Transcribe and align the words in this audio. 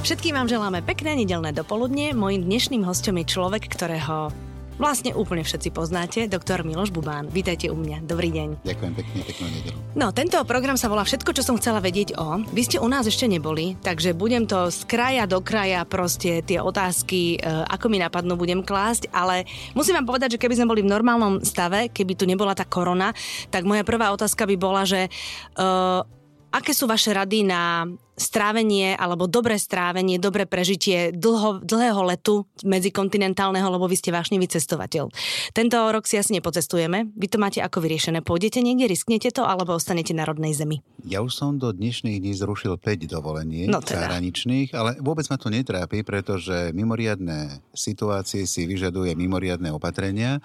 Všetkým 0.00 0.32
vám 0.32 0.48
želáme 0.48 0.80
pekné 0.80 1.12
nedelné 1.12 1.52
dopoludne. 1.52 2.16
Mojím 2.16 2.48
dnešným 2.48 2.88
hostom 2.88 3.20
je 3.20 3.28
človek, 3.28 3.68
ktorého 3.68 4.32
vlastne 4.80 5.12
úplne 5.12 5.44
všetci 5.44 5.68
poznáte, 5.76 6.24
doktor 6.24 6.64
Miloš 6.64 6.88
Bubán. 6.88 7.28
Vítajte 7.28 7.68
u 7.68 7.76
mňa. 7.76 8.00
Dobrý 8.08 8.32
deň. 8.32 8.64
Ďakujem 8.64 8.92
pekne, 8.96 9.18
peknú 9.28 9.46
nedelu. 9.52 9.76
No, 9.92 10.08
tento 10.16 10.40
program 10.48 10.80
sa 10.80 10.88
volá 10.88 11.04
Všetko, 11.04 11.36
čo 11.36 11.44
som 11.44 11.60
chcela 11.60 11.84
vedieť 11.84 12.16
o. 12.16 12.40
Vy 12.48 12.64
ste 12.64 12.80
u 12.80 12.88
nás 12.88 13.04
ešte 13.04 13.28
neboli, 13.28 13.76
takže 13.84 14.16
budem 14.16 14.48
to 14.48 14.72
z 14.72 14.88
kraja 14.88 15.28
do 15.28 15.44
kraja 15.44 15.84
proste 15.84 16.40
tie 16.40 16.64
otázky, 16.64 17.36
e, 17.36 17.38
ako 17.44 17.92
mi 17.92 18.00
napadnú, 18.00 18.40
budem 18.40 18.64
klásť, 18.64 19.12
ale 19.12 19.44
musím 19.76 20.00
vám 20.00 20.08
povedať, 20.08 20.40
že 20.40 20.40
keby 20.40 20.56
sme 20.56 20.70
boli 20.72 20.80
v 20.80 20.88
normálnom 20.88 21.44
stave, 21.44 21.92
keby 21.92 22.16
tu 22.16 22.24
nebola 22.24 22.56
tá 22.56 22.64
korona, 22.64 23.12
tak 23.52 23.68
moja 23.68 23.84
prvá 23.84 24.16
otázka 24.16 24.48
by 24.48 24.56
bola, 24.56 24.88
že 24.88 25.12
uh, 25.60 26.08
aké 26.50 26.74
sú 26.74 26.90
vaše 26.90 27.14
rady 27.14 27.46
na 27.46 27.86
strávenie 28.20 28.92
alebo 29.00 29.24
dobré 29.24 29.56
strávenie, 29.56 30.20
dobré 30.20 30.44
prežitie 30.44 31.08
dlho, 31.16 31.64
dlhého 31.64 32.04
letu 32.04 32.44
medzikontinentálneho, 32.68 33.64
lebo 33.72 33.88
vy 33.88 33.96
ste 33.96 34.12
vášnivý 34.12 34.44
cestovateľ. 34.44 35.08
Tento 35.56 35.76
rok 35.80 36.04
si 36.04 36.20
asi 36.20 36.36
nepocestujeme. 36.36 37.16
Vy 37.16 37.26
to 37.32 37.40
máte 37.40 37.64
ako 37.64 37.80
vyriešené? 37.80 38.20
Pôjdete 38.20 38.60
niekde, 38.60 38.92
risknete 38.92 39.32
to 39.32 39.48
alebo 39.48 39.72
ostanete 39.72 40.12
na 40.12 40.28
rodnej 40.28 40.52
zemi? 40.52 40.84
Ja 41.08 41.24
už 41.24 41.32
som 41.32 41.56
do 41.56 41.72
dnešných 41.72 42.20
dní 42.20 42.36
zrušil 42.36 42.76
5 42.76 43.08
dovolení 43.08 43.64
no 43.64 43.80
teda. 43.80 44.04
zahraničných, 44.04 44.76
ale 44.76 45.00
vôbec 45.00 45.24
ma 45.32 45.40
to 45.40 45.48
netrápi, 45.48 46.04
pretože 46.04 46.76
mimoriadné 46.76 47.64
situácie 47.72 48.44
si 48.44 48.68
vyžaduje 48.68 49.16
mimoriadné 49.16 49.72
opatrenia 49.72 50.44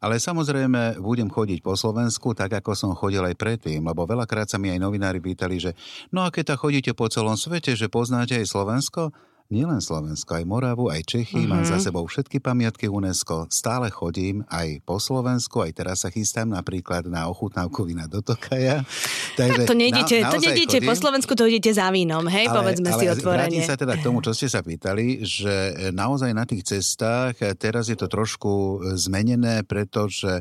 ale 0.00 0.16
samozrejme 0.16 0.98
budem 0.98 1.28
chodiť 1.28 1.60
po 1.60 1.76
Slovensku 1.76 2.32
tak, 2.32 2.56
ako 2.56 2.72
som 2.72 2.96
chodil 2.96 3.20
aj 3.20 3.36
predtým, 3.36 3.84
lebo 3.84 4.08
veľakrát 4.08 4.48
sa 4.48 4.56
mi 4.56 4.72
aj 4.72 4.80
novinári 4.80 5.20
pýtali, 5.20 5.60
že 5.60 5.76
no 6.10 6.24
a 6.24 6.32
keď 6.32 6.56
tak 6.56 6.64
chodíte 6.64 6.96
po 6.96 7.06
celom 7.12 7.36
svete, 7.36 7.76
že 7.76 7.92
poznáte 7.92 8.40
aj 8.40 8.48
Slovensko? 8.48 9.12
Nielen 9.50 9.82
Slovensko, 9.82 10.38
aj 10.38 10.44
Moravu, 10.46 10.88
aj 10.88 11.02
Čechy, 11.04 11.42
mm-hmm. 11.42 11.50
mám 11.50 11.64
za 11.66 11.82
sebou 11.82 12.06
všetky 12.06 12.38
pamiatky 12.38 12.86
UNESCO, 12.86 13.50
stále 13.50 13.90
chodím 13.90 14.46
aj 14.46 14.78
po 14.86 15.02
Slovensku, 15.02 15.60
aj 15.66 15.74
teraz 15.74 16.06
sa 16.06 16.08
chystám 16.08 16.54
napríklad 16.54 17.10
na 17.10 17.26
ochutnávku 17.26 17.82
vína 17.82 18.06
do 18.06 18.22
Tokaja. 18.22 18.86
Takže 19.34 19.66
tak 19.66 19.68
to 19.68 19.74
nejdete, 19.74 20.16
na, 20.22 20.30
to 20.30 20.38
nejdete 20.38 20.78
po 20.86 20.94
Slovensku, 20.94 21.34
to 21.34 21.50
idete 21.50 21.74
za 21.74 21.90
vínom, 21.90 22.22
hej, 22.30 22.46
ale, 22.46 22.56
povedzme 22.62 22.90
ale 22.94 23.00
si 23.02 23.06
otvorene. 23.10 23.60
sa 23.66 23.74
teda 23.74 23.98
k 23.98 24.06
tomu, 24.06 24.22
čo 24.22 24.30
ste 24.30 24.46
sa 24.46 24.62
pýtali, 24.62 25.26
že 25.26 25.54
naozaj 25.90 26.30
na 26.30 26.46
tých 26.46 26.64
cestách 26.64 27.42
teraz 27.58 27.90
je 27.90 27.98
to 27.98 28.06
trošku 28.06 28.80
zmenené, 28.94 29.66
pretože 29.66 30.40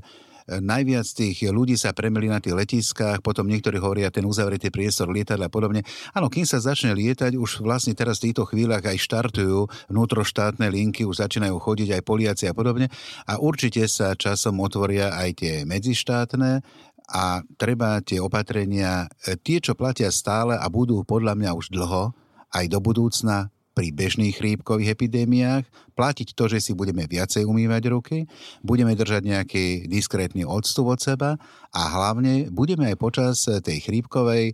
najviac 0.58 1.06
tých 1.06 1.46
ľudí 1.54 1.78
sa 1.78 1.94
premeli 1.94 2.26
na 2.26 2.42
tých 2.42 2.58
letiskách, 2.58 3.22
potom 3.22 3.46
niektorí 3.46 3.78
hovoria 3.78 4.10
ten 4.10 4.26
uzavretý 4.26 4.74
priestor 4.74 5.14
lietadla 5.14 5.46
a 5.46 5.54
podobne. 5.54 5.86
Áno, 6.18 6.34
kým 6.34 6.50
sa 6.50 6.58
začne 6.58 6.98
lietať, 6.98 7.38
už 7.38 7.62
vlastne 7.62 7.94
teraz 7.94 8.18
v 8.18 8.34
týchto 8.34 8.50
chvíľach 8.50 8.82
aj 8.82 8.98
štartujú 8.98 9.70
vnútroštátne 9.94 10.66
linky, 10.74 11.06
už 11.06 11.22
začínajú 11.22 11.54
chodiť 11.62 12.02
aj 12.02 12.02
Poliaci 12.02 12.46
a 12.50 12.58
podobne. 12.58 12.90
A 13.30 13.38
určite 13.38 13.86
sa 13.86 14.18
časom 14.18 14.58
otvoria 14.58 15.14
aj 15.14 15.30
tie 15.38 15.54
medzištátne 15.70 16.66
a 17.10 17.42
treba 17.58 18.02
tie 18.06 18.18
opatrenia, 18.22 19.10
tie, 19.46 19.58
čo 19.62 19.78
platia 19.78 20.10
stále 20.10 20.58
a 20.58 20.66
budú 20.70 21.02
podľa 21.06 21.38
mňa 21.38 21.52
už 21.54 21.74
dlho, 21.74 22.14
aj 22.50 22.66
do 22.66 22.82
budúcna 22.82 23.54
pri 23.80 23.96
bežných 23.96 24.36
chrípkových 24.36 24.92
epidémiách 24.92 25.64
platiť 25.96 26.36
to, 26.36 26.52
že 26.52 26.60
si 26.60 26.72
budeme 26.76 27.08
viacej 27.08 27.48
umývať 27.48 27.84
ruky, 27.88 28.18
budeme 28.60 28.92
držať 28.92 29.24
nejaký 29.24 29.66
diskrétny 29.88 30.44
odstup 30.44 30.92
od 30.92 31.00
seba 31.00 31.40
a 31.72 31.82
hlavne 31.88 32.52
budeme 32.52 32.92
aj 32.92 33.00
počas 33.00 33.48
tej 33.48 33.80
chrípkovej 33.88 34.52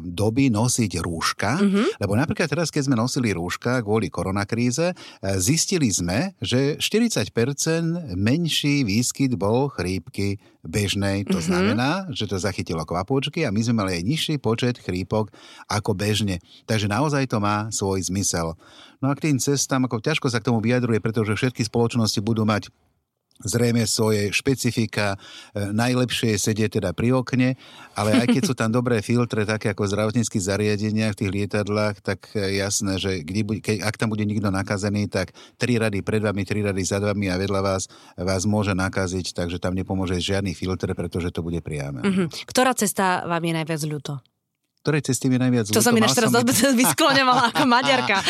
doby 0.00 0.48
nosiť 0.48 0.92
rúška, 1.04 1.60
mm-hmm. 1.60 2.00
lebo 2.00 2.16
napríklad 2.16 2.48
teraz, 2.48 2.72
keď 2.72 2.88
sme 2.88 2.96
nosili 2.96 3.36
rúška 3.36 3.84
kvôli 3.84 4.08
koronakríze, 4.08 4.96
zistili 5.36 5.92
sme, 5.92 6.32
že 6.40 6.80
40% 6.80 8.16
menší 8.16 8.88
výskyt 8.88 9.36
bol 9.36 9.68
chrípky 9.68 10.40
bežnej. 10.64 11.28
To 11.28 11.36
mm-hmm. 11.36 11.46
znamená, 11.46 11.90
že 12.10 12.24
to 12.24 12.40
zachytilo 12.40 12.82
kvapôčky 12.88 13.44
a 13.44 13.52
my 13.52 13.60
sme 13.60 13.84
mali 13.84 14.00
aj 14.00 14.08
nižší 14.08 14.34
počet 14.40 14.80
chrípok 14.80 15.28
ako 15.68 15.92
bežne. 15.92 16.40
Takže 16.64 16.88
naozaj 16.88 17.28
to 17.28 17.36
má 17.36 17.68
svoj 17.68 18.00
zmysel. 18.08 18.56
No 19.04 19.12
a 19.12 19.14
k 19.14 19.28
tým 19.28 19.36
cestám, 19.36 19.84
ako 19.84 20.00
ťažko 20.00 20.32
sa 20.32 20.40
k 20.40 20.48
tomu 20.48 20.64
vyjadruje, 20.64 21.04
pretože 21.04 21.36
všetky 21.36 21.60
spoločnosti 21.68 22.24
budú 22.24 22.48
mať 22.48 22.72
zrejme 23.42 23.84
svoje 23.84 24.32
špecifika. 24.32 25.16
E, 25.52 25.72
najlepšie 25.72 26.36
je 26.36 26.38
sedieť 26.40 26.80
teda 26.80 26.90
pri 26.96 27.16
okne, 27.16 27.60
ale 27.96 28.16
aj 28.24 28.26
keď 28.32 28.42
sú 28.44 28.54
tam 28.56 28.70
dobré 28.78 29.00
filtre, 29.00 29.44
také 29.44 29.72
ako 29.72 29.88
v 29.88 29.92
zdravotníckých 29.92 30.44
zariadeniach, 30.44 31.12
v 31.16 31.20
tých 31.24 31.32
lietadlách, 31.32 32.00
tak 32.04 32.30
e, 32.36 32.60
jasné, 32.60 32.96
že 33.00 33.20
kde, 33.24 33.60
keď, 33.60 33.76
ak 33.84 33.96
tam 33.96 34.12
bude 34.12 34.24
nikto 34.24 34.48
nakazený, 34.48 35.08
tak 35.08 35.32
tri 35.56 35.76
rady 35.80 36.00
pred 36.00 36.22
vami, 36.22 36.46
tri 36.46 36.62
rady 36.62 36.82
za 36.84 37.02
vami 37.02 37.28
a 37.32 37.40
vedľa 37.40 37.60
vás 37.60 37.88
vás 38.16 38.42
môže 38.48 38.72
nakaziť, 38.72 39.32
takže 39.36 39.60
tam 39.60 39.76
nepomôže 39.76 40.20
žiadny 40.20 40.52
filtr, 40.56 40.92
pretože 40.92 41.32
to 41.32 41.40
bude 41.44 41.60
priame. 41.60 42.04
Mm-hmm. 42.04 42.26
Ktorá 42.48 42.72
cesta 42.72 43.24
vám 43.24 43.42
je 43.44 43.52
najviac 43.52 43.82
ľúto? 43.88 44.35
Ktorej 44.86 45.02
cesty 45.02 45.26
mi 45.26 45.34
najviac 45.34 45.66
To 45.74 45.82
som 45.82 45.90
mi 45.90 45.98
teraz 45.98 46.30
som... 46.30 46.46
vyskloňovala 46.86 47.50
ako 47.50 47.66
maďarka. 47.74 48.22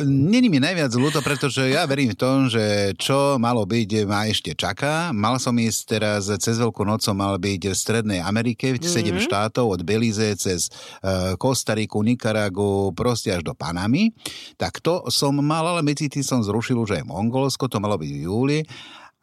Není 0.00 0.48
mi 0.48 0.56
najviac 0.56 0.88
ľúto, 0.96 1.20
pretože 1.20 1.68
ja 1.68 1.84
verím 1.84 2.16
v 2.16 2.18
tom, 2.18 2.48
že 2.48 2.96
čo 2.96 3.36
malo 3.36 3.68
byť, 3.68 4.08
ma 4.08 4.24
ešte 4.24 4.56
čaká. 4.56 5.12
Mal 5.12 5.36
som 5.36 5.52
ísť 5.52 5.80
teraz 5.84 6.32
cez 6.40 6.56
Veľkú 6.56 6.88
noc, 6.88 7.04
som 7.04 7.20
mal 7.20 7.36
byť 7.36 7.68
v 7.68 7.76
Strednej 7.76 8.20
Amerike, 8.24 8.72
mm-hmm. 8.72 9.20
7 9.20 9.28
štátov, 9.28 9.76
od 9.76 9.80
Belize 9.84 10.32
cez 10.40 10.72
uh, 11.04 11.36
Kostariku, 11.36 12.00
Nikaragu, 12.00 12.96
proste 12.96 13.36
až 13.36 13.44
do 13.44 13.52
Panamy. 13.52 14.16
Tak 14.56 14.80
to 14.80 15.04
som 15.12 15.36
mal, 15.36 15.68
ale 15.68 15.84
medzi 15.84 16.08
tým 16.08 16.24
som 16.24 16.40
zrušil 16.40 16.80
už 16.80 16.96
aj 16.96 17.04
Mongolsko, 17.04 17.68
to 17.68 17.76
malo 17.76 18.00
byť 18.00 18.08
v 18.08 18.20
júli 18.24 18.58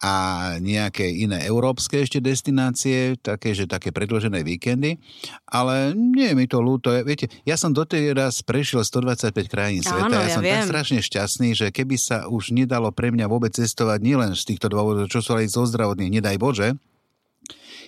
a 0.02 0.14
nejaké 0.58 1.06
iné 1.06 1.46
európske 1.46 2.02
ešte 2.02 2.18
destinácie, 2.18 3.22
také, 3.22 3.54
že 3.54 3.70
také 3.70 3.94
predložené 3.94 4.42
víkendy, 4.42 4.98
ale 5.46 5.94
nie 5.94 6.34
je 6.34 6.36
mi 6.36 6.50
to 6.50 6.58
ľúto. 6.58 6.90
Viete, 7.06 7.30
ja 7.46 7.54
som 7.54 7.70
doteraz 7.70 8.42
prešiel 8.42 8.82
125 8.82 9.46
krajín 9.46 9.86
sveta, 9.86 10.10
Áno, 10.10 10.18
ja, 10.18 10.26
ja 10.26 10.34
som 10.34 10.42
viem. 10.42 10.58
tak 10.58 10.74
strašne 10.74 11.00
šťastný, 11.06 11.50
že 11.54 11.68
keby 11.70 12.02
sa 12.02 12.26
už 12.26 12.50
nedalo 12.50 12.90
pre 12.90 13.14
mňa 13.14 13.30
vôbec 13.30 13.54
cestovať 13.54 14.02
nielen 14.02 14.34
z 14.34 14.42
týchto 14.50 14.74
dôvodov, 14.74 15.06
čo 15.06 15.22
sú 15.22 15.38
aj 15.38 15.46
zo 15.54 15.70
zdravotných, 15.70 16.18
nedaj 16.18 16.42
Bože, 16.42 16.82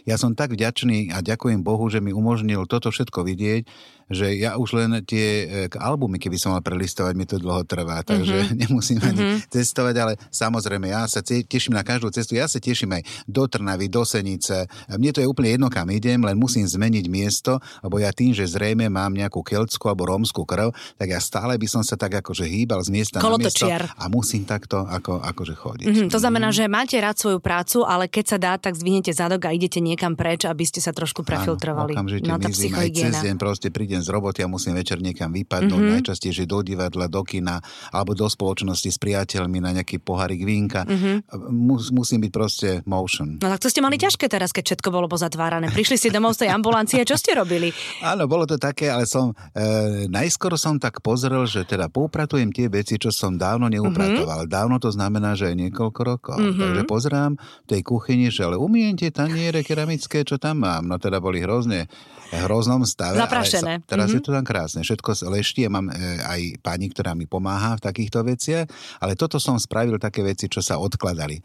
ja 0.04 0.20
som 0.20 0.36
tak 0.36 0.52
vďačný 0.52 1.16
a 1.16 1.24
ďakujem 1.24 1.64
Bohu, 1.64 1.88
že 1.88 2.04
mi 2.04 2.12
umožnil 2.12 2.68
toto 2.68 2.92
všetko 2.92 3.24
vidieť, 3.24 3.64
že 4.12 4.36
ja 4.36 4.60
už 4.60 4.76
len 4.76 5.04
tie 5.04 5.48
e, 5.48 5.72
albumy, 5.78 6.20
keby 6.20 6.38
som 6.40 6.56
mal 6.56 6.64
prelistovať, 6.64 7.14
mi 7.16 7.26
to 7.28 7.40
dlho 7.40 7.64
trvá, 7.68 8.04
takže 8.04 8.50
mm-hmm. 8.50 8.58
nemusím 8.68 9.00
ani 9.04 9.20
mm-hmm. 9.20 9.40
testovať, 9.52 9.96
ale 10.00 10.14
samozrejme, 10.32 10.92
ja 10.92 11.08
sa 11.08 11.24
teším 11.24 11.76
na 11.76 11.84
každú 11.84 12.12
cestu, 12.12 12.36
ja 12.36 12.48
sa 12.48 12.60
teším 12.60 13.00
aj 13.00 13.04
do 13.28 13.44
Trnavy, 13.48 13.88
do 13.90 14.04
Senice. 14.04 14.68
Mne 14.92 15.12
to 15.12 15.20
je 15.24 15.28
úplne 15.28 15.56
jedno, 15.56 15.68
kam 15.68 15.90
idem, 15.92 16.22
len 16.24 16.38
musím 16.38 16.64
zmeniť 16.64 17.06
miesto, 17.10 17.60
lebo 17.82 18.00
ja 18.00 18.14
tým, 18.14 18.32
že 18.32 18.48
zrejme 18.48 18.88
mám 18.88 19.16
nejakú 19.16 19.42
keltskú 19.42 19.90
alebo 19.90 20.08
rómskú 20.08 20.46
krv, 20.46 20.72
tak 21.00 21.08
ja 21.10 21.20
stále 21.20 21.58
by 21.58 21.68
som 21.68 21.82
sa 21.82 21.98
tak 21.98 22.20
akože 22.22 22.46
hýbal 22.46 22.84
z 22.86 22.90
miesta 22.94 23.18
Kolotočiar. 23.18 23.88
na 23.88 23.92
miesto 23.92 24.02
a 24.02 24.06
musím 24.12 24.44
takto 24.46 24.86
ako, 24.86 25.24
akože 25.24 25.56
chodiť. 25.58 25.88
Mm-hmm, 25.88 26.10
to 26.12 26.20
znamená, 26.20 26.54
že 26.54 26.70
máte 26.70 27.00
rád 27.00 27.18
svoju 27.18 27.40
prácu, 27.40 27.88
ale 27.88 28.12
keď 28.12 28.26
sa 28.26 28.38
dá, 28.38 28.54
tak 28.60 28.78
zvinete 28.78 29.10
zadok 29.16 29.48
a 29.48 29.56
idete 29.56 29.80
niekam 29.80 30.14
preč, 30.14 30.46
aby 30.46 30.64
ste 30.68 30.84
sa 30.84 30.92
trošku 30.92 31.26
prefiltrovali. 31.26 31.96
Áno, 31.96 32.10
no, 32.22 32.36
tá 32.38 32.50
mizím, 32.52 32.76
aj 32.76 32.90
cez 32.92 33.14
deň 33.24 33.36
proste 33.40 33.68
prídem 33.72 34.03
z 34.04 34.10
roboty 34.12 34.44
a 34.44 34.52
musím 34.52 34.76
večer 34.76 35.00
niekam 35.00 35.32
vypadnúť, 35.32 35.80
mm-hmm. 35.80 35.96
najčastejšie 36.04 36.46
do 36.46 36.60
divadla, 36.62 37.08
do 37.08 37.24
kina 37.24 37.64
alebo 37.90 38.14
do 38.14 38.28
spoločnosti 38.28 38.90
s 38.92 39.00
priateľmi 39.00 39.64
na 39.64 39.72
nejaký 39.80 40.04
pohárik 40.04 40.44
vínka. 40.44 40.84
Mm-hmm. 40.84 41.16
Mus, 41.50 41.90
musím 41.96 42.28
byť 42.28 42.32
proste 42.32 42.70
motion. 42.84 43.40
No 43.40 43.48
tak 43.48 43.64
to 43.64 43.72
ste 43.72 43.80
mali 43.80 43.96
ťažké 43.96 44.28
teraz, 44.28 44.52
keď 44.52 44.76
všetko 44.76 44.90
bolo 44.92 45.08
pozatvárané. 45.08 45.72
Prišli 45.72 45.96
ste 45.96 46.10
domov 46.12 46.36
z 46.36 46.46
tej 46.46 46.50
ambulancie, 46.52 47.02
čo 47.08 47.16
ste 47.16 47.34
robili? 47.34 47.72
Áno, 48.04 48.28
bolo 48.28 48.44
to 48.44 48.60
také, 48.60 48.92
ale 48.92 49.08
som 49.08 49.32
e, 49.56 50.06
najskôr 50.12 50.54
som 50.60 50.76
tak 50.78 51.00
pozrel, 51.00 51.48
že 51.48 51.64
teda 51.64 51.88
poupratujem 51.88 52.52
tie 52.52 52.68
veci, 52.68 53.00
čo 53.00 53.10
som 53.10 53.40
dávno 53.40 53.72
neupratoval. 53.72 54.46
Mm-hmm. 54.46 54.54
Dávno 54.54 54.76
to 54.84 54.92
znamená, 54.92 55.34
že 55.40 55.54
aj 55.54 55.56
niekoľko 55.70 56.02
rokov. 56.04 56.38
Mm-hmm. 56.38 56.60
Takže 56.60 56.82
pozerám 56.90 57.32
v 57.40 57.68
tej 57.70 57.82
kuchyni, 57.86 58.28
že 58.28 58.44
ale 58.44 58.60
umiem 58.60 58.98
tie 59.00 59.14
taniere 59.14 59.64
keramické, 59.64 60.26
čo 60.28 60.36
tam 60.36 60.66
mám. 60.66 60.84
No 60.90 61.00
teda 61.00 61.24
boli 61.24 61.40
hrozne 61.40 61.88
hroznom 62.34 62.82
stave. 62.82 63.20
Zaprašené. 63.20 63.83
Teraz 63.86 64.12
mm-hmm. 64.12 64.18
je 64.20 64.22
to 64.24 64.36
tam 64.36 64.46
krásne. 64.46 64.82
Všetko 64.82 65.10
leštie, 65.30 65.68
mám 65.68 65.92
e, 65.92 65.94
aj 66.24 66.42
pani, 66.64 66.88
ktorá 66.90 67.14
mi 67.14 67.28
pomáha 67.28 67.76
v 67.78 67.84
takýchto 67.84 68.24
veciach, 68.24 68.66
ale 69.04 69.14
toto 69.20 69.38
som 69.38 69.60
spravil 69.60 70.00
také 70.00 70.24
veci, 70.24 70.48
čo 70.48 70.64
sa 70.64 70.80
odkladali. 70.80 71.44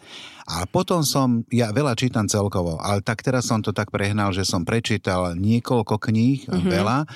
A 0.48 0.64
potom 0.64 1.04
som, 1.04 1.44
ja 1.52 1.68
veľa 1.74 1.92
čítam 1.92 2.24
celkovo, 2.24 2.80
ale 2.80 3.04
tak 3.04 3.20
teraz 3.20 3.44
som 3.44 3.60
to 3.60 3.74
tak 3.76 3.92
prehnal, 3.92 4.32
že 4.32 4.48
som 4.48 4.64
prečítal 4.64 5.36
niekoľko 5.36 6.00
kníh, 6.00 6.48
mm-hmm. 6.48 6.70
veľa. 6.72 6.98
E, 7.04 7.06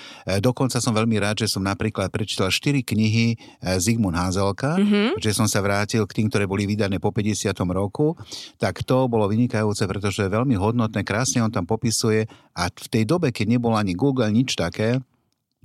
dokonca 0.43 0.83
som 0.83 0.93
veľmi 0.93 1.17
rád, 1.17 1.47
že 1.47 1.49
som 1.49 1.65
napríklad 1.65 2.13
prečítal 2.13 2.53
4 2.53 2.85
knihy 2.85 3.27
e, 3.33 3.37
Zigmund 3.81 4.19
Házelka, 4.19 4.77
mm-hmm. 4.77 5.23
že 5.23 5.31
som 5.33 5.49
sa 5.49 5.65
vrátil 5.65 6.05
k 6.05 6.21
tým, 6.21 6.27
ktoré 6.29 6.45
boli 6.45 6.69
vydané 6.69 7.01
po 7.01 7.09
50. 7.09 7.55
roku. 7.73 8.19
Tak 8.61 8.85
to 8.85 9.09
bolo 9.09 9.31
vynikajúce, 9.31 9.87
pretože 9.89 10.29
veľmi 10.29 10.59
hodnotné, 10.59 11.01
krásne 11.07 11.41
on 11.41 11.53
tam 11.53 11.65
popisuje 11.65 12.29
a 12.53 12.69
v 12.69 12.89
tej 12.93 13.05
dobe, 13.09 13.33
keď 13.33 13.57
nebol 13.57 13.73
ani 13.73 13.97
Google, 13.97 14.29
nič 14.29 14.57
také, 14.61 15.01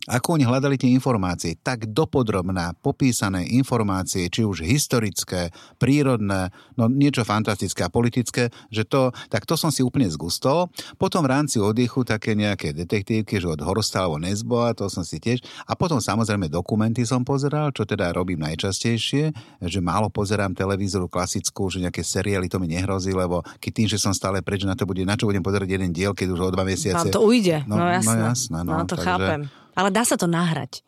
ako 0.08 0.40
oni 0.40 0.48
hľadali 0.48 0.80
tie 0.80 0.90
informácie, 0.96 1.60
tak 1.60 1.92
dopodrobná 1.92 2.72
popísané 2.80 3.44
informácie, 3.52 4.32
či 4.32 4.48
už 4.48 4.64
historické, 4.64 5.52
prírodné, 5.76 6.50
no 6.80 6.88
niečo 6.88 7.28
fantastické 7.28 7.84
a 7.84 7.92
politické, 7.92 8.48
že 8.72 8.88
to, 8.88 9.12
tak 9.28 9.44
to 9.44 9.60
som 9.60 9.68
si 9.68 9.84
úplne 9.84 10.08
zgustol. 10.08 10.72
Potom 10.96 11.28
v 11.28 11.36
rámci 11.36 11.60
oddychu 11.60 12.08
také 12.08 12.40
nejaké 12.40 12.72
detektívky, 12.72 13.44
že 13.44 13.52
od 13.52 13.60
Horsta 13.60 14.08
alebo 14.08 14.24
Nesboa, 14.24 14.72
to 14.72 14.88
som 14.88 15.04
si 15.04 15.20
tiež. 15.20 15.44
A 15.68 15.76
potom 15.76 16.00
samozrejme 16.00 16.48
dokumenty 16.48 17.04
som 17.04 17.28
pozeral, 17.28 17.76
čo 17.76 17.84
teda 17.84 18.16
robím 18.16 18.40
najčastejšie, 18.48 19.36
že 19.68 19.80
málo 19.84 20.08
pozerám 20.08 20.56
televízoru 20.56 21.12
klasickú, 21.12 21.68
že 21.68 21.84
nejaké 21.84 22.00
seriály 22.02 22.48
to 22.48 22.64
mi 22.64 22.72
nehrozí, 22.72 23.12
lebo 23.12 23.44
keď 23.60 23.72
tým, 23.76 23.88
že 23.92 24.00
som 24.00 24.16
stále 24.16 24.40
preč, 24.40 24.64
na 24.64 24.80
to 24.80 24.88
bude, 24.88 25.04
na 25.04 25.20
čo 25.20 25.28
budem 25.28 25.44
pozerať 25.44 25.68
jeden 25.68 25.92
diel, 25.92 26.16
keď 26.16 26.28
už 26.32 26.40
o 26.40 26.50
dva 26.56 26.64
mesiace. 26.64 26.96
Vám 26.96 27.12
to 27.12 27.28
ujde, 27.28 27.68
no, 27.68 27.76
no 27.76 27.86
jasné. 27.92 28.16
No, 28.16 28.24
jasné, 28.32 28.60
no, 28.64 28.72
no 28.72 28.86
to 28.88 28.96
takže... 28.96 29.04
chápem. 29.04 29.42
Ale 29.78 29.94
dá 29.94 30.02
sa 30.02 30.18
to 30.18 30.26
nahrať. 30.26 30.82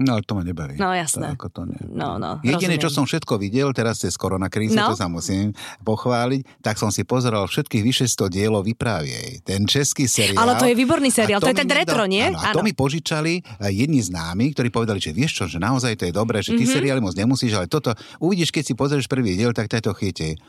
No, 0.00 0.16
ale 0.16 0.24
to 0.24 0.32
ma 0.32 0.40
nebaví. 0.40 0.80
No, 0.80 0.96
jasné. 0.96 1.28
To, 1.28 1.36
ako 1.36 1.46
to 1.52 1.62
nie. 1.68 1.76
No, 1.92 2.16
no, 2.16 2.40
Jediné, 2.40 2.80
rozumiem. 2.80 2.80
čo 2.80 2.88
som 2.88 3.04
všetko 3.04 3.36
videl, 3.36 3.68
teraz 3.76 4.00
cez 4.00 4.16
koronakrízu, 4.16 4.72
no? 4.72 4.88
to 4.88 4.96
sa 4.96 5.12
musím 5.12 5.52
pochváliť, 5.84 6.64
tak 6.64 6.80
som 6.80 6.88
si 6.88 7.04
pozeral 7.04 7.44
všetkých 7.44 7.84
vyše 7.84 8.06
100 8.08 8.32
dielov 8.32 8.64
Vypráviej. 8.64 9.44
Ten 9.44 9.68
český 9.68 10.08
seriál. 10.08 10.40
Ale 10.40 10.56
to 10.56 10.64
je 10.64 10.72
výborný 10.72 11.12
seriál, 11.12 11.44
to, 11.44 11.52
to 11.52 11.52
je 11.52 11.60
ten 11.60 11.68
retro, 11.68 12.08
nie? 12.08 12.32
Áno, 12.32 12.40
a 12.40 12.56
to 12.56 12.64
mi 12.64 12.72
požičali 12.72 13.44
jedni 13.68 14.00
známi, 14.00 14.56
ktorí 14.56 14.72
povedali, 14.72 15.04
že 15.04 15.12
vieš 15.12 15.36
čo, 15.36 15.44
že 15.44 15.60
naozaj 15.60 16.00
to 16.00 16.08
je 16.08 16.16
dobré, 16.16 16.40
že 16.40 16.56
ty 16.56 16.64
mm-hmm. 16.64 16.76
seriály 16.80 17.00
moc 17.04 17.12
nemusíš, 17.12 17.60
ale 17.60 17.68
toto 17.68 17.92
uvidíš, 18.24 18.56
keď 18.56 18.72
si 18.72 18.74
pozrieš 18.78 19.04
prvý 19.04 19.36
diel, 19.36 19.52
tak 19.52 19.68
to 19.68 19.92
chytí. 19.92 20.40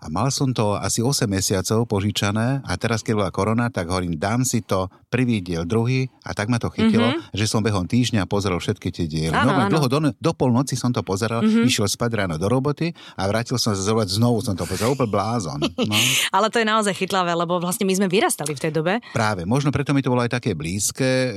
A 0.00 0.08
mal 0.08 0.32
som 0.32 0.48
to 0.56 0.80
asi 0.80 1.04
8 1.04 1.28
mesiacov 1.28 1.84
požičané 1.84 2.64
a 2.64 2.72
teraz, 2.80 3.04
keď 3.04 3.14
bola 3.20 3.30
korona, 3.30 3.68
tak 3.68 3.92
hovorím, 3.92 4.16
dám 4.16 4.48
si 4.48 4.64
to 4.64 4.88
prvý 5.12 5.44
diel, 5.44 5.68
druhý 5.68 6.08
a 6.24 6.32
tak 6.32 6.48
ma 6.48 6.56
to 6.56 6.72
chytilo, 6.72 7.04
mm-hmm. 7.04 7.36
že 7.36 7.44
som 7.44 7.60
behom 7.60 7.84
týždňa 7.84 8.24
pozrel 8.24 8.56
všetky 8.56 8.88
tie 8.88 9.04
diely. 9.04 9.34
no, 9.34 9.68
dlho 9.68 9.88
do, 9.92 9.98
do 10.16 10.32
polnoci 10.32 10.78
som 10.78 10.88
to 10.88 11.04
pozeral, 11.04 11.44
mm-hmm. 11.44 11.68
išiel 11.68 11.84
spať 11.84 12.10
ráno 12.16 12.40
do 12.40 12.48
roboty 12.48 12.96
a 13.18 13.28
vrátil 13.28 13.60
som 13.60 13.76
sa 13.76 13.82
zrovať, 13.82 14.16
znovu 14.16 14.40
som 14.40 14.56
to 14.56 14.64
pozeral, 14.64 14.96
úplne 14.96 15.12
blázon. 15.12 15.60
No. 15.60 15.96
Ale 16.36 16.48
to 16.48 16.62
je 16.62 16.66
naozaj 16.66 16.96
chytlavé, 16.96 17.36
lebo 17.36 17.60
vlastne 17.60 17.84
my 17.84 17.92
sme 17.92 18.08
vyrastali 18.08 18.56
v 18.56 18.62
tej 18.62 18.72
dobe. 18.72 19.04
Práve, 19.12 19.44
možno 19.44 19.68
preto 19.68 19.92
mi 19.92 20.00
to 20.00 20.08
bolo 20.08 20.24
aj 20.24 20.40
také 20.40 20.56
blízke, 20.56 21.04
e, 21.04 21.30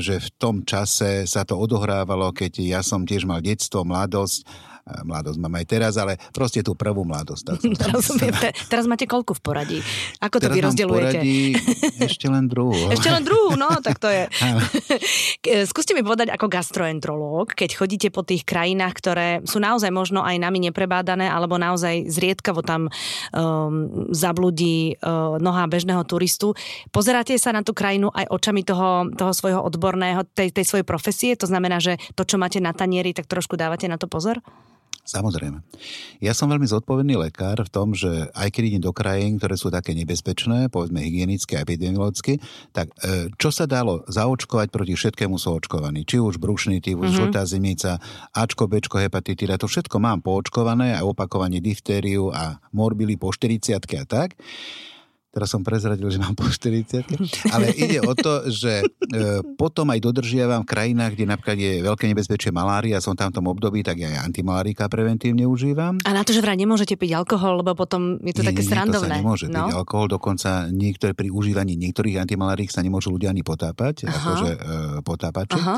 že 0.00 0.22
v 0.22 0.28
tom 0.40 0.64
čase 0.64 1.28
sa 1.28 1.44
to 1.44 1.58
odohrávalo, 1.58 2.32
keď 2.32 2.64
ja 2.64 2.80
som 2.80 3.04
tiež 3.04 3.28
mal 3.28 3.44
detstvo, 3.44 3.84
mladosť 3.84 4.46
mladosť 4.86 5.38
mám 5.42 5.54
aj 5.58 5.66
teraz, 5.66 5.98
ale 5.98 6.14
proste 6.30 6.62
tú 6.62 6.78
prvú 6.78 7.02
mladosť. 7.02 7.42
Tak 7.42 7.58
Rozumiem. 7.90 8.34
Te, 8.42 8.50
teraz 8.70 8.86
máte 8.86 9.10
koľko 9.10 9.34
v 9.34 9.42
poradí? 9.42 9.78
Ako 10.22 10.38
to 10.38 10.46
teraz 10.46 10.54
vy 10.54 10.60
rozdeľujete? 10.62 11.18
Poradí 11.18 11.38
ešte 11.98 12.26
len 12.30 12.46
druhú. 12.46 12.78
ešte 12.94 13.10
len 13.10 13.22
druhú, 13.26 13.58
no, 13.58 13.66
tak 13.82 13.98
to 13.98 14.06
je. 14.06 14.30
Skúste 15.70 15.90
mi 15.90 16.06
povedať 16.06 16.30
ako 16.30 16.46
gastroenterológ, 16.46 17.58
keď 17.58 17.70
chodíte 17.74 18.08
po 18.14 18.22
tých 18.22 18.46
krajinách, 18.46 18.94
ktoré 18.94 19.28
sú 19.42 19.58
naozaj 19.58 19.90
možno 19.90 20.22
aj 20.22 20.38
nami 20.38 20.70
neprebádané, 20.70 21.26
alebo 21.26 21.58
naozaj 21.58 22.06
zriedkavo 22.06 22.62
tam 22.62 22.86
um, 22.86 24.06
zabludí 24.14 24.94
uh, 25.02 25.42
noha 25.42 25.66
bežného 25.66 26.06
turistu. 26.06 26.54
Pozeráte 26.94 27.34
sa 27.42 27.50
na 27.50 27.66
tú 27.66 27.74
krajinu 27.74 28.14
aj 28.14 28.30
očami 28.30 28.62
toho, 28.62 29.10
toho 29.18 29.34
svojho 29.34 29.58
odborného, 29.66 30.22
tej, 30.30 30.54
tej 30.54 30.62
svojej 30.62 30.86
profesie? 30.86 31.34
To 31.34 31.50
znamená, 31.50 31.82
že 31.82 31.98
to, 32.14 32.22
čo 32.22 32.38
máte 32.38 32.62
na 32.62 32.70
tanieri, 32.70 33.10
tak 33.10 33.26
trošku 33.26 33.58
dávate 33.58 33.90
na 33.90 33.98
to 33.98 34.06
pozor? 34.06 34.38
Samozrejme. 35.06 35.62
Ja 36.18 36.34
som 36.34 36.50
veľmi 36.50 36.66
zodpovedný 36.66 37.14
lekár 37.14 37.62
v 37.62 37.70
tom, 37.70 37.94
že 37.94 38.26
aj 38.34 38.50
keď 38.50 38.62
idem 38.74 38.82
do 38.82 38.90
krajín, 38.90 39.38
ktoré 39.38 39.54
sú 39.54 39.70
také 39.70 39.94
nebezpečné, 39.94 40.66
povedzme 40.66 40.98
hygienické 40.98 41.54
a 41.56 41.62
epidemiologicky, 41.62 42.42
tak 42.74 42.90
e, 43.06 43.30
čo 43.38 43.54
sa 43.54 43.70
dalo 43.70 44.02
zaočkovať 44.10 44.74
proti 44.74 44.98
všetkému 44.98 45.38
sú 45.38 45.62
očkovaní. 45.62 46.02
Či 46.02 46.18
už 46.18 46.42
brušný 46.42 46.82
tyfus, 46.82 47.14
mm-hmm. 47.14 47.22
žltá 47.22 47.46
zimnica, 47.46 48.02
Ačko, 48.34 48.66
Bčko, 48.66 48.98
hepatitida, 48.98 49.54
to 49.54 49.70
všetko 49.70 50.02
mám 50.02 50.26
poočkované 50.26 50.98
a 50.98 51.06
opakovanie 51.06 51.62
diftériu 51.62 52.34
a 52.34 52.58
morbily 52.74 53.14
po 53.14 53.30
40 53.30 53.78
a 53.78 54.04
tak. 54.10 54.34
Teraz 55.36 55.52
som 55.52 55.60
prezradil, 55.60 56.08
že 56.08 56.16
mám 56.16 56.32
po 56.32 56.48
40 56.48 57.04
ale 57.52 57.68
ide 57.76 58.00
o 58.00 58.16
to, 58.16 58.48
že 58.48 58.80
e, 58.80 59.44
potom 59.60 59.84
aj 59.92 60.00
dodržiavam 60.00 60.64
v 60.64 60.68
krajinách, 60.72 61.12
kde 61.12 61.28
napríklad 61.28 61.58
je 61.60 61.72
veľké 61.84 62.08
nebezpečie 62.08 62.48
malária, 62.56 62.96
som 63.04 63.12
tam 63.12 63.28
v 63.28 63.36
tom 63.36 63.46
období, 63.52 63.84
tak 63.84 64.00
ja 64.00 64.16
aj 64.16 64.32
antimalárika 64.32 64.88
preventívne 64.88 65.44
užívam. 65.44 66.00
A 66.08 66.16
na 66.16 66.24
to, 66.24 66.32
že 66.32 66.40
vraj 66.40 66.56
nemôžete 66.56 66.96
piť 66.96 67.20
alkohol, 67.20 67.60
lebo 67.60 67.76
potom 67.76 68.16
je 68.24 68.32
to 68.32 68.40
nie, 68.40 68.48
také 68.48 68.64
nie, 68.64 68.70
srandovné. 68.72 69.12
To 69.12 69.20
sa 69.20 69.20
nemôže 69.20 69.46
no? 69.52 69.68
piť 69.68 69.76
alkohol, 69.76 70.06
dokonca 70.08 70.72
niektoré 70.72 71.12
pri 71.12 71.28
užívaní 71.28 71.76
niektorých 71.76 72.16
antimalárik 72.16 72.72
sa 72.72 72.80
nemôžu 72.80 73.12
ľudia 73.12 73.28
ani 73.28 73.44
potápať, 73.44 74.08
Aha. 74.08 74.16
akože 74.16 74.50
e, 74.56 74.58
potápači. 75.04 75.60
Aha 75.60 75.76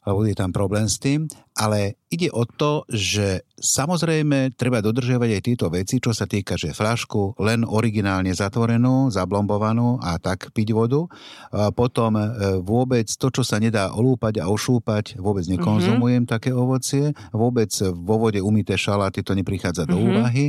lebo 0.00 0.24
je 0.24 0.32
tam 0.32 0.48
problém 0.48 0.88
s 0.88 0.96
tým, 0.96 1.28
ale 1.52 2.00
ide 2.08 2.32
o 2.32 2.48
to, 2.48 2.88
že 2.88 3.44
samozrejme 3.60 4.56
treba 4.56 4.80
dodržiavať 4.80 5.30
aj 5.36 5.42
tieto 5.44 5.66
veci, 5.68 6.00
čo 6.00 6.16
sa 6.16 6.24
týka, 6.24 6.56
že 6.56 6.72
fľašku 6.72 7.36
len 7.44 7.68
originálne 7.68 8.32
zatvorenú, 8.32 9.12
zablombovanú 9.12 10.00
a 10.00 10.16
tak 10.16 10.56
piť 10.56 10.72
vodu. 10.72 11.04
A 11.52 11.68
potom 11.68 12.16
e, 12.16 12.24
vôbec 12.64 13.04
to, 13.12 13.28
čo 13.28 13.44
sa 13.44 13.60
nedá 13.60 13.92
olúpať 13.92 14.40
a 14.40 14.48
ošúpať, 14.48 15.20
vôbec 15.20 15.44
nekonzumujem 15.44 16.24
mm-hmm. 16.24 16.32
také 16.32 16.56
ovocie. 16.56 17.12
Vôbec 17.36 17.68
vo 17.92 18.16
vode 18.16 18.40
umité 18.40 18.80
šaláty 18.80 19.20
to 19.20 19.36
neprichádza 19.36 19.84
mm-hmm. 19.84 19.92
do 19.92 19.98
mhm. 20.00 20.08
úvahy 20.08 20.46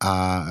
a 0.00 0.14
e, 0.16 0.44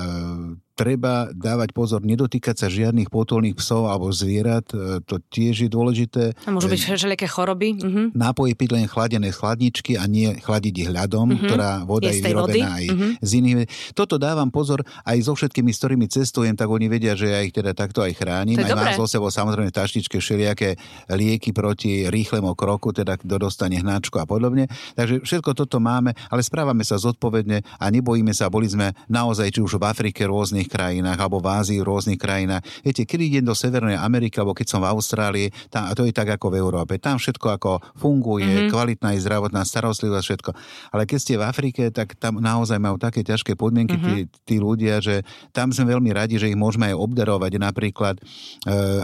treba 0.76 1.32
dávať 1.32 1.72
pozor, 1.72 2.04
nedotýkať 2.04 2.54
sa 2.60 2.68
žiadnych 2.68 3.08
potolných 3.08 3.56
psov 3.56 3.88
alebo 3.88 4.12
zvierat, 4.12 4.68
e, 4.76 5.00
to 5.08 5.16
tiež 5.32 5.66
je 5.66 5.70
dôležité. 5.72 6.36
A 6.44 6.52
môžu 6.52 6.68
byť 6.68 6.80
e, 6.84 6.84
všelijaké 7.00 7.26
choroby. 7.26 7.80
Uh-huh. 7.80 8.12
Nápoje 8.12 8.52
piť 8.52 8.76
len 8.76 8.84
chladené 8.84 9.32
z 9.32 9.40
chladničky 9.40 9.96
a 9.96 10.04
nie 10.04 10.36
chladiť 10.36 10.74
ich 10.84 10.90
ľadom, 10.92 11.32
uh-huh. 11.32 11.42
ktorá 11.48 11.70
voda 11.88 12.12
je, 12.12 12.20
je 12.20 12.28
vyrobená 12.28 12.44
vody. 12.44 12.60
aj 12.60 12.84
uh-huh. 12.92 13.10
z 13.24 13.30
iných. 13.40 13.68
Toto 13.96 14.20
dávam 14.20 14.52
pozor 14.52 14.84
aj 15.08 15.16
so 15.24 15.32
všetkými, 15.32 15.72
s 15.72 15.78
ktorými 15.80 16.06
cestujem, 16.12 16.52
tak 16.52 16.68
oni 16.68 16.92
vedia, 16.92 17.16
že 17.16 17.32
ja 17.32 17.40
ich 17.40 17.56
teda 17.56 17.72
takto 17.72 18.04
aj 18.04 18.12
chránim. 18.12 18.60
Aj 18.60 18.76
mám 18.76 18.92
so 18.92 19.08
sebou 19.08 19.32
samozrejme 19.32 19.72
taštičke 19.72 20.20
všelijaké 20.20 20.76
lieky 21.08 21.56
proti 21.56 22.04
rýchlemu 22.12 22.52
kroku, 22.52 22.92
teda 22.92 23.16
kto 23.16 23.40
dostane 23.40 23.80
hnáčku 23.80 24.20
a 24.20 24.28
podobne. 24.28 24.68
Takže 24.92 25.24
všetko 25.24 25.56
toto 25.56 25.80
máme, 25.80 26.12
ale 26.28 26.44
správame 26.44 26.84
sa 26.84 27.00
zodpovedne 27.00 27.64
a 27.80 27.84
nebojíme 27.88 28.36
sa, 28.36 28.52
boli 28.52 28.68
sme 28.68 28.92
naozaj 29.08 29.56
či 29.56 29.60
už 29.64 29.80
v 29.80 29.88
Afrike 29.88 30.28
rôznych 30.28 30.65
rôznych 30.66 30.74
krajinách 30.74 31.18
alebo 31.22 31.38
v 31.38 31.48
Ázii 31.54 31.78
v 31.80 31.86
rôznych 31.86 32.20
krajinách. 32.20 32.62
Viete, 32.82 33.02
keď 33.06 33.20
idem 33.22 33.44
do 33.46 33.54
Severnej 33.54 33.98
Ameriky 33.98 34.42
alebo 34.42 34.54
keď 34.54 34.66
som 34.66 34.80
v 34.82 34.90
Austrálii, 34.90 35.48
tam, 35.70 35.86
a 35.86 35.94
to 35.94 36.02
je 36.02 36.12
tak 36.12 36.26
ako 36.26 36.50
v 36.50 36.58
Európe, 36.58 36.98
tam 36.98 37.22
všetko 37.22 37.46
ako 37.54 37.72
funguje, 37.94 38.66
mm-hmm. 38.66 38.72
kvalitná 38.74 39.14
je 39.14 39.22
zdravotná 39.22 39.62
starostlivosť, 39.62 40.26
všetko. 40.26 40.50
Ale 40.90 41.02
keď 41.06 41.18
ste 41.22 41.34
v 41.38 41.46
Afrike, 41.46 41.82
tak 41.94 42.18
tam 42.18 42.42
naozaj 42.42 42.82
majú 42.82 42.98
také 42.98 43.22
ťažké 43.22 43.54
podmienky 43.54 43.94
mm-hmm. 43.94 44.14
tí, 44.42 44.54
tí 44.54 44.56
ľudia, 44.58 44.98
že 44.98 45.22
tam 45.54 45.70
sme 45.70 45.94
veľmi 45.94 46.10
radi, 46.10 46.42
že 46.42 46.50
ich 46.50 46.58
môžeme 46.58 46.90
aj 46.90 46.96
obdarovať. 46.98 47.52
Napríklad 47.62 48.18
e, 48.18 48.22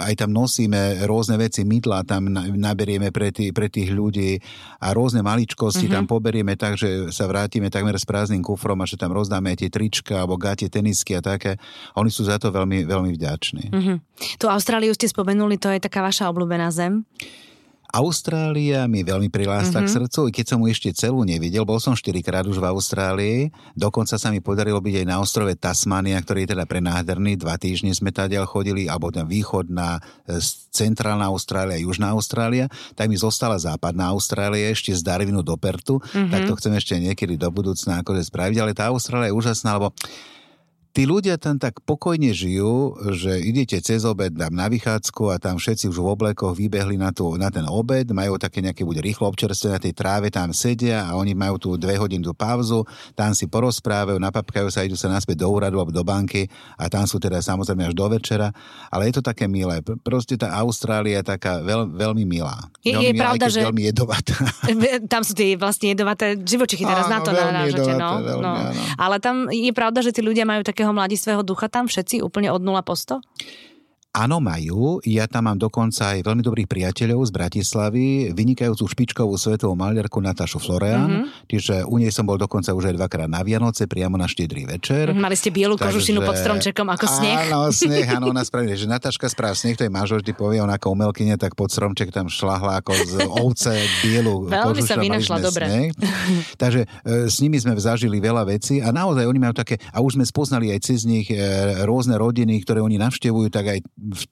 aj 0.02 0.14
tam 0.18 0.34
nosíme 0.34 1.06
rôzne 1.06 1.38
veci, 1.38 1.62
mydla 1.62 2.02
tam 2.02 2.26
naberieme 2.34 3.14
pre, 3.14 3.30
tý, 3.30 3.54
pre 3.54 3.70
tých 3.70 3.94
ľudí 3.94 4.42
a 4.82 4.90
rôzne 4.90 5.22
maličkosti 5.22 5.86
mm-hmm. 5.86 5.94
tam 5.94 6.04
poberieme 6.10 6.58
tak, 6.58 6.74
že 6.74 7.12
sa 7.14 7.28
vrátime 7.30 7.70
takmer 7.70 7.94
s 7.94 8.08
prázdnym 8.08 8.42
kufrom 8.42 8.80
a 8.82 8.88
že 8.88 8.98
tam 8.98 9.14
rozdáme 9.14 9.54
tie 9.54 9.70
trička 9.70 10.24
alebo 10.24 10.40
gáte 10.40 10.66
tenisky 10.72 11.12
a 11.14 11.22
také 11.22 11.51
oni 11.98 12.10
sú 12.10 12.26
za 12.26 12.36
to 12.36 12.50
veľmi, 12.50 12.84
veľmi 12.84 13.10
vďační. 13.14 13.64
Mm-hmm. 13.72 13.96
Tu 14.38 14.46
Austráliu 14.46 14.92
ste 14.92 15.08
spomenuli, 15.08 15.56
to 15.56 15.72
je 15.72 15.82
taká 15.82 16.02
vaša 16.04 16.28
obľúbená 16.30 16.70
zem? 16.74 17.06
Austrália 17.92 18.88
mi 18.88 19.04
veľmi 19.04 19.28
prilásla 19.28 19.84
mm-hmm. 19.84 19.92
k 19.92 19.94
srdcu, 20.00 20.20
i 20.24 20.32
keď 20.32 20.46
som 20.48 20.64
mu 20.64 20.66
ešte 20.72 20.88
celú 20.96 21.28
nevidel. 21.28 21.68
Bol 21.68 21.76
som 21.76 21.92
štyrikrát 21.92 22.48
už 22.48 22.56
v 22.56 22.72
Austrálii. 22.72 23.38
Dokonca 23.76 24.16
sa 24.16 24.32
mi 24.32 24.40
podarilo 24.40 24.80
byť 24.80 25.04
aj 25.04 25.06
na 25.12 25.20
ostrove 25.20 25.52
Tasmania, 25.60 26.16
ktorý 26.16 26.48
je 26.48 26.56
teda 26.56 26.64
prenádherný. 26.64 27.36
Dva 27.36 27.60
týždne 27.60 27.92
sme 27.92 28.08
tadiaľ 28.08 28.48
chodili, 28.48 28.88
alebo 28.88 29.12
ten 29.12 29.28
východná, 29.28 30.00
e, 30.24 30.40
centrálna 30.72 31.28
Austrália, 31.28 31.76
južná 31.84 32.16
Austrália. 32.16 32.72
Tak 32.96 33.12
mi 33.12 33.20
zostala 33.20 33.60
západná 33.60 34.08
Austrália 34.08 34.72
ešte 34.72 34.96
z 34.96 35.04
Darwinu 35.04 35.44
do 35.44 35.60
Pertu. 35.60 36.00
Mm-hmm. 36.00 36.32
Tak 36.32 36.40
to 36.48 36.54
chcem 36.64 36.72
ešte 36.72 36.96
niekedy 36.96 37.36
do 37.36 37.52
budúcna 37.52 38.00
akože 38.00 38.24
spraviť. 38.24 38.56
Ale 38.56 38.72
tá 38.72 38.88
Austrália 38.88 39.28
je 39.28 39.36
úžasná, 39.36 39.76
lebo 39.76 39.92
tí 40.92 41.08
ľudia 41.08 41.40
tam 41.40 41.56
tak 41.56 41.80
pokojne 41.88 42.36
žijú, 42.36 43.00
že 43.16 43.40
idete 43.40 43.80
cez 43.80 44.04
obed 44.04 44.36
tam 44.36 44.52
na 44.52 44.68
vychádzku 44.68 45.32
a 45.32 45.40
tam 45.40 45.56
všetci 45.56 45.88
už 45.88 45.96
v 45.96 46.08
oblekoch 46.12 46.52
vybehli 46.52 47.00
na, 47.00 47.10
tú, 47.16 47.32
na 47.40 47.48
ten 47.48 47.64
obed, 47.64 48.04
majú 48.12 48.36
také 48.36 48.60
nejaké 48.60 48.84
buď 48.84 49.00
rýchlo 49.00 49.32
občerstvené 49.32 49.80
na 49.80 49.82
tej 49.82 49.94
tráve, 49.96 50.28
tam 50.28 50.52
sedia 50.52 51.08
a 51.08 51.16
oni 51.16 51.32
majú 51.32 51.56
tú 51.56 51.70
dve 51.80 51.96
hodinu 51.96 52.36
pauzu, 52.36 52.84
tam 53.16 53.32
si 53.32 53.48
porozprávajú, 53.48 54.20
napapkajú 54.20 54.68
sa, 54.68 54.84
idú 54.84 54.94
sa 54.94 55.08
naspäť 55.08 55.42
do 55.42 55.48
úradu 55.48 55.80
alebo 55.80 55.90
do 55.90 56.04
banky 56.04 56.44
a 56.76 56.92
tam 56.92 57.08
sú 57.08 57.16
teda 57.16 57.40
samozrejme 57.40 57.88
až 57.88 57.94
do 57.96 58.06
večera, 58.12 58.52
ale 58.92 59.08
je 59.08 59.16
to 59.16 59.22
také 59.24 59.48
milé. 59.48 59.80
Proste 60.04 60.36
tá 60.36 60.52
Austrália 60.60 61.24
je 61.24 61.32
taká 61.32 61.64
veľ, 61.64 61.88
veľmi 61.96 62.28
milá. 62.28 62.68
Je, 62.84 62.92
veľmi 62.92 63.04
je 63.08 63.12
milá, 63.16 63.24
pravda, 63.24 63.44
že... 63.48 63.60
veľmi 63.64 63.82
jedovatá. 63.88 64.36
Tam 65.12 65.24
sú 65.24 65.32
tie 65.32 65.56
vlastne 65.56 65.96
jedovaté 65.96 66.36
živočichy, 66.36 66.84
teraz 66.84 67.08
áno, 67.08 67.12
na 67.16 67.18
to 67.24 67.30
narážate. 67.32 67.92
No, 67.96 68.20
veľmi, 68.20 68.44
no. 68.44 68.52
Ale 68.96 69.16
tam 69.22 69.46
je 69.52 69.72
pravda, 69.72 70.00
že 70.04 70.10
tí 70.10 70.20
ľudia 70.24 70.42
majú 70.42 70.64
také 70.64 70.81
takého 70.82 70.98
mladistvého 70.98 71.46
ducha 71.46 71.70
tam 71.70 71.86
všetci 71.86 72.26
úplne 72.26 72.50
od 72.50 72.58
0 72.58 72.82
po 72.82 72.98
100? 72.98 73.22
Áno, 74.12 74.44
majú. 74.44 75.00
Ja 75.08 75.24
tam 75.24 75.48
mám 75.48 75.56
dokonca 75.56 76.12
aj 76.12 76.28
veľmi 76.28 76.44
dobrých 76.44 76.68
priateľov 76.68 77.24
z 77.24 77.32
Bratislavy, 77.32 78.06
vynikajúcu 78.36 78.84
špičkovú 78.84 79.32
svetovú 79.40 79.72
maliarku 79.72 80.20
Natášu 80.20 80.60
Florean, 80.60 81.08
mm-hmm. 81.08 81.48
čiže 81.48 81.74
u 81.88 81.96
nej 81.96 82.12
som 82.12 82.28
bol 82.28 82.36
dokonca 82.36 82.76
už 82.76 82.92
aj 82.92 83.00
dvakrát 83.00 83.24
na 83.24 83.40
Vianoce, 83.40 83.88
priamo 83.88 84.20
na 84.20 84.28
štedrý 84.28 84.68
večer. 84.68 85.16
Mali 85.16 85.32
ste 85.32 85.48
bielu 85.48 85.80
Takže, 85.80 85.96
kožušinu 85.96 86.20
pod 86.28 86.36
stromčekom 86.36 86.92
ako 86.92 87.08
sneh. 87.08 87.48
Áno, 87.48 87.72
sneh, 87.72 88.04
áno, 88.12 88.36
ona 88.36 88.44
spravila, 88.52 88.76
že 88.76 88.84
Natáška 88.84 89.32
správ 89.32 89.56
sneh, 89.56 89.80
to 89.80 89.88
je 89.88 89.92
mážo 89.92 90.20
vždy 90.20 90.36
povie, 90.36 90.60
ona 90.60 90.76
ako 90.76 90.92
umelkyne, 90.92 91.40
tak 91.40 91.56
pod 91.56 91.72
stromček 91.72 92.12
tam 92.12 92.28
šlahla 92.28 92.84
ako 92.84 92.92
z 92.92 93.12
ovce 93.48 93.72
bielu 94.04 94.44
Veľmi 94.44 94.84
sa 94.84 95.00
vynašla 95.00 95.40
dobre. 95.40 95.88
Takže 96.60 96.84
e, 96.84 97.32
s 97.32 97.40
nimi 97.40 97.56
sme 97.56 97.72
zažili 97.80 98.20
veľa 98.20 98.44
vecí 98.44 98.84
a 98.84 98.92
naozaj 98.92 99.24
oni 99.24 99.40
majú 99.40 99.56
také, 99.56 99.80
a 99.88 100.04
už 100.04 100.20
sme 100.20 100.28
spoznali 100.28 100.68
aj 100.68 100.84
cez 100.84 101.08
nich 101.08 101.32
e, 101.32 101.40
rôzne 101.88 102.20
rodiny, 102.20 102.60
ktoré 102.60 102.84
oni 102.84 103.00
navštevujú, 103.00 103.48
tak 103.48 103.72
aj 103.72 103.80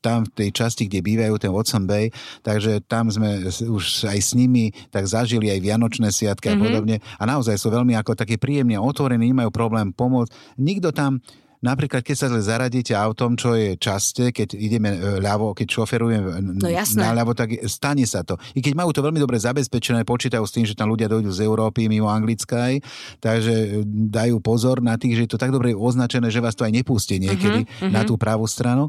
tam 0.03 0.27
v 0.27 0.33
tej 0.35 0.51
časti, 0.51 0.91
kde 0.91 1.01
bývajú, 1.03 1.35
ten 1.39 1.53
Watson 1.55 1.87
Bay, 1.87 2.11
takže 2.43 2.83
tam 2.87 3.09
sme 3.09 3.47
už 3.49 4.11
aj 4.11 4.19
s 4.19 4.31
nimi 4.35 4.75
tak 4.91 5.07
zažili 5.07 5.49
aj 5.51 5.63
Vianočné 5.63 6.11
sviatky 6.11 6.51
mm-hmm. 6.51 6.59
a 6.59 6.63
mhm. 6.63 6.67
podobne 6.67 6.97
a 7.19 7.23
naozaj 7.27 7.57
sú 7.57 7.69
veľmi 7.71 7.95
ako 7.97 8.19
také 8.19 8.37
príjemne 8.37 8.77
otvorení, 8.81 9.31
nemajú 9.31 9.51
problém 9.55 9.95
pomôcť. 9.95 10.31
Nikto 10.59 10.91
tam 10.91 11.23
Napríklad, 11.61 12.01
keď 12.01 12.17
sa 12.17 12.29
zaradíte 12.41 12.97
autom, 12.97 13.37
čo 13.37 13.53
je 13.53 13.77
časté, 13.77 14.33
keď 14.33 14.57
ideme 14.57 14.97
e, 14.97 15.21
ľavo, 15.21 15.53
keď 15.53 15.69
šoferujem 15.69 16.23
no, 16.57 16.69
na 16.97 17.13
ľavo, 17.13 17.37
tak 17.37 17.53
stane 17.69 18.09
sa 18.09 18.25
to. 18.25 18.41
I 18.57 18.65
keď 18.65 18.81
majú 18.81 18.97
to 18.97 19.05
veľmi 19.05 19.21
dobre 19.21 19.37
zabezpečené, 19.37 20.09
počítajú 20.09 20.41
s 20.41 20.57
tým, 20.57 20.65
že 20.65 20.73
tam 20.73 20.89
ľudia 20.89 21.13
dojdú 21.13 21.29
z 21.29 21.45
Európy, 21.45 21.85
mimo 21.93 22.09
Anglická, 22.09 22.73
takže 23.21 23.53
e, 23.53 23.69
dajú 24.09 24.41
pozor 24.41 24.81
na 24.81 24.97
tých, 24.97 25.21
že 25.21 25.23
je 25.29 25.31
to 25.37 25.41
tak 25.41 25.53
dobre 25.53 25.77
označené, 25.77 26.33
že 26.33 26.41
vás 26.41 26.57
to 26.57 26.65
aj 26.65 26.73
nepustí 26.73 27.21
niekedy 27.21 27.69
uh-huh, 27.69 27.85
uh-huh. 27.85 27.93
na 27.93 28.09
tú 28.09 28.17
pravú 28.17 28.49
stranu. 28.49 28.89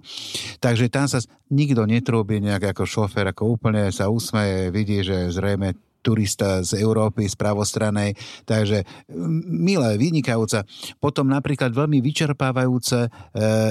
Takže 0.63 0.88
tam 0.88 1.12
sa 1.12 1.20
nikto 1.51 1.84
netrúbi 1.84 2.40
nejak 2.40 2.72
ako 2.72 2.88
šofer, 2.88 3.28
ako 3.36 3.60
úplne 3.60 3.92
sa 3.92 4.08
usmeje, 4.08 4.72
vidí, 4.72 5.04
že 5.04 5.28
zrejme 5.28 5.75
turista 6.01 6.65
z 6.65 6.81
Európy, 6.81 7.29
z 7.29 7.38
pravostranej. 7.38 8.17
Takže 8.43 8.84
milé, 9.48 9.96
vynikajúca. 10.01 10.65
Potom 10.98 11.29
napríklad 11.29 11.72
veľmi 11.72 12.01
vyčerpávajúce 12.01 13.08
e, 13.08 13.10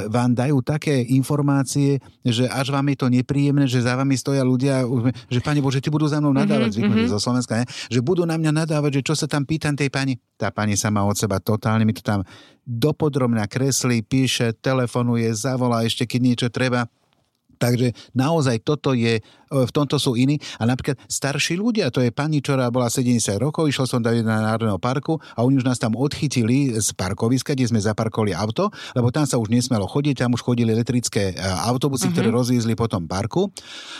vám 0.06 0.32
dajú 0.32 0.62
také 0.62 1.02
informácie, 1.10 1.99
že 2.22 2.46
až 2.46 2.70
vám 2.70 2.87
je 2.94 2.96
to 2.96 3.06
nepríjemné, 3.10 3.66
že 3.66 3.82
za 3.82 3.99
vami 3.99 4.14
stoja 4.14 4.46
ľudia, 4.46 4.87
že 5.26 5.42
pani 5.42 5.58
Bože, 5.58 5.82
ty 5.82 5.90
budú 5.90 6.06
za 6.06 6.22
mnou 6.22 6.30
nadávať, 6.30 6.80
mm-hmm. 6.80 7.10
zo 7.10 7.18
Slovenska, 7.18 7.60
ne? 7.60 7.66
že 7.90 8.00
budú 8.00 8.22
na 8.22 8.38
mňa 8.38 8.64
nadávať, 8.64 9.02
že 9.02 9.12
čo 9.12 9.14
sa 9.18 9.26
tam 9.26 9.42
pýtam 9.42 9.75
tej 9.75 9.90
pani. 9.90 10.16
Tá 10.38 10.54
pani 10.54 10.78
sa 10.78 10.88
má 10.88 11.04
od 11.04 11.18
seba 11.18 11.42
totálne, 11.42 11.82
mi 11.84 11.92
to 11.92 12.00
tam 12.00 12.22
dopodrobne 12.62 13.42
kreslí, 13.50 14.06
píše, 14.06 14.54
telefonuje, 14.54 15.26
zavolá 15.34 15.82
ešte, 15.82 16.06
keď 16.06 16.20
niečo 16.22 16.49
treba 16.49 16.87
Takže 17.60 17.92
naozaj 18.16 18.64
toto 18.64 18.96
je, 18.96 19.20
v 19.50 19.73
tomto 19.75 20.00
sú 20.00 20.16
iní. 20.16 20.40
A 20.57 20.64
napríklad 20.64 20.97
starší 21.11 21.61
ľudia, 21.61 21.92
to 21.92 22.00
je 22.00 22.14
pani, 22.14 22.40
ktorá 22.40 22.73
bola 22.73 22.88
70 22.88 23.21
rokov, 23.37 23.69
išiel 23.69 23.85
som 23.85 24.00
do 24.00 24.09
Národného 24.11 24.80
parku 24.80 25.21
a 25.37 25.45
oni 25.45 25.61
už 25.61 25.66
nás 25.66 25.76
tam 25.76 25.99
odchytili 25.99 26.73
z 26.78 26.88
parkoviska, 26.97 27.52
kde 27.52 27.69
sme 27.69 27.83
zaparkovali 27.83 28.33
auto, 28.33 28.73
lebo 28.97 29.12
tam 29.12 29.28
sa 29.28 29.37
už 29.37 29.52
nesmelo 29.52 29.85
chodiť, 29.90 30.25
tam 30.25 30.38
už 30.38 30.42
chodili 30.47 30.73
elektrické 30.73 31.35
e, 31.35 31.42
autobusy, 31.69 32.09
uh-huh. 32.09 32.14
ktoré 32.16 32.28
rozvízli 32.33 32.78
po 32.78 32.87
tom 32.87 33.04
parku 33.11 33.50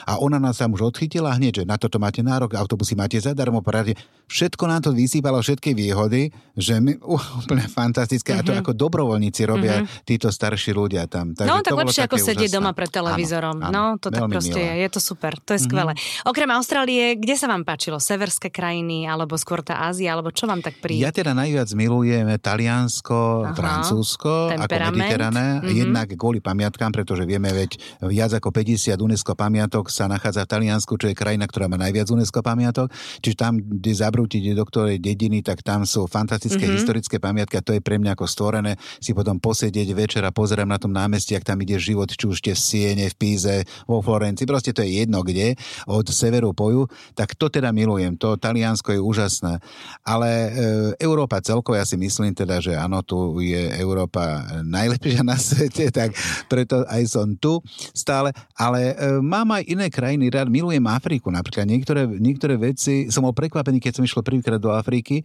a 0.09 0.17
ona 0.23 0.39
nás 0.41 0.57
tam 0.57 0.73
už 0.73 0.95
odchytila 0.95 1.37
hneď, 1.37 1.63
že 1.63 1.65
na 1.69 1.77
toto 1.77 1.99
máte 1.99 2.23
nárok, 2.23 2.57
autobusy 2.57 2.97
máte 2.97 3.19
zadarmo, 3.19 3.61
poradne. 3.61 3.99
Všetko 4.31 4.65
nám 4.71 4.87
to 4.87 4.91
vysýpalo, 4.95 5.43
všetky 5.43 5.75
výhody, 5.75 6.31
že 6.55 6.79
my, 6.79 6.97
úplne 7.45 7.67
fantastické. 7.67 8.39
Uh-huh. 8.39 8.43
A 8.43 8.47
to 8.47 8.55
mhm. 8.55 8.61
ako 8.63 8.73
dobrovoľníci 8.79 9.43
robia 9.45 9.83
uh-huh. 9.83 10.07
títo 10.07 10.31
starší 10.31 10.71
ľudia 10.73 11.11
tam. 11.11 11.35
Takže 11.35 11.51
no 11.51 11.61
tak 11.61 11.75
lepšie 11.75 12.07
ako 12.07 12.17
sedieť 12.17 12.51
doma 12.55 12.71
pred 12.71 12.89
televízorom 12.89 13.41
smerom. 13.41 13.57
Áno, 13.65 13.73
no, 13.73 13.99
to 13.99 14.09
tak 14.13 14.29
proste 14.29 14.55
milé. 14.55 14.69
je. 14.69 14.75
Je 14.85 14.89
to 14.93 15.01
super. 15.01 15.33
To 15.45 15.53
je 15.57 15.61
skvelé. 15.61 15.93
Mm-hmm. 15.97 16.31
Okrem 16.31 16.51
Austrálie, 16.53 17.05
kde 17.17 17.35
sa 17.37 17.47
vám 17.49 17.65
páčilo? 17.65 17.97
Severské 17.99 18.49
krajiny, 18.53 19.09
alebo 19.09 19.37
skôr 19.41 19.65
tá 19.65 19.89
Ázia, 19.89 20.13
alebo 20.13 20.33
čo 20.35 20.47
vám 20.47 20.61
tak 20.61 20.79
príde? 20.79 21.03
Ja 21.05 21.13
teda 21.15 21.33
najviac 21.33 21.69
milujem 21.73 22.27
Taliansko, 22.41 23.51
Aha, 23.51 23.57
Francúzsko, 23.57 24.55
ako 24.55 24.75
mediteránne. 24.95 25.47
Mm-hmm. 25.61 25.77
Jednak 25.77 26.09
kvôli 26.15 26.39
pamiatkám, 26.43 26.91
pretože 26.93 27.25
vieme, 27.25 27.51
veď 27.51 27.81
viac 28.07 28.31
ako 28.37 28.53
50 28.53 28.97
UNESCO 29.01 29.33
pamiatok 29.35 29.89
sa 29.89 30.07
nachádza 30.07 30.45
v 30.45 30.51
Taliansku, 30.53 30.93
čo 30.97 31.07
je 31.11 31.17
krajina, 31.17 31.49
ktorá 31.49 31.67
má 31.67 31.81
najviac 31.81 32.11
UNESCO 32.11 32.41
pamiatok. 32.45 32.93
Čiže 33.21 33.37
tam, 33.37 33.59
kde 33.61 33.93
zabrútiť 33.93 34.53
do 34.55 34.65
ktorej 34.67 34.99
dediny, 35.01 35.41
tak 35.41 35.63
tam 35.65 35.85
sú 35.85 36.05
fantastické 36.07 36.65
mm-hmm. 36.65 36.79
historické 36.79 37.17
pamiatky 37.23 37.59
a 37.59 37.65
to 37.65 37.77
je 37.77 37.83
pre 37.83 37.97
mňa 38.01 38.15
ako 38.15 38.27
stvorené 38.27 38.77
si 38.99 39.17
potom 39.17 39.41
posedieť 39.41 39.89
večer 39.97 40.23
a 40.27 40.35
pozerám 40.35 40.69
na 40.69 40.79
tom 40.79 40.93
námestí, 40.93 41.35
ak 41.35 41.47
tam 41.47 41.61
ide 41.63 41.81
život, 41.81 42.11
či 42.11 42.29
už 42.29 42.39
v 42.41 42.57
Siene, 42.57 43.07
v 43.09 43.17
Píze, 43.17 43.65
vo 43.89 44.05
Florencii, 44.05 44.49
proste 44.49 44.71
to 44.75 44.85
je 44.85 45.03
jedno 45.05 45.23
kde, 45.31 45.55
od 45.87 46.07
severu 46.11 46.53
po 46.53 46.71
ju, 46.71 46.83
tak 47.15 47.39
to 47.39 47.49
teda 47.49 47.71
milujem, 47.71 48.19
to 48.19 48.35
Taliansko 48.37 48.95
je 48.95 49.01
úžasné. 49.01 49.63
Ale 50.03 50.29
e, 50.29 50.51
Európa 50.99 51.39
celkovo, 51.41 51.79
ja 51.79 51.87
si 51.87 51.95
myslím 51.95 52.35
teda, 52.35 52.59
že 52.59 52.75
áno, 52.75 53.01
tu 53.07 53.39
je 53.41 53.71
Európa 53.79 54.45
najlepšia 54.67 55.23
na 55.23 55.39
svete, 55.39 55.91
tak 55.99 56.15
preto 56.51 56.83
aj 56.87 57.03
som 57.07 57.35
tu 57.39 57.63
stále, 57.95 58.35
ale 58.59 58.95
e, 58.95 59.19
mám 59.23 59.55
aj 59.55 59.63
iné 59.67 59.87
krajiny 59.89 60.29
rád, 60.31 60.51
milujem 60.51 60.83
Afriku, 60.91 61.31
napríklad 61.31 61.67
niektoré, 61.67 62.07
niektoré 62.07 62.55
veci, 62.59 63.09
som 63.09 63.27
bol 63.27 63.35
prekvapený, 63.35 63.79
keď 63.79 64.01
som 64.01 64.07
išiel 64.07 64.27
prvýkrát 64.27 64.61
do 64.61 64.75
Afriky, 64.75 65.23
e, 65.23 65.25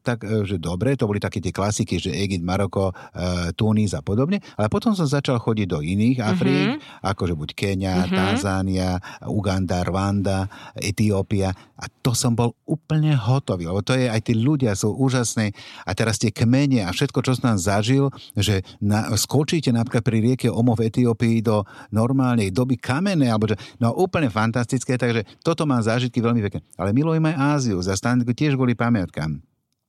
tak, 0.00 0.26
e, 0.26 0.42
že 0.44 0.58
dobre, 0.58 0.98
to 0.98 1.06
boli 1.08 1.22
také 1.22 1.38
tie 1.38 1.54
klasiky, 1.54 1.98
že 2.00 2.12
Egypt, 2.12 2.44
Maroko, 2.44 2.90
e, 2.90 3.54
Tunis 3.54 3.94
a 3.94 4.02
podobne, 4.02 4.42
ale 4.58 4.66
potom 4.72 4.92
som 4.92 5.06
začal 5.06 5.38
chodiť 5.38 5.66
do 5.66 5.78
iných 5.80 6.18
Afrík, 6.22 6.66
mm-hmm. 6.78 7.06
akože 7.06 7.34
buď 7.34 7.48
Kenia, 7.54 7.94
mm-hmm. 8.04 8.16
Tanzánia, 8.16 8.90
Uganda, 9.36 9.84
Rwanda, 9.84 10.48
Etiópia. 10.80 11.52
A 11.76 11.84
to 12.00 12.16
som 12.16 12.32
bol 12.32 12.56
úplne 12.64 13.12
hotový, 13.12 13.68
lebo 13.68 13.84
to 13.84 13.92
je, 13.92 14.08
aj 14.08 14.24
tí 14.24 14.32
ľudia 14.32 14.72
sú 14.72 14.96
úžasní. 14.96 15.52
A 15.84 15.92
teraz 15.92 16.16
tie 16.16 16.32
kmene 16.32 16.88
a 16.88 16.90
všetko, 16.96 17.20
čo 17.20 17.36
som 17.36 17.52
tam 17.52 17.58
zažil, 17.60 18.08
že 18.32 18.64
na, 18.80 19.12
skočíte 19.12 19.68
napríklad 19.76 20.00
pri 20.00 20.18
rieke 20.24 20.48
Omo 20.48 20.72
v 20.72 20.88
Etiópii 20.88 21.44
do 21.44 21.68
normálnej 21.92 22.48
doby 22.48 22.80
kamenej, 22.80 23.28
alebo 23.28 23.52
že, 23.52 23.60
no 23.76 23.92
úplne 23.92 24.32
fantastické, 24.32 24.96
takže 24.96 25.28
toto 25.44 25.68
mám 25.68 25.84
zážitky 25.84 26.24
veľmi 26.24 26.40
pekné. 26.48 26.64
Ale 26.80 26.96
milujem 26.96 27.28
aj 27.28 27.36
Áziu, 27.60 27.78
za 27.84 27.92
tiež 27.92 28.56
kvôli 28.56 28.72
pamiatkám. 28.72 29.36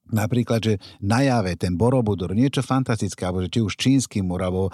Napríklad, 0.08 0.64
že 0.64 0.74
na 1.04 1.20
jave 1.20 1.60
ten 1.60 1.76
Borobudur, 1.76 2.32
niečo 2.32 2.64
fantastické, 2.64 3.28
alebo 3.28 3.44
že 3.44 3.52
či 3.52 3.60
už 3.60 3.74
čínsky 3.76 4.24
múr, 4.24 4.40
alebo 4.40 4.72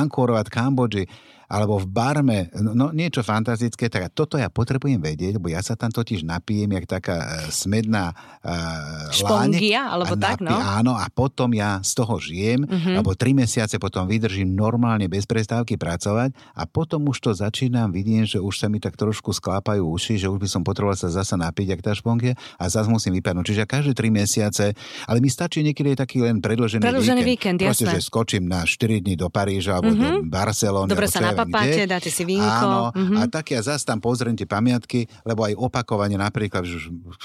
Angkorovať 0.00 0.48
Kambodži, 0.48 1.04
alebo 1.52 1.76
v 1.76 1.84
barme, 1.92 2.48
no, 2.56 2.72
no 2.72 2.86
niečo 2.96 3.20
fantastické, 3.20 3.92
tak 3.92 4.08
toto 4.16 4.40
ja 4.40 4.48
potrebujem 4.48 4.96
vedieť, 4.96 5.36
lebo 5.36 5.52
ja 5.52 5.60
sa 5.60 5.76
tam 5.76 5.92
totiž 5.92 6.24
napijem, 6.24 6.72
jak 6.80 6.88
taká 6.88 7.16
uh, 7.20 7.28
smedná 7.52 8.16
uh, 8.40 9.12
Špongia, 9.12 9.84
láň, 9.84 9.92
alebo 9.92 10.14
tak, 10.16 10.40
no? 10.40 10.56
Áno, 10.56 10.96
a 10.96 11.12
potom 11.12 11.52
ja 11.52 11.84
z 11.84 11.92
toho 11.92 12.16
žijem, 12.16 12.64
uh-huh. 12.64 12.96
alebo 12.96 13.12
tri 13.12 13.36
mesiace 13.36 13.76
potom 13.76 14.08
vydržím 14.08 14.48
normálne 14.48 15.12
bez 15.12 15.28
prestávky 15.28 15.76
pracovať 15.76 16.32
a 16.56 16.64
potom 16.64 17.04
už 17.12 17.20
to 17.20 17.30
začínam, 17.36 17.92
vidím, 17.92 18.24
že 18.24 18.40
už 18.40 18.56
sa 18.56 18.72
mi 18.72 18.80
tak 18.80 18.96
trošku 18.96 19.36
sklápajú 19.36 19.84
uši, 19.84 20.24
že 20.24 20.32
už 20.32 20.40
by 20.40 20.48
som 20.48 20.64
potreboval 20.64 20.96
sa 20.96 21.12
zasa 21.12 21.36
napiť, 21.36 21.76
jak 21.76 21.80
tá 21.84 21.92
špongia 21.92 22.32
a 22.56 22.64
zase 22.72 22.88
musím 22.88 23.20
vypadnúť. 23.20 23.44
Čiže 23.52 23.68
každé 23.68 23.92
tri 23.92 24.08
mesiace, 24.08 24.72
ale 25.04 25.20
mi 25.20 25.28
stačí 25.28 25.60
niekedy 25.60 26.00
taký 26.00 26.24
len 26.24 26.40
predložený, 26.40 26.80
predložený 26.80 27.20
víkend. 27.20 27.60
víkend 27.60 27.68
Proste, 27.68 27.92
že 27.92 28.00
skočím 28.00 28.48
na 28.48 28.64
4 28.64 29.04
dní 29.04 29.20
do 29.20 29.28
Paríža 29.28 29.76
alebo 29.76 29.92
uh-huh. 29.92 30.24
do 30.24 30.30
Barcelony. 30.32 30.88
Dobre 30.88 31.10
sa 31.12 31.20
zapapáte, 31.42 31.82
dáte 31.90 32.10
si 32.14 32.22
vínko. 32.22 32.46
Áno, 32.46 32.94
mm-hmm. 32.94 33.18
a 33.18 33.22
tak 33.26 33.52
ja 33.52 33.60
zase 33.60 33.82
tam 33.82 33.98
pozriem 33.98 34.38
tie 34.38 34.46
pamiatky, 34.46 35.10
lebo 35.26 35.44
aj 35.44 35.58
opakovanie 35.58 36.16
napríklad 36.16 36.62
v 36.62 36.78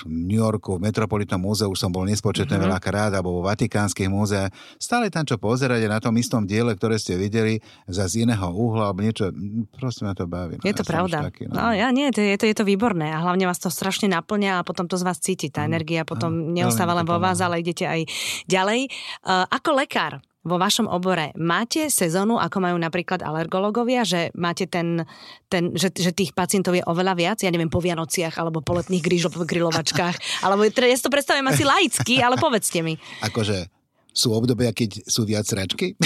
New 0.10 0.42
Yorku, 0.42 0.82
v 0.82 0.90
Metropolitnom 0.90 1.40
múzeu 1.40 1.70
už 1.70 1.78
som 1.78 1.94
bol 1.94 2.04
nespočetne 2.10 2.58
mm-hmm. 2.58 2.66
veľa 2.68 2.80
krát, 2.82 3.12
alebo 3.14 3.40
vo 3.40 3.42
Vatikánskych 3.46 4.10
múzeách. 4.10 4.52
Stále 4.82 5.14
tam 5.14 5.24
čo 5.24 5.38
pozerať 5.38 5.86
na 5.86 6.02
tom 6.02 6.18
istom 6.18 6.44
diele, 6.44 6.74
ktoré 6.74 6.98
ste 6.98 7.16
videli, 7.16 7.62
za 7.86 8.08
z 8.08 8.26
iného 8.26 8.48
uhla, 8.50 8.90
alebo 8.90 9.04
niečo, 9.04 9.30
proste 9.76 10.08
ma 10.08 10.16
to 10.16 10.26
baví. 10.26 10.58
No, 10.58 10.66
je 10.66 10.76
to 10.76 10.88
ja 10.88 10.90
pravda. 10.90 11.18
Taký, 11.30 11.52
no. 11.52 11.60
no. 11.60 11.72
ja 11.76 11.92
nie, 11.92 12.10
to 12.10 12.24
je, 12.24 12.34
to, 12.40 12.46
je 12.48 12.56
to 12.56 12.64
výborné 12.64 13.12
a 13.12 13.20
hlavne 13.22 13.46
vás 13.46 13.60
to 13.60 13.68
strašne 13.68 14.10
naplňa 14.10 14.64
a 14.64 14.66
potom 14.66 14.88
to 14.88 14.96
z 14.96 15.04
vás 15.04 15.20
cíti. 15.20 15.52
Tá 15.52 15.68
mm. 15.68 15.70
energia 15.70 16.02
potom 16.08 16.32
mm. 16.32 16.56
neostáva 16.56 16.96
len 16.96 17.06
vo 17.06 17.20
vás, 17.20 17.44
ale 17.44 17.60
idete 17.60 17.84
aj 17.84 18.08
ďalej. 18.48 18.88
Uh, 19.28 19.44
ako 19.52 19.70
lekár, 19.78 20.24
vo 20.48 20.58
vašom 20.58 20.88
obore 20.88 21.36
máte 21.36 21.92
sezónu, 21.92 22.40
ako 22.40 22.58
majú 22.64 22.78
napríklad 22.80 23.20
alergológovia, 23.20 24.08
že 24.08 24.32
máte 24.34 24.66
ten, 24.66 25.04
ten 25.52 25.76
že, 25.76 25.92
že 25.92 26.16
tých 26.16 26.32
pacientov 26.32 26.74
je 26.74 26.88
oveľa 26.88 27.14
viac, 27.20 27.38
ja 27.44 27.52
neviem, 27.52 27.70
po 27.70 27.84
Vianociach 27.84 28.40
alebo 28.40 28.64
po 28.64 28.80
letných 28.80 29.04
grilovačkách, 29.44 30.16
alebo 30.48 30.64
ja 30.64 30.96
si 30.98 31.04
to 31.04 31.12
predstavujem 31.12 31.48
asi 31.52 31.64
laicky, 31.68 32.24
ale 32.24 32.40
povedzte 32.40 32.80
mi. 32.80 32.96
Akože 33.22 33.68
sú 34.18 34.34
obdobia, 34.34 34.74
keď 34.74 35.06
sú 35.06 35.30
viac 35.30 35.46
sračky? 35.46 35.94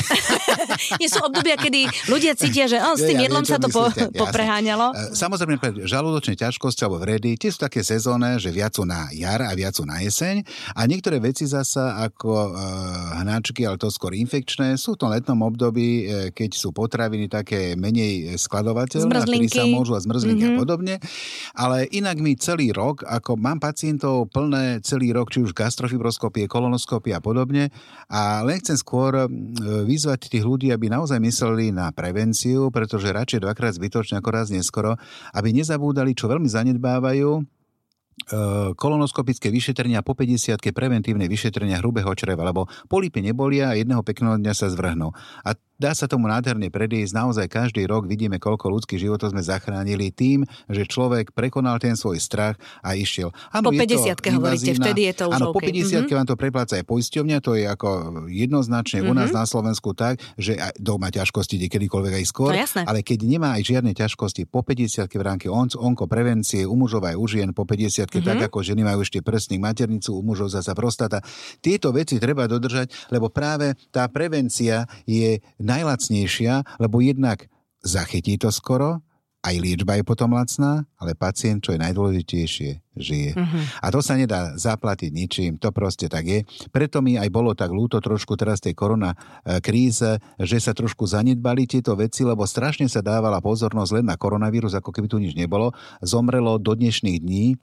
Nie 0.97 1.09
sú 1.09 1.21
obdobia, 1.21 1.55
kedy 1.57 1.87
ľudia 2.09 2.33
cítia, 2.33 2.65
že 2.65 2.77
oh, 2.81 2.97
s 2.97 3.05
tým 3.05 3.21
ja, 3.21 3.25
jedlom 3.29 3.45
sa 3.45 3.61
to 3.61 3.69
po, 3.69 3.89
popreháňalo. 4.17 4.91
E, 4.91 5.13
samozrejme, 5.13 5.85
žalúdočné 5.85 6.39
ťažkosti 6.39 6.81
alebo 6.87 7.01
vredy, 7.03 7.37
tie 7.37 7.53
sú 7.53 7.61
také 7.61 7.85
sezónne, 7.85 8.41
že 8.41 8.49
viac 8.49 8.73
sú 8.73 8.83
na 8.87 9.11
jar 9.13 9.45
a 9.45 9.51
viac 9.53 9.77
sú 9.77 9.85
na 9.85 10.01
jeseň. 10.01 10.41
A 10.73 10.87
niektoré 10.89 11.21
veci 11.21 11.45
zasa 11.45 12.01
ako 12.01 12.31
uh, 12.31 13.21
hnáčky, 13.21 13.67
ale 13.67 13.77
to 13.77 13.93
skôr 13.93 14.15
infekčné, 14.17 14.79
sú 14.79 14.97
v 14.97 15.05
tom 15.05 15.09
letnom 15.13 15.37
období, 15.45 15.89
uh, 16.05 16.09
keď 16.33 16.49
sú 16.57 16.73
potraviny 16.73 17.29
také 17.29 17.77
menej 17.77 18.39
skladovateľné, 18.39 19.11
ktorí 19.11 19.47
sa 19.51 19.67
môžu 19.69 19.93
a 19.93 20.01
zmrzlinky 20.01 20.49
mm-hmm. 20.49 20.57
a 20.57 20.61
podobne. 20.61 20.95
Ale 21.53 21.85
inak 21.91 22.17
mi 22.17 22.33
celý 22.39 22.73
rok, 22.73 23.05
ako 23.05 23.37
mám 23.37 23.61
pacientov 23.61 24.31
plné 24.31 24.81
celý 24.81 25.13
rok, 25.13 25.29
či 25.29 25.43
už 25.43 25.53
gastrofibroskopie, 25.53 26.49
kolonoskopie 26.49 27.13
a 27.13 27.21
podobne, 27.21 27.69
a 28.07 28.41
len 28.41 28.57
chcem 28.63 28.79
skôr 28.79 29.27
vyzvať 29.61 30.31
tých 30.31 30.43
ľudí, 30.47 30.70
aby 30.73 30.91
naozaj 30.91 31.19
mysleli 31.19 31.69
na 31.75 31.91
prevenciu, 31.91 32.71
pretože 32.73 33.11
radšej 33.11 33.43
dvakrát 33.43 33.73
zbytočne 33.75 34.19
ako 34.19 34.29
raz 34.31 34.47
neskoro, 34.49 34.97
aby 35.35 35.51
nezabúdali, 35.51 36.15
čo 36.15 36.27
veľmi 36.27 36.47
zanedbávajú, 36.47 37.29
e, 37.37 37.43
kolonoskopické 38.75 39.51
vyšetrenia 39.51 40.03
po 40.03 40.15
50 40.17 40.59
preventívne 40.71 41.27
vyšetrenia 41.27 41.79
hrubého 41.79 42.11
čreva, 42.15 42.47
lebo 42.47 42.67
polipy 42.91 43.23
nebolia 43.23 43.71
a 43.71 43.77
jedného 43.77 44.03
pekného 44.03 44.39
dňa 44.39 44.53
sa 44.55 44.67
zvrhnú. 44.67 45.11
A 45.47 45.55
Dá 45.81 45.97
sa 45.97 46.05
tomu 46.05 46.29
nádherne 46.29 46.69
predísť. 46.69 47.17
Naozaj 47.17 47.49
každý 47.49 47.89
rok 47.89 48.05
vidíme, 48.05 48.37
koľko 48.37 48.69
ľudských 48.69 49.01
životov 49.01 49.33
sme 49.33 49.41
zachránili 49.41 50.13
tým, 50.13 50.45
že 50.69 50.85
človek 50.85 51.33
prekonal 51.33 51.81
ten 51.81 51.97
svoj 51.97 52.21
strach 52.21 52.61
a 52.85 52.93
išiel. 52.93 53.33
Ano, 53.49 53.73
po 53.73 53.81
50 53.81 54.13
hovoríte, 54.37 54.77
vtedy 54.77 55.09
je 55.09 55.13
to 55.17 55.33
už 55.33 55.41
Áno, 55.41 55.49
okay. 55.49 55.57
po 55.57 55.59
50 55.73 56.05
mm-hmm. 56.05 56.17
vám 56.21 56.27
to 56.29 56.35
prepláca 56.37 56.73
aj 56.77 56.85
poisťovňa, 56.85 57.37
to 57.41 57.57
je 57.57 57.65
ako 57.65 57.89
jednoznačne 58.29 59.01
mm-hmm. 59.01 59.09
u 59.09 59.17
nás 59.17 59.29
mhm. 59.33 59.37
na 59.41 59.45
Slovensku 59.49 59.89
tak, 59.97 60.21
že 60.37 60.53
doma 60.77 61.09
ťažkosti 61.09 61.57
ide 61.57 61.67
kedykoľvek 61.73 62.13
aj 62.21 62.25
skôr. 62.29 62.53
No, 62.53 62.85
ale 62.85 63.01
keď 63.01 63.25
nemá 63.25 63.57
aj 63.57 63.65
žiadne 63.65 63.97
ťažkosti 63.97 64.45
po 64.45 64.61
50 64.61 65.09
v 65.09 65.23
rámci 65.25 65.49
onko 65.49 66.05
prevencie 66.05 66.61
u 66.61 66.77
mužov 66.77 67.09
aj 67.09 67.17
u 67.17 67.25
žien 67.25 67.49
po 67.57 67.65
50 67.65 68.05
mm-hmm. 68.05 68.21
tak 68.21 68.37
ako 68.53 68.61
ženy 68.61 68.85
majú 68.85 69.01
ešte 69.01 69.25
prstník, 69.25 69.65
maternicu, 69.65 70.13
u 70.13 70.21
mužov 70.21 70.53
zasa 70.53 70.77
prostata. 70.77 71.25
Tieto 71.57 71.89
veci 71.89 72.21
treba 72.21 72.45
dodržať, 72.45 73.09
lebo 73.09 73.33
práve 73.33 73.73
tá 73.89 74.05
prevencia 74.11 74.85
je 75.09 75.41
najlacnejšia, 75.71 76.77
lebo 76.83 76.99
jednak 76.99 77.47
zachytí 77.81 78.35
to 78.35 78.51
skoro, 78.51 78.99
aj 79.41 79.57
liečba 79.57 79.97
je 79.97 80.05
potom 80.05 80.37
lacná, 80.37 80.85
ale 81.01 81.17
pacient, 81.17 81.65
čo 81.65 81.73
je 81.73 81.81
najdôležitejšie, 81.81 82.71
žije. 82.93 83.31
Uh-huh. 83.33 83.63
A 83.81 83.89
to 83.89 83.97
sa 83.97 84.13
nedá 84.13 84.53
zaplatiť 84.53 85.09
ničím, 85.09 85.51
to 85.57 85.73
proste 85.73 86.13
tak 86.13 86.29
je. 86.29 86.39
Preto 86.69 87.01
mi 87.01 87.17
aj 87.17 87.25
bolo 87.33 87.57
tak 87.57 87.73
ľúto 87.73 87.97
trošku 87.97 88.37
teraz 88.37 88.61
tej 88.61 88.77
korona 88.77 89.17
e, 89.17 89.57
kríze, 89.57 90.21
že 90.37 90.57
sa 90.61 90.77
trošku 90.77 91.09
zanedbali 91.09 91.65
tieto 91.65 91.97
veci, 91.97 92.21
lebo 92.21 92.45
strašne 92.45 92.85
sa 92.85 93.01
dávala 93.01 93.41
pozornosť 93.41 93.91
len 93.97 94.05
na 94.13 94.15
koronavírus, 94.15 94.77
ako 94.77 94.93
keby 94.93 95.09
tu 95.09 95.17
nič 95.17 95.33
nebolo. 95.33 95.73
Zomrelo 96.05 96.61
do 96.61 96.77
dnešných 96.77 97.17
dní 97.17 97.57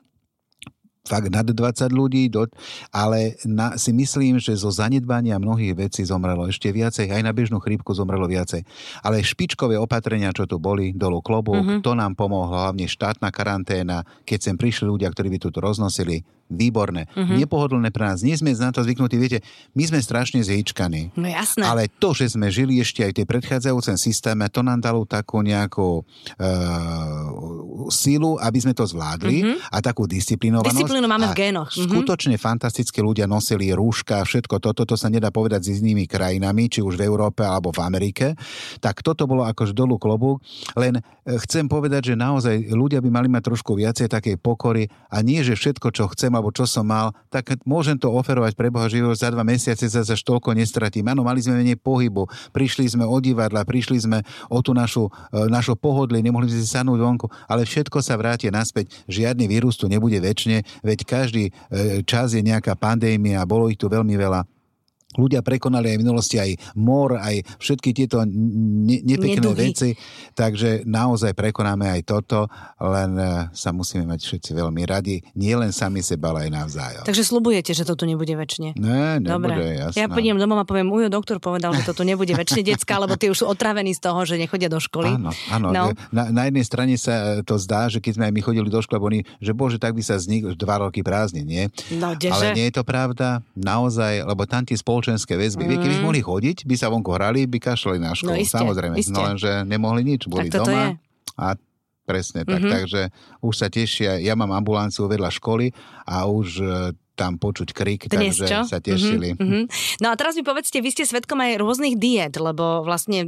fakt 1.06 1.28
nad 1.32 1.46
20 1.46 1.88
ľudí, 1.92 2.28
do, 2.28 2.46
ale 2.92 3.36
na, 3.48 3.74
si 3.80 3.90
myslím, 3.96 4.36
že 4.36 4.56
zo 4.56 4.68
zanedbania 4.68 5.40
mnohých 5.40 5.88
vecí 5.88 6.04
zomrelo 6.04 6.48
ešte 6.48 6.68
viacej, 6.68 7.08
aj 7.08 7.22
na 7.24 7.32
bežnú 7.32 7.58
chrípku 7.62 7.96
zomrelo 7.96 8.28
viacej. 8.28 8.64
Ale 9.00 9.24
špičkové 9.24 9.80
opatrenia, 9.80 10.34
čo 10.36 10.44
tu 10.44 10.60
boli, 10.60 10.92
dolu 10.92 11.24
klobu, 11.24 11.56
mm-hmm. 11.56 11.80
to 11.80 11.92
nám 11.96 12.12
pomohlo, 12.16 12.52
hlavne 12.52 12.84
štátna 12.84 13.32
karanténa, 13.32 14.04
keď 14.28 14.38
sem 14.52 14.56
prišli 14.56 14.88
ľudia, 14.88 15.08
ktorí 15.12 15.32
by 15.32 15.38
tu 15.40 15.48
roznosili 15.54 16.24
výborné. 16.48 17.06
Uh-huh. 17.12 17.36
Nepohodlné 17.36 17.92
pre 17.92 18.08
nás. 18.08 18.24
Nie 18.24 18.36
sme 18.36 18.56
na 18.56 18.72
to 18.72 18.80
zvyknutí. 18.82 19.14
Viete, 19.20 19.38
my 19.76 19.84
sme 19.84 20.00
strašne 20.00 20.40
zhyčkaní. 20.40 21.12
No 21.14 21.28
jasné. 21.28 21.64
Ale 21.64 21.92
to, 22.00 22.16
že 22.16 22.34
sme 22.34 22.48
žili 22.48 22.80
ešte 22.80 23.04
aj 23.04 23.10
v 23.12 23.16
tej 23.22 23.26
predchádzajúcem 23.28 23.96
systéme, 24.00 24.48
to 24.48 24.64
nám 24.64 24.80
dalo 24.80 25.04
takú 25.04 25.44
nejakú 25.44 26.02
uh, 26.02 27.88
sílu, 27.92 28.40
aby 28.40 28.58
sme 28.58 28.72
to 28.72 28.88
zvládli 28.88 29.44
uh-huh. 29.44 29.72
a 29.72 29.78
takú 29.84 30.08
disciplinovanosť. 30.08 30.72
Disciplínu 30.72 31.06
máme 31.06 31.28
v 31.30 31.36
génoch. 31.36 31.68
Uh-huh. 31.70 31.84
Skutočne 31.84 32.40
fantastickí 32.40 32.98
ľudia 33.04 33.28
nosili 33.28 33.70
rúška, 33.70 34.24
všetko 34.24 34.58
toto, 34.58 34.88
to 34.88 34.96
sa 34.96 35.12
nedá 35.12 35.28
povedať 35.28 35.68
s 35.68 35.84
inými 35.84 36.08
krajinami, 36.08 36.72
či 36.72 36.80
už 36.80 36.96
v 36.96 37.04
Európe 37.04 37.44
alebo 37.44 37.70
v 37.70 37.84
Amerike. 37.84 38.32
Tak 38.80 39.04
toto 39.04 39.28
bolo 39.28 39.44
akož 39.44 39.76
dolu 39.76 40.00
klobúk. 40.00 40.40
Len 40.74 40.98
e, 40.98 41.02
chcem 41.44 41.68
povedať, 41.68 42.12
že 42.12 42.14
naozaj 42.16 42.72
ľudia 42.72 43.04
by 43.04 43.10
mali 43.12 43.28
mať 43.28 43.52
trošku 43.52 43.76
viacej 43.76 44.08
takej 44.08 44.36
pokory 44.40 44.88
a 45.12 45.20
nie, 45.20 45.44
že 45.44 45.58
všetko, 45.58 45.92
čo 45.92 46.08
chcem 46.14 46.32
alebo 46.38 46.54
čo 46.54 46.64
som 46.64 46.86
mal, 46.86 47.10
tak 47.28 47.58
môžem 47.66 47.98
to 47.98 48.08
oferovať 48.14 48.54
pre 48.54 48.70
Boha 48.70 48.86
život 48.86 49.18
za 49.18 49.34
dva 49.34 49.42
mesiace 49.42 49.90
sa 49.90 50.06
za 50.06 50.14
toľko 50.14 50.54
nestratím. 50.54 51.10
Áno, 51.10 51.26
mali 51.26 51.42
sme 51.42 51.58
menej 51.58 51.74
pohybu, 51.74 52.30
prišli 52.54 52.86
sme 52.86 53.02
o 53.02 53.18
divadla, 53.18 53.66
prišli 53.66 53.98
sme 53.98 54.18
o 54.46 54.62
tú 54.62 54.70
našu, 54.70 55.10
e, 55.34 55.50
našu 55.50 55.74
pohodlie, 55.74 56.22
nemohli 56.22 56.46
sme 56.46 56.62
si 56.62 56.70
sadnúť 56.70 57.00
vonku, 57.02 57.26
ale 57.50 57.66
všetko 57.66 57.98
sa 57.98 58.14
vráti 58.14 58.46
naspäť. 58.54 58.94
Žiadny 59.10 59.50
vírus 59.50 59.74
tu 59.74 59.90
nebude 59.90 60.22
väčšine, 60.22 60.62
veď 60.86 60.98
každý 61.02 61.44
e, 61.50 61.52
čas 62.06 62.32
je 62.32 62.40
nejaká 62.46 62.78
pandémia, 62.78 63.42
bolo 63.42 63.66
ich 63.66 63.80
tu 63.80 63.90
veľmi 63.90 64.14
veľa 64.14 64.57
ľudia 65.16 65.40
prekonali 65.40 65.88
aj 65.88 65.96
v 65.96 66.02
minulosti 66.04 66.36
aj 66.36 66.76
mor, 66.76 67.16
aj 67.16 67.40
všetky 67.56 67.96
tieto 67.96 68.28
ne- 68.28 69.00
nepekné 69.00 69.40
Neduhy. 69.40 69.72
veci, 69.72 69.90
takže 70.36 70.84
naozaj 70.84 71.32
prekonáme 71.32 71.88
aj 71.88 72.00
toto, 72.04 72.44
len 72.76 73.16
e, 73.16 73.48
sa 73.56 73.72
musíme 73.72 74.04
mať 74.04 74.20
všetci 74.20 74.50
veľmi 74.52 74.84
radi, 74.84 75.24
nie 75.32 75.56
len 75.56 75.72
sami 75.72 76.04
seba, 76.04 76.36
ale 76.36 76.48
aj 76.48 76.50
navzájom. 76.52 77.04
Takže 77.08 77.24
slubujete, 77.24 77.72
že 77.72 77.88
to 77.88 77.96
tu 77.96 78.04
nebude 78.04 78.36
väčšine? 78.36 78.76
Ne, 78.76 79.16
nebude, 79.16 79.56
Dobre. 79.56 79.80
jasná. 79.80 79.96
Ja 80.04 80.06
prídem 80.12 80.36
domov 80.36 80.60
a 80.60 80.68
poviem, 80.68 80.92
ujo, 80.92 81.08
doktor 81.08 81.40
povedal, 81.40 81.72
že 81.72 81.88
to 81.88 81.96
tu 81.96 82.04
nebude 82.04 82.36
väčšine 82.36 82.76
decka, 82.76 83.00
lebo 83.00 83.16
tí 83.16 83.32
už 83.32 83.42
sú 83.42 83.46
otravení 83.48 83.96
z 83.96 84.04
toho, 84.04 84.20
že 84.28 84.36
nechodia 84.36 84.68
do 84.68 84.76
školy. 84.76 85.08
Áno, 85.08 85.32
áno. 85.48 85.68
No. 85.72 85.84
Na, 86.12 86.28
na, 86.28 86.42
jednej 86.52 86.64
strane 86.68 86.94
sa 87.00 87.40
to 87.48 87.56
zdá, 87.56 87.88
že 87.88 88.04
keď 88.04 88.12
sme 88.20 88.24
aj 88.28 88.34
my 88.36 88.40
chodili 88.44 88.68
do 88.68 88.80
školy, 88.84 89.00
oni, 89.00 89.20
že 89.40 89.56
bože, 89.56 89.80
tak 89.80 89.96
by 89.96 90.04
sa 90.04 90.20
nich 90.28 90.44
dva 90.60 90.84
roky 90.84 91.00
prázdne, 91.00 91.40
nie? 91.46 91.72
No, 91.96 92.12
Ale 92.12 92.52
nie 92.52 92.68
je 92.68 92.74
to 92.76 92.84
pravda, 92.84 93.40
naozaj, 93.56 94.20
lebo 94.28 94.44
tam 94.44 94.68
tie 94.68 94.76
spoločenské 94.98 95.38
väzby. 95.38 95.62
Mm. 95.62 95.78
Keby 95.78 95.96
mohli 96.02 96.20
chodiť, 96.26 96.66
by 96.66 96.74
sa 96.74 96.90
vonku 96.90 97.14
hrali, 97.14 97.46
by 97.46 97.58
kašľali 97.62 97.98
na 98.02 98.18
školu. 98.18 98.34
No, 98.34 98.42
iste, 98.42 98.58
Samozrejme, 98.58 98.94
iste. 98.98 99.14
no 99.14 99.22
lenže 99.22 99.62
nemohli 99.62 100.02
nič, 100.02 100.26
boli 100.26 100.50
tak 100.50 100.66
doma. 100.66 100.74
Je. 100.74 100.90
A 101.38 101.46
presne 102.02 102.42
tak, 102.42 102.58
mm-hmm. 102.58 102.74
takže 102.74 103.02
už 103.46 103.54
sa 103.54 103.70
tešia. 103.70 104.18
Ja 104.18 104.34
mám 104.34 104.50
ambulanciu 104.50 105.06
vedľa 105.06 105.30
školy 105.30 105.70
a 106.02 106.26
už 106.26 106.48
e, 106.58 106.66
tam 107.14 107.38
počuť 107.38 107.70
krik, 107.70 108.10
Dnes, 108.10 108.34
takže 108.34 108.46
čo? 108.50 108.60
sa 108.66 108.82
tešili. 108.82 109.38
Mm-hmm. 109.38 109.62
No 110.02 110.10
a 110.10 110.14
teraz 110.18 110.34
mi 110.34 110.42
povedzte, 110.42 110.82
vy 110.82 110.90
ste 110.90 111.06
svetkom 111.06 111.38
aj 111.38 111.62
rôznych 111.62 111.94
diet, 111.94 112.34
lebo 112.42 112.82
vlastne 112.82 113.22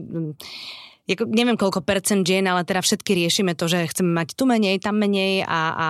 ako, 1.16 1.25
neviem 1.31 1.59
koľko 1.59 1.81
percent 1.83 2.23
žien, 2.23 2.46
ale 2.46 2.62
teda 2.62 2.85
všetky 2.85 3.12
riešime 3.14 3.59
to, 3.59 3.66
že 3.66 3.90
chceme 3.90 4.11
mať 4.11 4.38
tu 4.38 4.46
menej, 4.46 4.79
tam 4.79 4.99
menej 4.99 5.42
a, 5.42 5.61
a 5.75 5.87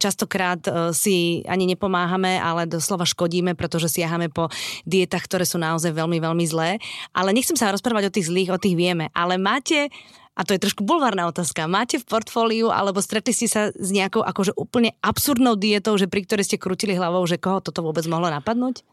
častokrát 0.00 0.62
uh, 0.66 0.90
si 0.90 1.46
ani 1.46 1.70
nepomáhame, 1.70 2.40
ale 2.40 2.66
doslova 2.66 3.06
škodíme, 3.06 3.54
pretože 3.54 3.92
siahame 3.92 4.32
po 4.32 4.50
dietách, 4.88 5.24
ktoré 5.26 5.44
sú 5.46 5.56
naozaj 5.56 5.94
veľmi, 5.94 6.18
veľmi 6.18 6.44
zlé. 6.48 6.82
Ale 7.14 7.30
nechcem 7.30 7.54
sa 7.54 7.70
rozprávať 7.70 8.10
o 8.10 8.14
tých 8.14 8.28
zlých, 8.28 8.50
o 8.54 8.58
tých 8.58 8.74
vieme. 8.74 9.10
Ale 9.14 9.38
máte 9.38 9.88
a 10.36 10.44
to 10.44 10.52
je 10.52 10.60
trošku 10.60 10.84
bulvárna 10.84 11.32
otázka. 11.32 11.64
Máte 11.64 11.96
v 11.96 12.04
portfóliu 12.04 12.68
alebo 12.68 13.00
stretli 13.00 13.32
ste 13.32 13.48
sa 13.48 13.72
s 13.72 13.88
nejakou 13.88 14.20
akože 14.20 14.52
úplne 14.60 14.92
absurdnou 15.00 15.56
dietou, 15.56 15.96
že 15.96 16.12
pri 16.12 16.28
ktorej 16.28 16.44
ste 16.44 16.60
krutili 16.60 16.92
hlavou, 16.92 17.24
že 17.24 17.40
koho 17.40 17.64
toto 17.64 17.80
vôbec 17.80 18.04
mohlo 18.04 18.28
napadnúť? 18.28 18.84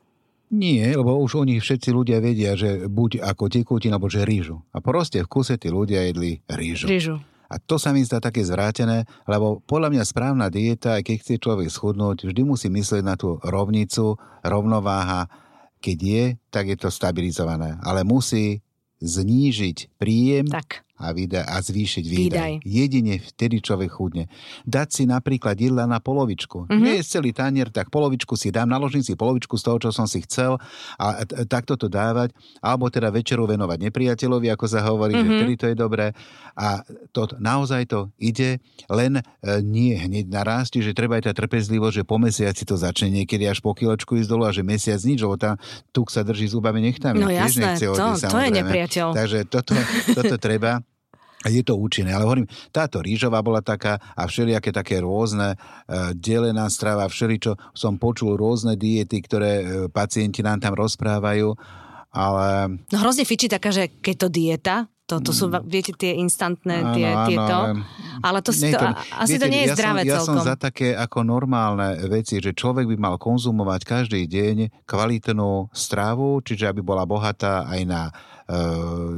Nie, 0.53 0.93
lebo 0.93 1.17
už 1.17 1.41
o 1.41 1.43
nich 1.49 1.65
všetci 1.65 1.89
ľudia 1.89 2.21
vedia, 2.21 2.53
že 2.53 2.85
buď 2.85 3.25
ako 3.25 3.49
tekutina, 3.49 3.97
alebo 3.97 4.05
že 4.05 4.21
rýžu. 4.21 4.61
A 4.69 4.85
proste 4.85 5.25
v 5.25 5.27
kuse 5.27 5.57
tí 5.57 5.73
ľudia 5.73 6.05
jedli 6.05 6.45
rýžu. 6.45 6.85
Rýžu. 6.85 7.17
A 7.49 7.57
to 7.57 7.81
sa 7.81 7.89
mi 7.89 8.05
zdá 8.05 8.21
také 8.21 8.45
zvrátené, 8.45 9.09
lebo 9.25 9.61
podľa 9.65 9.93
mňa 9.93 10.03
správna 10.05 10.53
dieta, 10.53 10.97
aj 10.97 11.09
keď 11.09 11.15
chce 11.21 11.33
človek 11.41 11.69
schudnúť, 11.69 12.29
vždy 12.29 12.41
musí 12.45 12.69
myslieť 12.69 13.01
na 13.01 13.17
tú 13.17 13.41
rovnicu, 13.41 14.17
rovnováha. 14.45 15.29
Keď 15.81 15.97
je, 15.99 16.25
tak 16.53 16.69
je 16.69 16.77
to 16.77 16.89
stabilizované. 16.93 17.77
Ale 17.81 18.05
musí 18.05 18.61
znížiť 19.03 19.99
príjem 19.99 20.47
tak 20.47 20.87
a, 20.93 21.09
výdaj, 21.09 21.41
a 21.41 21.57
zvýšiť 21.57 22.05
výdaj. 22.05 22.29
výdaj. 22.29 22.53
Jedine 22.69 23.17
vtedy 23.17 23.65
človek 23.65 23.89
chudne. 23.89 24.29
Dať 24.69 24.87
si 24.93 25.03
napríklad 25.09 25.57
jedla 25.57 25.89
na 25.89 25.97
polovičku. 25.97 26.69
Mm-hmm. 26.69 26.81
Nie 26.85 26.93
je 27.01 27.09
celý 27.09 27.33
tanier, 27.33 27.73
tak 27.73 27.89
polovičku 27.89 28.37
si 28.37 28.53
dám, 28.53 28.69
naložím 28.69 29.01
si 29.01 29.17
polovičku 29.17 29.57
z 29.57 29.63
toho, 29.65 29.77
čo 29.81 29.89
som 29.89 30.05
si 30.05 30.21
chcel 30.21 30.61
a 31.01 31.25
takto 31.49 31.73
to 31.75 31.89
dávať. 31.89 32.37
Alebo 32.61 32.93
teda 32.93 33.09
večeru 33.09 33.49
venovať 33.49 33.89
nepriateľovi, 33.89 34.53
ako 34.53 34.65
sa 34.69 34.85
hovorí, 34.85 35.17
mm-hmm. 35.17 35.25
že 35.25 35.33
mhm. 35.33 35.39
vtedy 35.41 35.53
to 35.57 35.65
je 35.73 35.75
dobré. 35.75 36.05
A 36.53 36.85
to, 37.09 37.25
naozaj 37.41 37.89
to 37.89 38.13
ide, 38.21 38.61
len 38.85 39.17
e, 39.17 39.23
nie 39.65 39.97
hneď 39.97 40.29
naraz, 40.29 40.69
že 40.69 40.93
treba 40.93 41.17
aj 41.17 41.29
tá 41.29 41.33
trpezlivosť, 41.33 41.95
že 42.01 42.03
po 42.05 42.21
mesiaci 42.21 42.63
to 42.69 42.77
začne 42.77 43.09
niekedy 43.09 43.49
až 43.49 43.65
po 43.65 43.73
kilečku 43.73 44.21
ísť 44.21 44.29
dolu 44.29 44.45
a 44.45 44.53
že 44.53 44.61
mesiac 44.61 45.01
nič, 45.01 45.25
lebo 45.25 45.41
tá 45.41 45.57
tuk 45.89 46.13
sa 46.13 46.21
drží 46.21 46.53
zubami 46.53 46.85
nechtami. 46.85 47.17
No 47.17 47.33
jasné, 47.33 47.81
to, 47.81 47.97
to 48.29 48.37
je 48.37 48.51
nepriateľ. 48.53 49.07
Takže 49.17 49.39
toto, 49.49 49.73
toto 50.13 50.37
treba. 50.37 50.83
Je 51.47 51.63
to 51.63 51.75
účinné, 51.75 52.15
ale 52.15 52.23
hovorím, 52.23 52.47
táto 52.71 53.03
rýžová 53.03 53.43
bola 53.43 53.59
taká 53.59 53.99
a 54.15 54.23
všelijaké 54.27 54.71
také 54.71 55.03
rôzne 55.03 55.53
e, 55.53 55.57
delená 56.15 56.67
strava, 56.71 57.07
všeličo 57.09 57.75
som 57.75 57.99
počul 57.99 58.39
rôzne 58.39 58.79
diety, 58.79 59.19
ktoré 59.23 59.51
e, 59.59 59.63
pacienti 59.91 60.39
nám 60.39 60.63
tam 60.63 60.73
rozprávajú 60.77 61.55
ale... 62.13 62.77
No 62.93 62.97
hrozne 63.01 63.25
fičí 63.25 63.49
taká, 63.49 63.73
že 63.73 63.89
keto 63.89 64.29
dieta, 64.29 64.85
to, 65.03 65.19
to 65.19 65.35
sú, 65.35 65.51
mm. 65.51 65.67
viete, 65.67 65.91
tie 65.91 66.15
instantné, 66.15 66.95
tie, 66.95 67.07
áno, 67.11 67.27
tieto. 67.27 67.57
Ale, 68.23 68.39
to, 68.39 68.55
si 68.55 68.71
to, 68.71 68.79
to, 68.79 68.87
asi 69.19 69.35
viete, 69.35 69.41
to 69.43 69.47
nie 69.51 69.61
je 69.65 69.69
ja 69.69 69.75
zdravé 69.75 69.99
som, 69.99 70.07
ja 70.07 70.15
celkom. 70.15 70.35
som 70.39 70.47
za 70.47 70.55
také 70.55 70.87
ako 70.95 71.19
normálne 71.27 71.89
veci, 72.07 72.39
že 72.39 72.55
človek 72.55 72.87
by 72.87 72.95
mal 72.95 73.15
konzumovať 73.19 73.81
každý 73.83 74.23
deň 74.31 74.87
kvalitnú 74.87 75.73
stravu, 75.75 76.39
čiže 76.39 76.71
aby 76.71 76.79
bola 76.79 77.03
bohatá 77.03 77.67
aj 77.67 77.81
na 77.83 78.01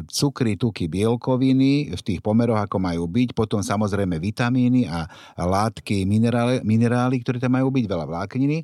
cukry, 0.05 0.53
tuky, 0.55 0.85
bielkoviny 0.85 1.93
v 1.93 2.01
tých 2.01 2.19
pomeroch, 2.21 2.61
ako 2.61 2.77
majú 2.77 3.09
byť, 3.09 3.33
potom 3.33 3.65
samozrejme 3.65 4.21
vitamíny 4.21 4.85
a 4.85 5.09
látky, 5.39 6.05
minerály, 6.05 6.61
minerály 6.61 7.21
ktoré 7.25 7.41
tam 7.41 7.57
majú 7.57 7.73
byť, 7.73 7.85
veľa 7.89 8.05
vlákniny. 8.05 8.61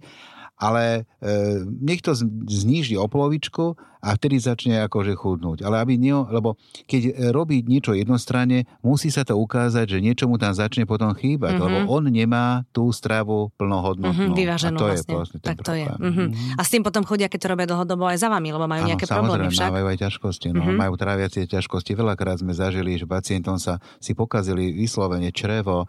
Ale 0.62 1.10
e, 1.18 1.66
nech 1.82 2.06
to 2.06 2.14
zníži 2.46 2.94
o 2.94 3.10
polovičku 3.10 3.74
a 4.02 4.18
vtedy 4.18 4.42
začne 4.42 4.82
akože 4.90 5.14
chudnúť. 5.14 5.62
Ale 5.62 5.78
aby 5.78 5.96
nie, 5.96 6.14
lebo 6.14 6.58
keď 6.90 7.32
robí 7.32 7.62
niečo 7.62 7.94
jednostranne, 7.94 8.66
musí 8.82 9.14
sa 9.14 9.22
to 9.22 9.38
ukázať, 9.38 9.98
že 9.98 10.00
niečo 10.02 10.26
mu 10.26 10.42
tam 10.42 10.58
začne 10.58 10.90
potom 10.90 11.14
chýbať, 11.14 11.56
mm-hmm. 11.56 11.66
lebo 11.66 11.78
on 11.86 12.10
nemá 12.10 12.66
tú 12.74 12.90
stravu 12.90 13.54
plnohodnotnú. 13.62 14.34
Mm-hmm, 14.34 14.42
vyváženú 14.42 14.78
a 14.78 14.82
to 14.82 14.86
vlastne. 14.90 15.06
je 15.06 15.18
vlastne 15.18 15.40
ten 15.40 15.50
tak 15.54 15.58
to 15.62 15.72
problém. 15.72 15.82
je. 15.82 15.88
Mm-hmm. 15.94 16.28
Mm-hmm. 16.34 16.58
A 16.58 16.62
s 16.66 16.70
tým 16.74 16.84
potom 16.84 17.04
chodia, 17.06 17.28
keď 17.30 17.40
to 17.46 17.48
robia 17.54 17.68
dlhodobo 17.70 18.04
aj 18.10 18.18
za 18.18 18.30
vami, 18.34 18.50
lebo 18.50 18.66
majú 18.66 18.84
ano, 18.84 18.90
nejaké 18.90 19.06
problémy 19.06 19.54
však. 19.54 19.70
majú 19.70 19.88
aj 19.88 19.98
ťažkosti. 20.02 20.48
No, 20.52 20.62
mm-hmm. 20.66 20.82
Majú 20.82 20.94
tráviacie 20.98 21.44
ťažkosti. 21.46 21.92
Veľakrát 21.94 22.42
sme 22.42 22.54
zažili, 22.58 22.98
že 22.98 23.06
pacientom 23.06 23.62
sa 23.62 23.78
si 24.02 24.18
pokazili 24.18 24.74
vyslovene 24.74 25.30
črevo, 25.30 25.86
e, 25.86 25.88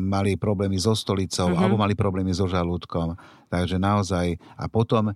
mali 0.00 0.40
problémy 0.40 0.80
so 0.80 0.96
stolicou 0.96 1.52
mm-hmm. 1.52 1.60
alebo 1.60 1.76
mali 1.76 1.92
problémy 1.92 2.32
so 2.32 2.48
žalúdkom. 2.48 3.14
Takže 3.52 3.76
naozaj, 3.76 4.40
a 4.56 4.64
potom 4.66 5.12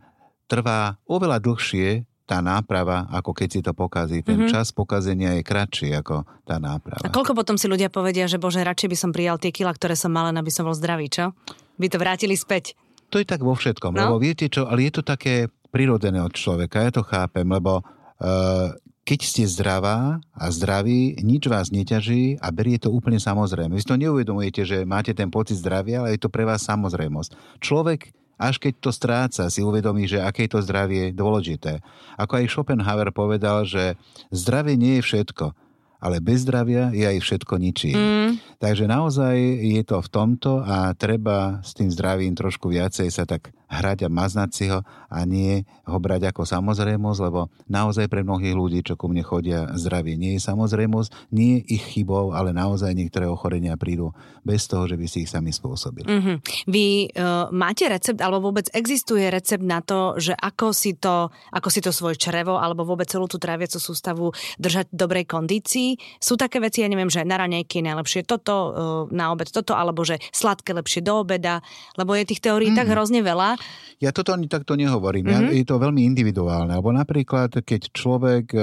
trvá 0.49 0.97
oveľa 1.09 1.41
dlhšie 1.43 2.09
tá 2.29 2.45
náprava, 2.45 3.09
ako 3.09 3.33
keď 3.33 3.49
si 3.49 3.61
to 3.65 3.73
pokazí. 3.73 4.21
Ten 4.21 4.45
mm-hmm. 4.45 4.53
čas 4.53 4.69
pokazenia 4.77 5.41
je 5.41 5.43
kratší 5.43 5.97
ako 5.97 6.29
tá 6.45 6.61
náprava. 6.61 7.01
A 7.01 7.09
koľko 7.09 7.33
potom 7.33 7.57
si 7.57 7.65
ľudia 7.65 7.89
povedia, 7.89 8.29
že 8.29 8.37
bože, 8.37 8.61
radšej 8.61 8.89
by 8.93 8.97
som 9.01 9.11
prijal 9.17 9.41
tie 9.41 9.49
kila, 9.49 9.73
ktoré 9.73 9.97
som 9.97 10.13
mal, 10.13 10.29
aby 10.29 10.53
som 10.53 10.69
bol 10.69 10.77
zdravý, 10.77 11.09
čo? 11.09 11.33
By 11.81 11.89
to 11.89 11.97
vrátili 11.97 12.37
späť. 12.37 12.77
To 13.09 13.17
je 13.17 13.25
tak 13.25 13.41
vo 13.41 13.57
všetkom, 13.57 13.97
no? 13.97 14.05
lebo 14.05 14.21
viete 14.21 14.53
čo, 14.53 14.69
ale 14.69 14.93
je 14.93 15.01
to 15.01 15.03
také 15.03 15.49
prirodzené 15.73 16.21
od 16.21 16.37
človeka, 16.37 16.85
ja 16.85 16.93
to 16.93 17.01
chápem, 17.01 17.49
lebo 17.49 17.81
uh, 17.81 18.77
keď 19.09 19.21
ste 19.25 19.49
zdravá 19.49 20.21
a 20.37 20.45
zdraví, 20.53 21.17
nič 21.25 21.49
vás 21.49 21.73
neťaží 21.73 22.37
a 22.45 22.53
berie 22.53 22.77
to 22.77 22.93
úplne 22.93 23.17
samozrejme. 23.17 23.73
Vy 23.73 23.81
si 23.81 23.89
to 23.89 23.97
neuvedomujete, 23.97 24.69
že 24.69 24.85
máte 24.85 25.17
ten 25.17 25.33
pocit 25.33 25.57
zdravia, 25.57 26.05
ale 26.05 26.13
je 26.13 26.21
to 26.21 26.29
pre 26.29 26.45
vás 26.45 26.61
samozrejmosť. 26.69 27.65
Človek 27.65 28.13
až 28.39 28.63
keď 28.63 28.75
to 28.79 28.91
stráca, 28.95 29.51
si 29.51 29.61
uvedomí, 29.61 30.07
že 30.07 30.23
aké 30.23 30.47
je 30.47 30.55
to 30.55 30.65
zdravie 30.65 31.11
dôležité. 31.11 31.83
Ako 32.15 32.39
aj 32.39 32.47
Schopenhauer 32.49 33.11
povedal, 33.11 33.67
že 33.67 33.99
zdravie 34.31 34.79
nie 34.79 35.03
je 35.03 35.05
všetko, 35.05 35.53
ale 35.99 36.23
bez 36.23 36.47
zdravia 36.47 36.95
je 36.95 37.03
aj 37.03 37.19
všetko 37.19 37.55
ničí. 37.59 37.93
Mm. 37.93 38.39
Takže 38.63 38.87
naozaj 38.87 39.35
je 39.75 39.83
to 39.83 39.99
v 39.99 40.09
tomto 40.09 40.63
a 40.63 40.95
treba 40.95 41.59
s 41.67 41.75
tým 41.75 41.91
zdravím 41.91 42.39
trošku 42.39 42.71
viacej 42.71 43.11
sa 43.11 43.27
tak 43.27 43.51
hrať 43.69 44.05
a 44.05 44.13
maznať 44.13 44.51
si 44.51 44.65
ho 44.73 44.81
a 45.13 45.19
nie 45.29 45.69
ho 45.85 45.97
brať 46.01 46.33
ako 46.33 46.49
samozrejmosť, 46.49 47.21
lebo 47.29 47.53
naozaj 47.69 48.09
pre 48.09 48.25
mnohých 48.25 48.57
ľudí, 48.57 48.81
čo 48.81 48.97
ku 48.97 49.13
mne 49.13 49.21
chodia, 49.21 49.69
zdravie 49.77 50.17
nie 50.17 50.41
je 50.41 50.43
samozrejmosť, 50.45 51.33
nie 51.37 51.61
je 51.61 51.77
ich 51.77 51.85
chybou, 51.93 52.33
ale 52.33 52.57
naozaj 52.57 52.97
niektoré 52.97 53.29
ochorenia 53.29 53.77
prídu 53.77 54.17
bez 54.41 54.65
toho, 54.65 54.89
že 54.89 54.97
by 54.97 55.05
si 55.05 55.29
ich 55.29 55.31
sami 55.33 55.53
spôsobili. 55.53 56.09
Mm-hmm. 56.09 56.37
Vy 56.73 57.13
uh, 57.13 57.53
máte 57.53 57.85
recept, 57.93 58.25
alebo 58.25 58.49
vôbec 58.49 58.73
existuje 58.73 59.29
recept 59.29 59.65
na 59.65 59.85
to, 59.85 60.17
že 60.17 60.33
ako 60.33 60.73
si 60.73 60.97
to, 60.97 61.29
ako 61.53 61.69
si 61.69 61.85
to 61.85 61.93
svoje 61.93 62.17
črevo, 62.17 62.57
alebo 62.57 62.89
vôbec 62.89 63.05
celú 63.05 63.29
tú 63.29 63.37
tráviacu 63.37 63.77
sústavu 63.77 64.33
držať 64.57 64.89
v 64.89 64.97
dobrej 64.97 65.25
kondícii? 65.29 66.01
Sú 66.17 66.41
také 66.41 66.65
veci, 66.65 66.81
ja 66.81 66.89
neviem, 66.89 67.13
že 67.13 67.21
na 67.29 67.37
raňajky 67.37 67.85
najlepšie 67.85 68.25
toto, 68.25 68.55
uh, 68.57 68.73
na 69.13 69.29
obed 69.29 69.53
toto, 69.53 69.77
alebo 69.77 70.09
že 70.09 70.17
sladké 70.33 70.73
lepšie 70.73 71.05
do 71.05 71.21
obeda, 71.21 71.61
lebo 72.01 72.17
je 72.17 72.25
tých 72.25 72.41
teórií 72.41 72.73
mm-hmm. 72.73 72.81
tak 72.81 72.93
hrozne 72.97 73.21
veľa. 73.21 73.58
Ja 73.99 74.15
toto 74.15 74.31
ani 74.31 74.47
takto 74.47 74.79
nehovorím. 74.79 75.27
Mm-hmm. 75.27 75.51
Ja, 75.51 75.59
je 75.59 75.67
to 75.67 75.83
veľmi 75.83 76.07
individuálne. 76.07 76.71
Alebo 76.71 76.95
napríklad, 76.95 77.51
keď 77.67 77.91
človek 77.91 78.55
e, 78.55 78.63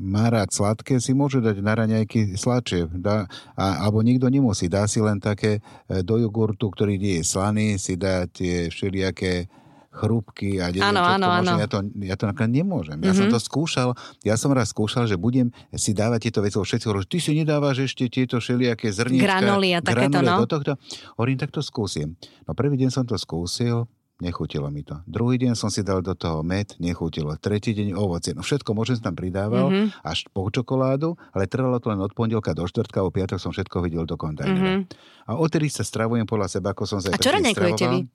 má 0.00 0.32
rád 0.32 0.48
sladké, 0.48 0.96
si 0.96 1.12
môže 1.12 1.44
dať 1.44 1.60
na 1.60 1.76
raňajky 1.76 2.40
sladšie. 2.40 2.88
Dá, 2.88 3.28
a, 3.52 3.84
alebo 3.84 4.00
nikto 4.00 4.32
nemusí. 4.32 4.72
Dá 4.72 4.88
si 4.88 5.04
len 5.04 5.20
také 5.20 5.60
e, 5.60 6.00
do 6.00 6.16
jogurtu, 6.16 6.72
ktorý 6.72 6.96
nie 6.96 7.20
je 7.20 7.28
slaný, 7.28 7.76
si 7.76 8.00
dá 8.00 8.24
tie 8.24 8.72
všelijaké 8.72 9.52
chrúbky 9.96 10.60
a 10.60 10.68
neviem, 10.68 10.92
áno, 10.92 11.00
áno, 11.00 11.28
áno. 11.32 11.52
Ja 11.56 11.68
to, 11.68 11.80
ja 12.04 12.14
to 12.20 12.28
napríklad 12.28 12.52
nemôžem. 12.52 13.00
Ja 13.00 13.12
mm-hmm. 13.12 13.16
som 13.16 13.26
mhm. 13.28 13.32
to 13.32 13.40
skúšal, 13.40 13.88
ja 14.24 14.36
som 14.36 14.52
raz 14.52 14.70
skúšal, 14.70 15.08
že 15.08 15.16
budem 15.16 15.48
si 15.72 15.96
dávať 15.96 16.28
tieto 16.28 16.44
veci, 16.44 16.60
všetci 16.60 16.84
hovorí, 16.84 17.08
ty 17.08 17.18
si 17.18 17.32
nedávaš 17.32 17.88
ešte 17.88 18.12
tieto 18.12 18.36
všelijaké 18.36 18.92
zrniečka, 18.92 19.24
granoly 19.24 19.72
a 19.72 19.80
takéto, 19.80 20.20
no. 20.20 20.44
do 20.44 20.48
tohto. 20.48 20.72
Hovorím, 21.16 21.40
tak 21.40 21.50
to 21.52 21.64
skúsim. 21.64 22.20
No 22.44 22.52
prvý 22.52 22.76
deň 22.76 22.90
som 22.92 23.04
to 23.08 23.16
skúsil, 23.16 23.88
nechutilo 24.20 24.68
mi 24.72 24.80
to. 24.80 24.96
Druhý 25.04 25.36
deň 25.36 25.52
som 25.52 25.68
si 25.68 25.84
dal 25.84 26.00
do 26.00 26.16
toho 26.16 26.40
med, 26.40 26.72
nechutilo. 26.80 27.36
Tretí 27.36 27.76
deň 27.76 27.92
ovocie. 27.96 28.32
No 28.32 28.40
všetko 28.40 28.72
možno 28.72 28.96
som 28.96 29.12
tam 29.12 29.16
pridával, 29.16 29.68
mm-hmm. 29.68 30.02
až 30.04 30.24
po 30.32 30.48
čokoládu, 30.48 31.16
ale 31.36 31.44
trvalo 31.48 31.76
to 31.78 31.92
len 31.92 32.00
od 32.00 32.12
pondelka 32.16 32.56
do 32.56 32.64
štvrtka, 32.64 33.04
o 33.04 33.12
piatok 33.12 33.36
som 33.36 33.52
všetko 33.52 33.84
videl 33.84 34.08
do 34.08 34.16
kontajnera. 34.16 34.80
Mm-hmm. 34.80 35.28
A 35.28 35.30
odtedy 35.36 35.68
sa 35.68 35.84
stravujem 35.84 36.24
podľa 36.24 36.48
seba, 36.58 36.72
ako 36.72 36.84
som 36.88 36.98
sa 37.02 37.12
A 37.12 37.20
čo 37.20 37.32
raňajkujete 37.32 37.84
vy? 37.92 38.08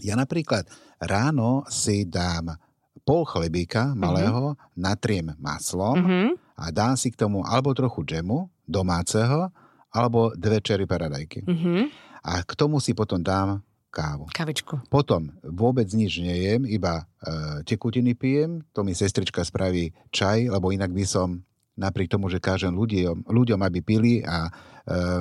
Ja 0.00 0.18
napríklad 0.18 0.66
ráno 0.98 1.62
si 1.70 2.02
dám 2.08 2.56
pol 3.04 3.28
chlebíka 3.28 3.92
malého, 3.92 4.56
mm-hmm. 4.56 4.80
natriem 4.80 5.28
maslom 5.36 6.00
mm-hmm. 6.00 6.28
a 6.56 6.64
dám 6.72 6.96
si 6.96 7.12
k 7.12 7.20
tomu 7.20 7.44
alebo 7.44 7.76
trochu 7.76 8.00
džemu 8.02 8.48
domáceho, 8.64 9.52
alebo 9.94 10.34
dve 10.34 10.58
čery 10.58 10.88
paradajky. 10.88 11.46
Mm-hmm. 11.46 11.80
A 12.24 12.40
k 12.42 12.52
tomu 12.56 12.80
si 12.80 12.96
potom 12.96 13.20
dám 13.20 13.60
kávu. 13.94 14.26
Kavičku. 14.34 14.82
Potom 14.90 15.30
vôbec 15.46 15.86
nič 15.94 16.18
nejem, 16.18 16.66
iba 16.66 17.06
e, 17.22 17.62
tekutiny 17.62 18.18
pijem, 18.18 18.66
to 18.74 18.82
mi 18.82 18.90
sestrička 18.90 19.46
spraví 19.46 19.94
čaj, 20.10 20.50
lebo 20.50 20.74
inak 20.74 20.90
by 20.90 21.06
som 21.06 21.46
napriek 21.78 22.10
tomu, 22.10 22.26
že 22.26 22.42
kážem 22.42 22.74
ľuďom, 22.74 23.30
ľuďom 23.30 23.60
aby 23.62 23.78
pili 23.86 24.14
a 24.26 24.50
e, 24.50 24.50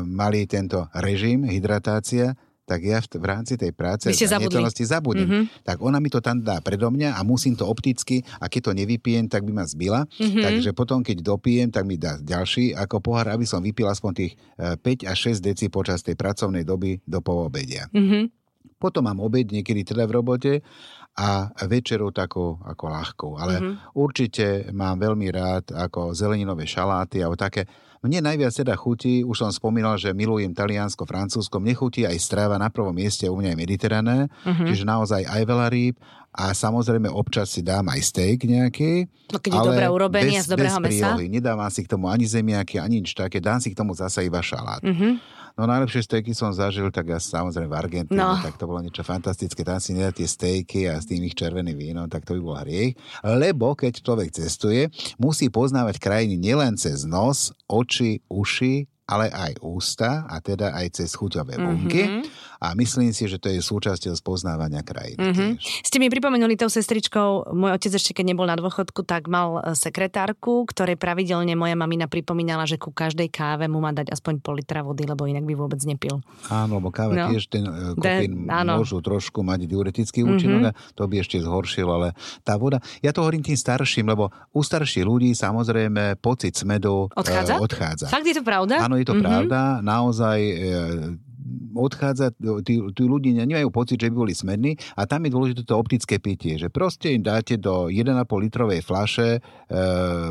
mali 0.02 0.50
tento 0.50 0.90
režim, 0.98 1.46
hydratácia, 1.46 2.34
tak 2.64 2.80
ja 2.80 3.04
v, 3.04 3.20
v 3.20 3.26
rámci 3.28 3.54
tej 3.60 3.76
práce 3.76 4.08
a 4.08 4.16
zabudnem. 4.88 5.28
Mm-hmm. 5.28 5.68
Tak 5.68 5.84
ona 5.84 6.00
mi 6.00 6.08
to 6.08 6.24
tam 6.24 6.40
dá 6.40 6.64
predo 6.64 6.88
mňa 6.88 7.20
a 7.20 7.22
musím 7.28 7.60
to 7.60 7.68
opticky 7.68 8.24
a 8.40 8.48
keď 8.48 8.72
to 8.72 8.78
nevypijem, 8.80 9.28
tak 9.28 9.44
by 9.44 9.52
ma 9.52 9.68
zbila. 9.68 10.08
Mm-hmm. 10.08 10.44
Takže 10.44 10.72
potom, 10.72 11.04
keď 11.04 11.20
dopijem, 11.20 11.68
tak 11.68 11.84
mi 11.84 12.00
dá 12.00 12.16
ďalší 12.24 12.72
ako 12.72 13.04
pohár, 13.04 13.36
aby 13.36 13.44
som 13.44 13.60
vypil 13.60 13.92
aspoň 13.92 14.12
tých 14.16 14.34
5 14.56 14.80
e, 14.80 15.06
až 15.12 15.18
6 15.36 15.44
deci 15.44 15.68
počas 15.68 16.00
tej 16.08 16.16
pracovnej 16.16 16.64
doby 16.64 17.04
do 17.04 17.20
poobedia. 17.20 17.92
Mm-hmm. 17.92 18.43
Potom 18.84 19.08
mám 19.08 19.24
obed 19.24 19.48
niekedy 19.48 19.88
teda 19.88 20.04
v 20.04 20.12
robote 20.12 20.54
a 21.14 21.54
večeru 21.70 22.10
takú 22.10 22.58
ako 22.66 22.86
ľahkú. 22.90 23.30
Ale 23.38 23.54
mm-hmm. 23.62 23.76
určite 23.94 24.46
mám 24.74 24.98
veľmi 24.98 25.30
rád 25.30 25.70
ako 25.70 26.18
zeleninové 26.18 26.66
šaláty 26.66 27.22
alebo 27.22 27.38
také. 27.38 27.70
Mne 28.04 28.20
najviac 28.20 28.52
teda 28.52 28.76
chutí, 28.76 29.24
už 29.24 29.48
som 29.48 29.52
spomínal, 29.54 29.96
že 29.96 30.12
milujem 30.12 30.52
Taliansko, 30.52 31.08
Francúzsko, 31.08 31.64
mne 31.64 31.72
chutí 31.72 32.04
aj 32.04 32.20
stráva 32.20 32.60
na 32.60 32.68
prvom 32.68 32.92
mieste, 32.92 33.32
u 33.32 33.40
mňa 33.40 33.56
je 33.56 33.62
mediteránne, 33.64 34.18
mm-hmm. 34.28 34.68
čiže 34.68 34.84
naozaj 34.84 35.24
aj 35.24 35.42
veľa 35.48 35.68
rýb 35.72 35.96
a 36.36 36.52
samozrejme 36.52 37.08
občas 37.08 37.56
si 37.56 37.64
dám 37.64 37.88
aj 37.94 38.02
steak 38.04 38.44
nejaký. 38.44 39.08
No 39.32 39.40
keď 39.40 39.52
je 39.56 39.62
dobre 39.72 39.86
urobený 39.88 40.36
bez, 40.36 40.44
z 40.44 40.48
dobrého 40.52 40.80
mesa. 40.84 41.16
Nedávam 41.16 41.72
si 41.72 41.86
k 41.86 41.96
tomu 41.96 42.12
ani 42.12 42.28
zemiaky, 42.28 42.76
ani 42.82 43.00
nič 43.00 43.16
také, 43.16 43.40
dám 43.40 43.64
si 43.64 43.72
k 43.72 43.78
tomu 43.80 43.96
zase 43.96 44.28
iba 44.28 44.44
šalát. 44.44 44.84
Mm-hmm. 44.84 45.44
No 45.54 45.70
najlepšie 45.70 46.10
stejky 46.10 46.34
som 46.34 46.50
zažil, 46.50 46.90
tak 46.90 47.14
ja 47.14 47.22
samozrejme 47.22 47.70
v 47.70 47.78
Argentíne, 47.78 48.18
no. 48.18 48.42
tak 48.42 48.58
to 48.58 48.66
bolo 48.66 48.82
niečo 48.82 49.06
fantastické. 49.06 49.62
Tam 49.62 49.78
si 49.78 49.94
nedá 49.94 50.10
tie 50.10 50.26
stejky 50.26 50.90
a 50.90 50.98
s 51.04 51.10
tým 51.12 51.28
ich 51.28 51.36
červeným 51.36 51.76
vínom, 51.76 52.08
tak 52.08 52.24
to 52.24 52.40
by 52.40 52.42
bol 52.42 52.58
hriech. 52.64 52.96
Lebo 53.28 53.76
keď 53.76 54.00
človek 54.00 54.32
cestuje, 54.32 54.88
musí 55.20 55.52
poznávať 55.52 56.00
krajiny 56.00 56.40
nielen 56.40 56.80
cez 56.80 57.04
nos, 57.04 57.52
oči, 57.68 58.24
uši, 58.32 58.88
ale 59.04 59.28
aj 59.28 59.60
ústa 59.60 60.24
a 60.32 60.40
teda 60.40 60.72
aj 60.80 61.04
cez 61.04 61.12
chuťové 61.12 61.60
bunky. 61.60 62.08
Mm-hmm. 62.08 62.24
A 62.64 62.72
myslím 62.80 63.12
si, 63.12 63.28
že 63.28 63.36
to 63.36 63.52
je 63.52 63.60
súčasťou 63.60 64.16
spoznávania 64.16 64.88
krajiny. 64.88 65.20
Mm-hmm. 65.20 65.50
Ste 65.84 66.00
mi 66.00 66.08
pripomenuli 66.08 66.56
tou 66.56 66.72
sestričkou, 66.72 67.52
môj 67.52 67.76
otec 67.76 67.92
ešte 68.00 68.16
keď 68.16 68.32
nebol 68.32 68.48
na 68.48 68.56
dôchodku, 68.56 69.04
tak 69.04 69.28
mal 69.28 69.60
e, 69.60 69.76
sekretárku, 69.76 70.64
ktorej 70.72 70.96
pravidelne 70.96 71.60
moja 71.60 71.76
mamina 71.76 72.08
pripomínala, 72.08 72.64
že 72.64 72.80
ku 72.80 72.96
každej 72.96 73.28
káve 73.28 73.68
mu 73.68 73.84
má 73.84 73.92
dať 73.92 74.16
aspoň 74.16 74.40
pol 74.40 74.64
litra 74.64 74.80
vody, 74.80 75.04
lebo 75.04 75.28
inak 75.28 75.44
by 75.44 75.60
vôbec 75.60 75.84
nepil. 75.84 76.24
Áno, 76.48 76.80
lebo 76.80 76.88
káva 76.88 77.12
no. 77.12 77.28
tiež 77.36 77.52
ten 77.52 77.68
uh, 77.68 78.00
kofín 78.00 78.48
môžu 78.48 79.04
trošku 79.04 79.44
mať 79.44 79.68
diuretický 79.68 80.24
účinok 80.24 80.72
mm-hmm. 80.72 80.80
a 80.80 80.96
to 80.96 81.04
by 81.04 81.20
ešte 81.20 81.44
zhoršilo, 81.44 81.92
ale 82.00 82.08
tá 82.48 82.56
voda, 82.56 82.80
ja 83.04 83.12
to 83.12 83.28
hovorím 83.28 83.44
tým 83.44 83.60
starším, 83.60 84.08
lebo 84.08 84.32
u 84.56 84.64
starších 84.64 85.04
ľudí 85.04 85.36
samozrejme 85.36 86.16
pocit 86.24 86.56
smedu 86.56 87.12
odchádza. 87.12 87.60
Uh, 87.60 87.68
odchádza. 87.68 88.08
Fakt 88.08 88.24
je 88.24 88.40
to 88.40 88.44
pravda? 88.48 88.88
Áno, 88.88 88.96
je 88.96 89.04
to 89.04 89.20
mm-hmm. 89.20 89.28
pravda. 89.28 89.60
Naozaj 89.84 90.40
e, 90.40 90.56
odchádza, 91.74 92.32
tí, 92.64 92.80
tí 92.80 93.04
ľudia 93.04 93.44
nemajú 93.44 93.70
pocit, 93.70 93.98
že 93.98 94.10
by 94.10 94.16
boli 94.16 94.34
smední 94.34 94.72
a 94.96 95.06
tam 95.06 95.26
je 95.26 95.32
dôležité 95.32 95.62
to 95.64 95.76
optické 95.76 96.18
pitie, 96.18 96.56
že 96.56 96.70
proste 96.70 97.12
im 97.12 97.22
dáte 97.22 97.58
do 97.58 97.90
1,5 97.90 98.14
litrovej 98.30 98.82
flaše 98.82 99.38
e, 99.38 99.80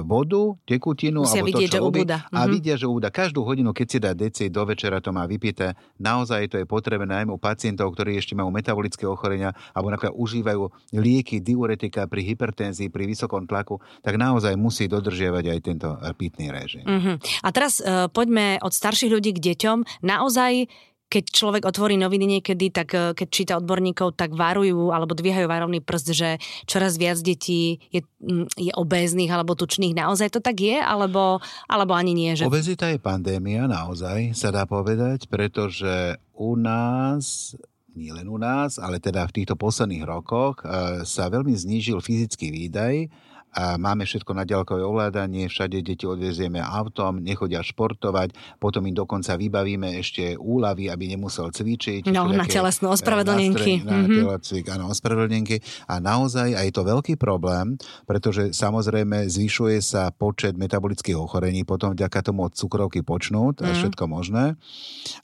vodu, 0.03 0.55
tekutinu 0.65 1.27
Musia 1.27 1.43
alebo 1.43 1.49
vidieť, 1.51 1.69
to, 1.69 1.73
čo 1.73 1.79
že 1.79 1.83
ľubí, 1.83 2.01
ubúda. 2.05 2.19
a 2.31 2.41
Mhm. 2.45 2.51
vidia, 2.51 2.75
že 2.77 2.87
ubúda. 2.87 3.09
Každú 3.11 3.41
hodinu, 3.43 3.71
keď 3.71 3.87
si 3.87 3.99
dá 3.99 4.13
deci, 4.13 4.49
do 4.49 4.63
večera 4.65 4.99
to 4.99 5.11
má 5.11 5.27
vypité. 5.27 5.75
Naozaj 5.99 6.41
to 6.49 6.57
je 6.63 6.67
potrebné 6.67 7.09
najmä 7.09 7.33
u 7.35 7.41
pacientov, 7.41 7.93
ktorí 7.93 8.17
ešte 8.17 8.33
majú 8.33 8.49
metabolické 8.49 9.05
ochorenia 9.05 9.51
alebo 9.75 9.91
napríklad 9.91 10.15
užívajú 10.15 10.65
lieky, 10.95 11.43
diuretika 11.43 12.07
pri 12.07 12.23
hypertenzii, 12.25 12.89
pri 12.89 13.05
vysokom 13.05 13.45
tlaku, 13.45 13.77
tak 14.01 14.17
naozaj 14.17 14.55
musí 14.55 14.87
dodržiavať 14.87 15.45
aj 15.49 15.59
tento 15.61 15.89
e, 15.99 16.15
pitný 16.15 16.49
režim. 16.49 16.85
Mhm. 16.87 17.13
A 17.43 17.49
teraz 17.51 17.83
uh, 17.83 18.07
poďme 18.09 18.63
od 18.63 18.71
starších 18.71 19.11
ľudí 19.11 19.35
k 19.35 19.53
deťom. 19.53 20.05
Naozaj 20.07 20.71
keď 21.13 21.25
človek 21.29 21.63
otvorí 21.69 22.01
noviny 22.01 22.41
niekedy, 22.41 22.73
tak 22.73 22.97
eh, 22.97 23.13
keď 23.13 23.29
číta 23.29 23.53
odborníkov, 23.61 24.17
tak 24.17 24.33
varujú 24.33 24.89
alebo 24.97 25.13
dvíhajú 25.13 25.45
varovný 25.45 25.85
prst, 25.85 26.09
že 26.17 26.31
čoraz 26.65 26.97
viac 26.97 27.21
detí 27.21 27.85
je, 27.93 28.01
mm, 28.25 28.57
je 28.57 28.73
obéznych 28.73 29.29
alebo 29.29 29.53
tučných. 29.53 29.93
Naozaj 29.93 30.33
to 30.33 30.41
tak 30.41 30.57
je? 30.57 30.81
Alebo, 30.81 31.45
alebo 31.69 31.93
ani 31.93 32.17
nie? 32.17 32.33
Že... 32.33 32.49
Obezita 32.49 32.89
je 32.89 32.97
pandémia, 32.97 33.69
naozaj, 33.69 34.33
sa 34.33 34.49
dá 34.49 34.65
povedať, 34.65 35.29
pretože 35.29 36.17
u 36.33 36.57
nás 36.57 37.53
nie 37.93 38.09
len 38.09 38.25
u 38.25 38.41
nás, 38.41 38.81
ale 38.81 38.97
teda 38.97 39.29
v 39.29 39.37
týchto 39.37 39.53
posledných 39.53 40.09
rokoch 40.09 40.65
e, 40.65 41.05
sa 41.05 41.29
veľmi 41.29 41.53
znížil 41.53 42.01
fyzický 42.01 42.49
výdaj 42.49 43.13
a 43.53 43.77
máme 43.77 44.03
všetko 44.03 44.33
na 44.33 44.43
ďalkové 44.43 44.81
ovládanie, 44.81 45.47
všade 45.47 45.79
deti 45.79 46.05
odvezieme 46.05 46.59
autom, 46.59 47.21
nechodia 47.21 47.61
športovať, 47.61 48.33
potom 48.57 48.85
im 48.85 48.93
dokonca 48.93 49.37
vybavíme 49.37 49.93
ešte 49.95 50.35
úlavy, 50.35 50.89
aby 50.89 51.05
nemusel 51.07 51.49
cvičiť. 51.49 52.09
No, 52.09 52.27
na 52.27 52.45
telesnú 52.45 52.89
e, 52.89 52.93
ospravedlnenky. 52.93 53.85
Na 53.85 54.03
Mhm. 54.03 54.15
telocvik, 54.15 54.67
áno, 54.69 54.89
ospravedlnenky. 54.89 55.61
A 55.87 55.99
naozaj 55.99 56.53
aj 56.53 56.65
je 56.65 56.75
to 56.75 56.83
veľký 56.83 57.15
problém, 57.15 57.77
pretože 58.03 58.53
samozrejme 58.53 59.29
zvyšuje 59.29 59.79
sa 59.79 60.09
počet 60.11 60.57
metabolických 60.57 61.15
ochorení, 61.15 61.63
potom 61.63 61.93
vďaka 61.93 62.25
tomu 62.25 62.49
od 62.49 62.57
cukrovky 62.57 63.05
počnúť 63.05 63.61
a 63.61 63.69
Mhm. 63.69 63.77
všetko 63.77 64.05
možné. 64.07 64.57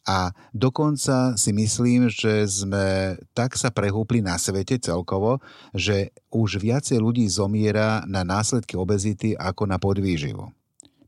A 0.04 0.30
dokonca 0.52 1.32
si 1.34 1.50
myslím, 1.50 2.08
že 2.08 2.44
sme 2.44 3.16
tak 3.32 3.56
sa 3.56 3.70
prehúpli 3.70 4.20
na 4.20 4.36
svete 4.36 4.76
celkovo, 4.76 5.40
že 5.72 6.12
už 6.28 6.60
viacej 6.60 7.00
ľudí 7.00 7.24
zomiera 7.28 8.04
na 8.04 8.24
následky 8.24 8.76
obezity 8.76 9.32
ako 9.32 9.64
na 9.64 9.80
podvýživu. 9.80 10.57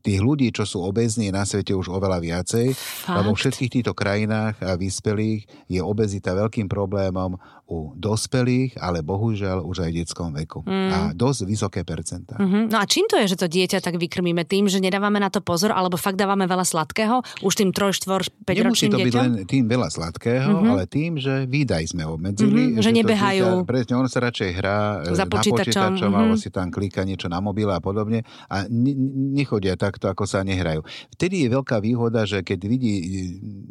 Tých 0.01 0.19
ľudí, 0.19 0.49
čo 0.49 0.63
sú 0.63 0.81
obezní, 0.81 1.29
na 1.29 1.41
svete 1.41 1.71
už 1.71 1.87
oveľa 1.87 2.17
viacej, 2.19 2.67
lebo 3.07 3.29
v 3.29 3.33
Fakt? 3.33 3.39
všetkých 3.39 3.71
týchto 3.71 3.93
krajinách 3.93 4.57
a 4.59 4.73
vyspelých 4.73 5.41
je 5.67 5.79
obezita 5.79 6.33
veľkým 6.33 6.65
problémom 6.65 7.37
u 7.65 7.95
dospelých, 7.95 8.75
ale 8.75 8.99
bohužiaľ 8.99 9.63
už 9.63 9.77
aj 9.79 9.89
v 9.89 9.95
detskom 9.95 10.29
veku. 10.33 10.59
Mm. 10.61 10.89
A 10.89 10.97
dosť 11.13 11.39
vysoké 11.45 11.81
percentá. 11.81 12.35
Mhm. 12.35 12.67
No 12.67 12.77
a 12.77 12.85
čím 12.85 13.07
to 13.07 13.15
je, 13.15 13.27
že 13.27 13.37
to 13.37 13.47
dieťa 13.47 13.79
tak 13.79 13.95
vykrmíme? 13.95 14.43
Tým, 14.43 14.67
že 14.67 14.77
nedávame 14.77 15.17
na 15.17 15.29
to 15.29 15.39
pozor, 15.39 15.71
alebo 15.71 15.95
fakt 15.95 16.17
dávame 16.17 16.43
veľa 16.43 16.63
sladkého? 16.63 17.23
Už 17.39 17.53
tým 17.55 17.71
3, 17.71 17.95
4, 17.95 18.27
5 18.43 18.59
Nemusí 18.59 18.85
to 18.87 18.97
byť 18.97 19.07
deťom? 19.07 19.23
len 19.23 19.33
tým 19.45 19.63
veľa 19.65 19.87
sladkého, 19.87 20.51
Mhm. 20.53 20.67
ale 20.67 20.83
tým, 20.85 21.15
že 21.15 21.45
výdaj 21.45 21.83
sme 21.87 22.03
obmedzili. 22.03 22.75
Mhm, 22.75 22.81
že 22.81 22.89
to 22.89 22.97
nebehajú. 22.97 23.45
dieťa- 23.53 23.63
presne, 23.63 23.93
on 23.95 24.07
sa 24.07 24.19
radšej 24.19 24.49
hrá 24.51 24.77
e, 25.01 25.15
Za 25.15 25.23
na 25.23 25.31
počítačom, 25.31 25.55
počítačom, 25.95 26.09
mhm. 26.09 26.17
alebo 26.17 26.35
si 26.35 26.49
tam 26.49 26.67
klika 26.67 27.01
niečo 27.01 27.27
na 27.27 27.39
mobile 27.39 27.71
a 27.71 27.79
podobne 27.79 28.19
a 28.47 28.67
ne- 28.67 28.97
nechodia 29.31 29.79
takto, 29.91 30.07
ako 30.07 30.23
sa 30.23 30.39
nehrajú. 30.41 30.79
Vtedy 31.11 31.43
je 31.43 31.49
veľká 31.51 31.77
výhoda, 31.77 32.23
že 32.23 32.39
keď 32.39 32.59
vidí 32.63 32.93
e, 32.95 33.03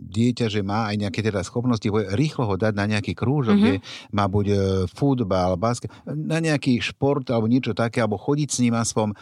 dieťa, 0.06 0.46
že 0.46 0.60
má 0.60 0.92
aj 0.92 1.00
nejaké 1.00 1.24
teda 1.24 1.40
schopnosti, 1.40 1.88
rýchlo 2.12 2.44
ho 2.44 2.54
dať 2.54 2.76
na 2.76 2.84
nejaký 2.84 3.16
krúžok, 3.16 3.56
Mhm. 3.56 3.62
kde 3.64 3.74
má 4.12 4.28
buď 4.28 4.46
e, 4.46 4.56
futbal, 4.92 5.56
basket, 5.56 5.88
na 6.04 6.36
nejaký 6.38 6.76
šport 6.78 7.24
alebo 7.26 7.48
niečo 7.48 7.72
také, 7.72 8.04
alebo 8.04 8.20
chodiť 8.20 8.48
s 8.50 8.58
ním 8.60 8.76
aspoň 8.76 9.08
e, 9.10 9.14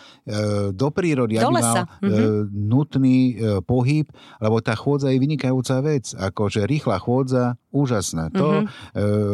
do 0.75 0.89
prírody, 0.91 1.39
Do 1.39 1.47
aby 1.47 1.55
lesa, 1.55 1.87
mal 1.87 2.03
e, 2.03 2.11
nutný 2.51 3.19
pohyb, 3.63 4.11
lebo 4.41 4.59
tá 4.59 4.75
chôdza 4.75 5.15
je 5.15 5.23
vynikajúca 5.23 5.79
vec. 5.81 6.11
Akože 6.11 6.67
rýchla 6.67 6.99
chôdza, 6.99 7.55
úžasná. 7.69 8.33
To 8.33 8.65
Mhm. 8.65 8.67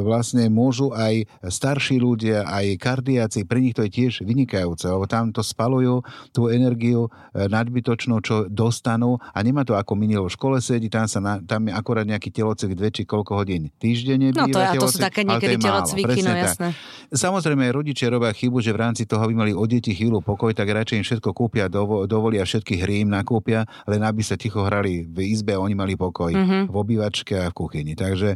vlastne 0.02 0.44
môžu 0.50 0.90
aj 0.90 1.24
starší 1.46 2.02
ľudia, 2.02 2.42
aj 2.44 2.76
kardiaci, 2.76 3.46
pre 3.46 3.62
nich 3.62 3.72
to 3.72 3.86
je 3.86 3.94
tiež 3.94 4.26
vynikajúce, 4.26 4.84
lebo 4.84 5.06
tam 5.06 5.30
to 5.30 5.38
spalujú 5.40 6.02
tú 6.34 6.50
energiu 6.50 7.06
nadbytočnú, 7.54 8.18
čo 8.18 8.34
dostanú 8.46 9.16
a 9.24 9.38
nemá 9.38 9.62
to 9.62 9.72
ako 9.72 9.94
minilo 9.94 10.24
v 10.24 10.32
škole 10.32 10.58
sedí, 10.58 10.86
tam, 10.86 11.06
sa 11.06 11.18
na, 11.18 11.38
tam 11.38 11.64
je 11.64 11.72
akorát 11.72 12.02
nejaký 12.02 12.28
telocvik 12.28 12.74
dve 12.74 12.90
či 12.90 13.02
koľko 13.04 13.32
hodín 13.36 13.70
týždenne 13.72 14.28
No 14.28 14.44
to, 14.44 14.50
býva 14.50 14.62
a 14.64 14.74
to 14.74 14.84
sú 14.84 14.98
telocvik, 14.98 15.04
také 15.04 15.20
niekedy 15.22 15.56
telocviky, 15.56 16.20
no 16.20 16.32
tak. 16.32 16.42
jasné. 16.44 16.68
Samozrejme, 17.08 17.64
rodičia 17.70 18.08
robia 18.08 18.30
chybu, 18.30 18.58
že 18.58 18.70
v 18.70 18.80
rámci 18.80 19.02
toho, 19.04 19.22
aby 19.22 19.34
mali 19.36 19.52
o 19.52 19.62
deti 19.64 19.92
chvíľu 19.92 20.18
pokoj, 20.20 20.50
tak 20.50 20.66
radšej 20.66 20.96
im 20.96 21.04
všetko 21.04 21.30
kúpia, 21.30 21.68
dovo- 21.68 22.04
dovolia 22.04 22.42
všetky 22.42 22.74
hry 22.76 23.00
im 23.00 23.10
nakúpia, 23.10 23.62
len 23.84 24.00
aby 24.00 24.20
sa 24.20 24.34
ticho 24.34 24.60
hrali 24.60 25.04
v 25.04 25.30
izbe 25.30 25.54
a 25.54 25.60
oni 25.60 25.72
mali 25.72 25.94
pokoj 25.94 26.32
Mhm. 26.32 26.58
v 26.66 26.74
obývačke 26.74 27.38
a 27.38 27.46
v 27.46 27.54
kuchyni. 27.54 27.94
Takže 27.94 28.34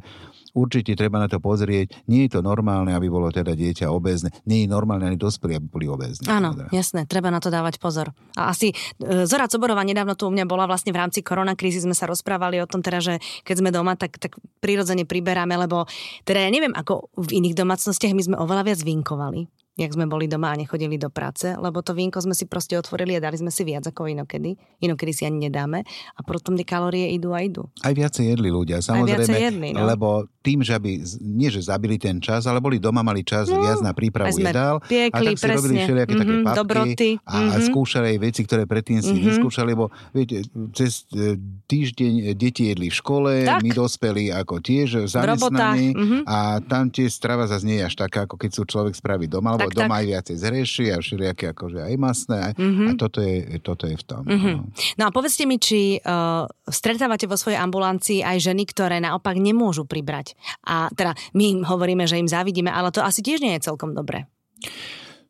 určite 0.58 0.98
treba 0.98 1.22
na 1.22 1.30
to 1.30 1.38
pozrieť. 1.38 1.94
Nie 2.10 2.26
je 2.26 2.38
to 2.38 2.40
normálne, 2.42 2.90
aby 2.90 3.06
bolo 3.06 3.30
teda 3.30 3.54
dieťa 3.54 3.86
obézne. 3.86 4.34
Nie 4.50 4.66
je 4.66 4.68
normálne 4.68 5.06
ani 5.06 5.14
dospelí, 5.14 5.54
aby 5.54 5.66
boli 5.70 5.86
obézni. 5.86 6.26
Áno, 6.26 6.58
Teda. 6.58 6.74
jasné, 6.74 7.06
treba 7.06 7.30
na 7.30 7.38
to 7.38 7.54
dávať 7.54 7.78
pozor. 7.78 8.10
A 8.34 8.50
asi 8.50 8.74
e, 8.98 9.24
Zora 9.30 9.46
Coborová 9.46 9.86
nedávno 9.86 10.18
tu 10.18 10.26
u 10.26 10.34
mňa 10.34 10.50
bola 10.50 10.66
vlastne 10.66 10.90
v 10.90 10.98
rámci 10.98 11.22
koronakrízy, 11.22 11.86
sme 11.86 11.94
sa 11.94 12.10
rozprávali 12.10 12.58
o 12.58 12.66
tom 12.66 12.82
teda, 12.82 12.98
že 12.98 13.14
keď 13.46 13.54
sme 13.62 13.70
doma, 13.70 13.94
tak, 13.94 14.18
tak 14.18 14.34
prirodzene 14.58 15.06
priberáme, 15.06 15.54
lebo 15.54 15.86
teda 16.26 16.42
ja 16.42 16.50
neviem, 16.50 16.74
ako 16.74 17.14
v 17.14 17.38
iných 17.38 17.54
domácnostiach 17.54 18.12
my 18.12 18.22
sme 18.26 18.36
oveľa 18.36 18.66
viac 18.66 18.80
vinkovali 18.82 19.57
jak 19.78 19.94
sme 19.94 20.10
boli 20.10 20.26
doma 20.26 20.50
a 20.50 20.58
nechodili 20.58 20.98
do 20.98 21.06
práce, 21.06 21.54
lebo 21.54 21.78
to 21.86 21.94
vínko 21.94 22.18
sme 22.18 22.34
si 22.34 22.50
proste 22.50 22.74
otvorili 22.74 23.14
a 23.14 23.22
dali 23.22 23.38
sme 23.38 23.54
si 23.54 23.62
viac 23.62 23.86
ako 23.86 24.10
inokedy. 24.10 24.58
Inokedy 24.82 25.12
si 25.14 25.22
ani 25.22 25.46
nedáme 25.46 25.86
a 26.12 26.20
potom 26.26 26.58
tie 26.58 26.66
kalórie 26.66 27.14
idú 27.14 27.30
a 27.30 27.38
idú. 27.40 27.70
Aj 27.86 27.94
viacej 27.94 28.34
jedli 28.34 28.50
ľudia, 28.50 28.82
samozrejme, 28.82 29.38
jedli, 29.38 29.68
no. 29.70 29.86
lebo 29.86 30.26
tým, 30.42 30.66
že 30.66 30.74
aby, 30.74 30.98
nie 31.22 31.46
že 31.46 31.62
zabili 31.62 31.94
ten 31.94 32.18
čas, 32.18 32.50
ale 32.50 32.58
boli 32.58 32.82
doma, 32.82 33.04
mali 33.04 33.22
čas 33.22 33.46
No, 33.46 33.62
viac 33.62 33.78
na 33.78 33.94
prípravu 33.94 34.34
jedál 34.34 34.82
piekli, 34.82 35.12
a 35.14 35.30
tak 35.30 35.38
si 35.38 35.46
robili 35.46 35.74
presne. 35.78 35.84
všelijaké 35.86 36.12
také 36.16 36.32
Mhm, 36.34 36.42
papky 36.42 36.56
dobroty, 36.58 37.10
a, 37.22 37.36
a 37.38 37.56
mhm. 37.56 37.66
skúšali 37.70 38.06
aj 38.10 38.18
veci, 38.18 38.40
ktoré 38.42 38.62
predtým 38.66 38.98
si 38.98 39.14
Mhm. 39.14 39.24
neskúšali, 39.30 39.68
lebo 39.78 39.86
viete, 40.10 40.42
cez 40.74 41.06
e, 41.12 41.38
týždeň 41.68 42.12
deti 42.34 42.66
jedli 42.66 42.90
v 42.90 42.96
škole, 42.96 43.32
Tak. 43.44 43.60
my 43.62 43.70
dospeli 43.70 44.32
ako 44.32 44.58
tiež 44.58 45.06
zamestnaní 45.06 45.92
mhm. 45.94 46.18
a 46.24 46.58
tam 46.64 46.88
tie 46.88 47.06
strava 47.06 47.44
zase 47.44 47.62
nie 47.62 47.78
je 47.78 47.84
až 47.86 47.94
taká, 47.94 48.24
ako 48.24 48.34
keď 48.34 48.50
sú 48.50 48.62
človek 48.64 48.96
spraví 48.96 49.28
doma, 49.28 49.52
lebo 49.54 49.67
Tak, 49.70 49.76
doma 49.76 49.94
tak. 49.94 50.00
aj 50.00 50.06
viacej 50.08 50.36
zreší 50.36 50.84
a 50.90 50.96
všelijaké 50.98 51.44
akože 51.52 51.80
aj 51.84 51.94
masné 51.96 52.42
Mhm. 52.58 52.84
a 52.88 52.92
toto 52.96 53.18
je, 53.20 53.36
toto 53.60 53.84
je 53.86 53.96
v 53.96 54.04
tom. 54.04 54.22
Mhm. 54.24 54.50
no. 54.52 54.62
No 54.98 55.02
a 55.06 55.10
povedzte 55.12 55.44
mi, 55.44 55.56
či 55.56 56.00
uh, 56.00 56.44
stretávate 56.64 57.28
vo 57.28 57.36
svojej 57.36 57.60
ambulancii 57.60 58.24
aj 58.24 58.38
ženy, 58.42 58.64
ktoré 58.66 58.98
naopak 58.98 59.36
nemôžu 59.36 59.84
pribrať. 59.84 60.34
A 60.66 60.88
teda 60.92 61.14
my 61.32 61.44
im 61.44 61.60
hovoríme, 61.62 62.04
že 62.08 62.18
im 62.18 62.26
závidíme, 62.26 62.68
ale 62.68 62.90
to 62.90 63.00
asi 63.00 63.20
tiež 63.22 63.40
nie 63.40 63.54
je 63.56 63.64
celkom 63.68 63.92
dobré. 63.92 64.26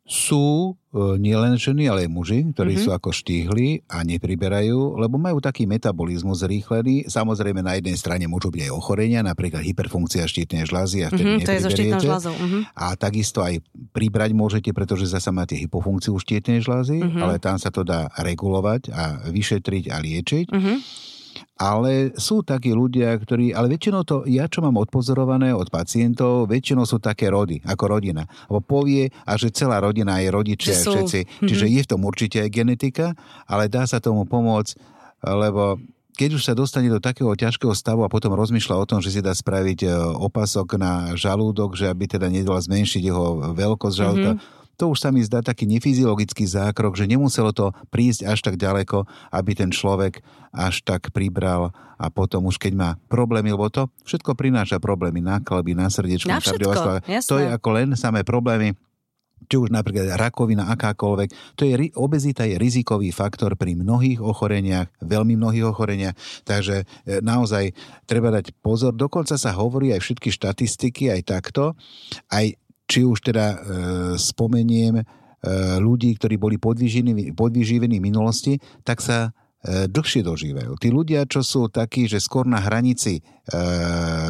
Sú 0.09 0.73
e, 0.89 0.97
nielen 1.15 1.53
ženy, 1.53 1.85
ale 1.85 2.03
aj 2.03 2.09
muži, 2.09 2.39
ktorí 2.49 2.73
Mhm. 2.73 2.79
mm-hmm. 2.81 2.81
sú 2.83 2.89
ako 2.91 3.09
štíhli 3.11 3.85
a 3.85 4.01
nepriberajú, 4.01 4.97
lebo 4.97 5.15
majú 5.15 5.37
taký 5.37 5.63
metabolizmus 5.63 6.41
zrýchlený. 6.41 7.05
Samozrejme, 7.05 7.61
na 7.61 7.77
jednej 7.77 7.93
strane 7.93 8.25
môžu 8.25 8.49
byť 8.49 8.65
aj 8.65 8.73
ochorenia, 8.73 9.21
napríklad 9.21 9.61
hyperfunkcia 9.61 10.25
štítnej 10.25 10.65
žľazy 10.65 11.05
a 11.05 11.07
vtedy 11.07 11.29
Mhm, 11.31 11.45
to 11.45 11.51
je 11.51 11.61
so 11.61 11.69
štítnou 11.69 12.01
žľazou. 12.01 12.33
Mhm. 12.33 12.59
A 12.73 12.85
takisto 12.95 13.39
aj 13.39 13.61
pribrať 13.91 14.33
môžete, 14.33 14.73
pretože 14.73 15.05
zasa 15.05 15.29
máte 15.29 15.53
hypofunkciu 15.53 16.17
štítnej 16.17 16.59
žľazy, 16.59 17.05
Mhm. 17.05 17.19
ale 17.21 17.37
tam 17.37 17.55
sa 17.55 17.69
to 17.69 17.85
dá 17.85 18.09
regulovať 18.17 18.89
a 18.89 19.03
vyšetriť 19.29 19.83
a 19.87 20.01
liečiť. 20.01 20.47
Mhm. 20.49 20.73
Ale 21.59 22.15
sú 22.15 22.39
takí 22.41 22.71
ľudia, 22.71 23.15
ktorí, 23.19 23.51
ale 23.51 23.67
väčšinou 23.75 24.07
to, 24.07 24.23
ja 24.29 24.47
čo 24.47 24.63
mám 24.63 24.79
odpozorované 24.79 25.51
od 25.51 25.67
pacientov, 25.67 26.47
väčšinou 26.47 26.87
sú 26.87 27.03
také 27.03 27.27
rody, 27.27 27.59
ako 27.67 27.99
rodina. 27.99 28.23
Lebo 28.47 28.63
povie, 28.63 29.11
a 29.27 29.35
že 29.35 29.51
celá 29.51 29.83
rodina 29.83 30.23
je 30.23 30.29
rodičia, 30.31 30.75
sú- 30.75 30.95
všetci. 30.95 31.43
Čiže 31.43 31.65
je 31.67 31.81
v 31.83 31.89
tom 31.89 32.01
určite 32.07 32.39
aj 32.43 32.49
genetika, 32.51 33.07
ale 33.43 33.67
dá 33.67 33.83
sa 33.83 33.99
tomu 33.99 34.23
pomôcť, 34.23 34.75
lebo 35.27 35.79
keď 36.19 36.35
už 36.35 36.43
sa 36.43 36.51
dostane 36.51 36.91
do 36.91 36.99
takého 36.99 37.31
ťažkého 37.31 37.71
stavu 37.71 38.03
a 38.03 38.11
potom 38.11 38.35
rozmýšľa 38.35 38.75
o 38.75 38.83
tom, 38.83 38.99
že 38.99 39.15
si 39.15 39.23
dá 39.23 39.31
spraviť 39.31 39.87
e, 39.87 39.89
opasok 40.19 40.75
na 40.75 41.15
žalúdok, 41.15 41.79
že 41.79 41.87
aby 41.87 42.11
teda 42.11 42.27
nedala 42.27 42.59
zmenšiť 42.59 42.99
jeho 43.07 43.55
veľkosť 43.55 43.95
žalúdka, 43.95 44.31
to 44.79 44.95
už 44.95 45.03
sa 45.03 45.11
mi 45.11 45.19
zdá 45.19 45.43
taký 45.43 45.67
nefyziologický 45.67 46.47
zákrok, 46.47 46.95
že 46.95 47.03
nemuselo 47.03 47.51
to 47.51 47.75
prísť 47.91 48.31
až 48.31 48.39
tak 48.39 48.55
ďaleko, 48.55 49.03
aby 49.35 49.51
ten 49.51 49.75
človek 49.75 50.23
až 50.55 50.79
tak 50.87 51.11
pribral 51.11 51.75
a 51.99 52.07
potom 52.07 52.47
už 52.47 52.55
keď 52.55 52.73
má 52.79 52.89
problémy, 53.11 53.51
lebo 53.51 53.67
to 53.67 53.91
všetko 54.07 54.39
prináša 54.39 54.79
problémy 54.79 55.19
na 55.19 55.43
kalby, 55.43 55.75
na 55.75 55.91
srdečko, 55.91 56.31
Na 56.31 56.39
všetko. 56.39 57.03
To 57.27 57.35
je 57.35 57.47
ako 57.51 57.69
len 57.75 57.87
samé 57.99 58.23
problémy 58.23 58.71
či 59.47 59.55
už 59.55 59.71
napríklad 59.71 60.19
rakovina, 60.19 60.67
akákoľvek. 60.75 61.55
To 61.55 61.63
je, 61.63 61.95
obezita 61.95 62.43
je 62.43 62.59
rizikový 62.59 63.15
faktor 63.15 63.55
pri 63.55 63.71
mnohých 63.71 64.19
ochoreniach, 64.19 64.91
veľmi 64.99 65.39
mnohých 65.39 65.65
ochoreniach, 65.71 66.15
takže 66.43 66.83
e, 66.83 67.23
naozaj 67.23 67.71
treba 68.03 68.35
dať 68.35 68.51
pozor. 68.59 68.91
Dokonca 68.91 69.39
sa 69.39 69.55
hovorí 69.55 69.95
aj 69.95 70.03
všetky 70.03 70.29
štatistiky, 70.29 71.07
aj 71.09 71.21
takto, 71.23 71.79
aj 72.27 72.59
či 72.89 73.05
už 73.05 73.21
teda 73.21 73.45
e, 73.53 73.57
spomeniem 74.17 74.99
e, 74.99 75.03
ľudí, 75.77 76.17
ktorí 76.17 76.41
boli 76.41 76.57
podvyživení 76.57 77.97
v 78.01 78.05
minulosti, 78.09 78.57
tak 78.81 79.05
sa 79.05 79.29
e, 79.61 79.85
dlhšie 79.85 80.25
dožívajú. 80.25 80.73
Tí 80.81 80.89
ľudia, 80.89 81.29
čo 81.29 81.45
sú 81.45 81.69
takí, 81.69 82.09
že 82.09 82.17
skôr 82.17 82.49
na 82.49 82.57
hranici 82.57 83.21
e, 83.21 83.21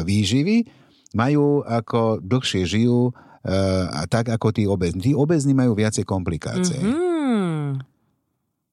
výživy, 0.04 0.68
majú 1.16 1.66
ako 1.66 2.22
dlhšie 2.22 2.62
žijú 2.66 3.10
uh, 3.10 4.06
tak 4.06 4.30
ako 4.30 4.54
tí 4.54 4.64
obezní. 4.66 5.10
Tí 5.10 5.12
obezní 5.16 5.52
majú 5.56 5.74
viacej 5.74 6.06
komplikácie. 6.06 6.78
Mm-hmm. 6.78 7.82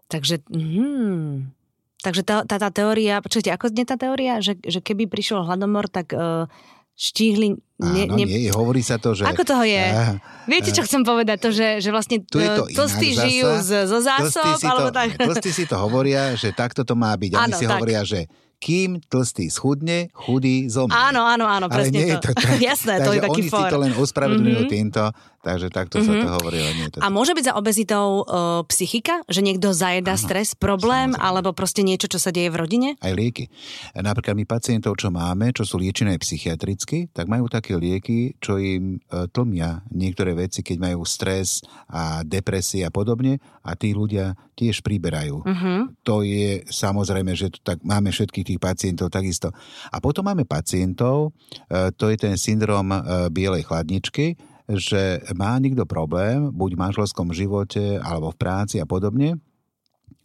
Takže, 0.07 0.35
mm, 0.47 1.51
takže 1.99 2.21
tá, 2.23 2.47
tá, 2.47 2.55
tá 2.61 2.69
teória, 2.71 3.19
počujete, 3.19 3.51
ako 3.51 3.73
znie 3.73 3.83
tá 3.83 3.99
teória, 3.99 4.39
že, 4.39 4.55
že 4.63 4.79
keby 4.79 5.09
prišiel 5.09 5.43
hladomor, 5.43 5.91
tak 5.91 6.15
uh, 6.15 6.47
štíhli... 6.95 7.59
Ne, 7.77 8.09
Áno, 8.09 8.17
ne... 8.17 8.25
nie, 8.25 8.49
hovorí 8.49 8.81
sa 8.81 8.97
to, 8.97 9.13
že... 9.13 9.21
Ako 9.21 9.45
toho 9.45 9.61
je? 9.61 9.77
Uh, 9.77 10.17
Viete, 10.49 10.73
čo 10.73 10.81
chcem 10.81 11.05
povedať? 11.05 11.37
To, 11.45 11.49
že, 11.53 11.77
že 11.77 11.93
vlastne 11.93 12.25
tu 12.25 12.41
je 12.41 12.49
to 12.49 12.65
tlstí 12.73 13.13
žijú 13.13 13.61
z, 13.61 13.85
zo 13.85 14.01
zásob, 14.01 14.57
alebo 14.65 14.89
to, 14.89 14.97
tak. 14.97 15.13
Tlstí 15.13 15.51
si 15.53 15.69
to 15.69 15.77
hovoria, 15.77 16.33
že 16.33 16.49
takto 16.57 16.81
to 16.81 16.97
má 16.97 17.13
byť. 17.13 17.37
A 17.37 17.45
oni 17.45 17.53
si 17.53 17.69
tak. 17.69 17.77
hovoria, 17.77 18.01
že 18.01 18.25
kým 18.57 18.97
tlstý 19.05 19.53
schudne, 19.53 20.09
chudý 20.17 20.65
zomrie. 20.65 20.97
Áno, 20.97 21.21
áno, 21.21 21.45
áno, 21.45 21.69
presne 21.69 22.01
Ale 22.01 22.05
nie 22.05 22.05
to. 22.09 22.09
Je 22.09 22.17
to 22.17 22.31
tak. 22.33 22.57
Jasné, 22.73 22.93
to 23.05 23.11
je 23.13 23.21
taký 23.21 23.41
oni 23.45 23.49
for. 23.53 23.61
si 23.61 23.63
to 23.69 23.77
len 23.77 23.93
ospravedlňujú 23.93 24.61
mm-hmm. 24.65 24.73
týmto, 24.73 25.03
takže 25.45 25.67
takto 25.69 26.01
mm-hmm. 26.01 26.17
sa 26.17 26.25
to 26.25 26.29
hovorí. 26.41 26.57
Nie 26.57 26.87
to 26.89 26.97
a 26.97 27.07
môže 27.13 27.37
byť 27.37 27.45
za 27.45 27.53
obezitou 27.53 28.25
uh, 28.25 28.65
psychika? 28.65 29.21
Že 29.29 29.41
niekto 29.45 29.69
zajeda 29.77 30.17
áno, 30.17 30.23
stres, 30.25 30.57
problém, 30.57 31.13
samozrejme. 31.13 31.27
alebo 31.29 31.49
proste 31.53 31.85
niečo, 31.85 32.09
čo 32.09 32.17
sa 32.17 32.33
deje 32.33 32.49
v 32.49 32.57
rodine? 32.57 32.89
Aj 32.97 33.13
lieky. 33.13 33.45
Napríklad 33.93 34.33
my 34.33 34.45
pacientov, 34.49 34.97
čo 34.97 35.13
máme, 35.13 35.53
čo 35.53 35.61
sú 35.61 35.77
liečené 35.77 36.17
psychiatricky, 36.17 37.13
tak 37.13 37.29
majú 37.29 37.45
také 37.45 37.77
lieky, 37.77 38.41
čo 38.41 38.57
im 38.57 38.97
uh, 39.13 39.29
tlmia 39.29 39.85
niektoré 39.93 40.33
veci, 40.33 40.65
keď 40.65 40.77
majú 40.81 41.05
stres 41.05 41.61
a 41.93 42.25
depresie 42.25 42.81
a 42.81 42.89
podobne 42.89 43.37
a 43.61 43.77
tí 43.77 43.93
ľudia 43.93 44.33
tiež 44.57 44.81
priberajú. 44.81 45.45
Mm-hmm. 45.45 45.79
To 46.01 46.25
je 46.25 46.65
samozrejme, 46.65 47.37
že 47.37 47.53
to 47.53 47.61
tak 47.61 47.85
máme 47.85 48.09
všetkých 48.09 48.46
tých 48.47 48.59
pacientov 48.61 49.11
takisto. 49.11 49.51
A 49.91 49.99
potom 49.99 50.23
máme 50.23 50.47
pacientov, 50.47 51.35
e, 51.67 51.91
to 51.91 52.07
je 52.07 52.17
ten 52.17 52.39
syndrom 52.39 52.87
e, 52.93 52.99
bielej 53.27 53.67
chladničky, 53.67 54.39
že 54.67 55.23
má 55.35 55.55
niekto 55.59 55.87
problém, 55.87 56.51
buď 56.51 56.75
v 56.75 56.81
manželskom 56.87 57.31
živote, 57.31 57.99
alebo 58.03 58.31
v 58.31 58.39
práci 58.39 58.83
a 58.83 58.85
podobne. 58.87 59.39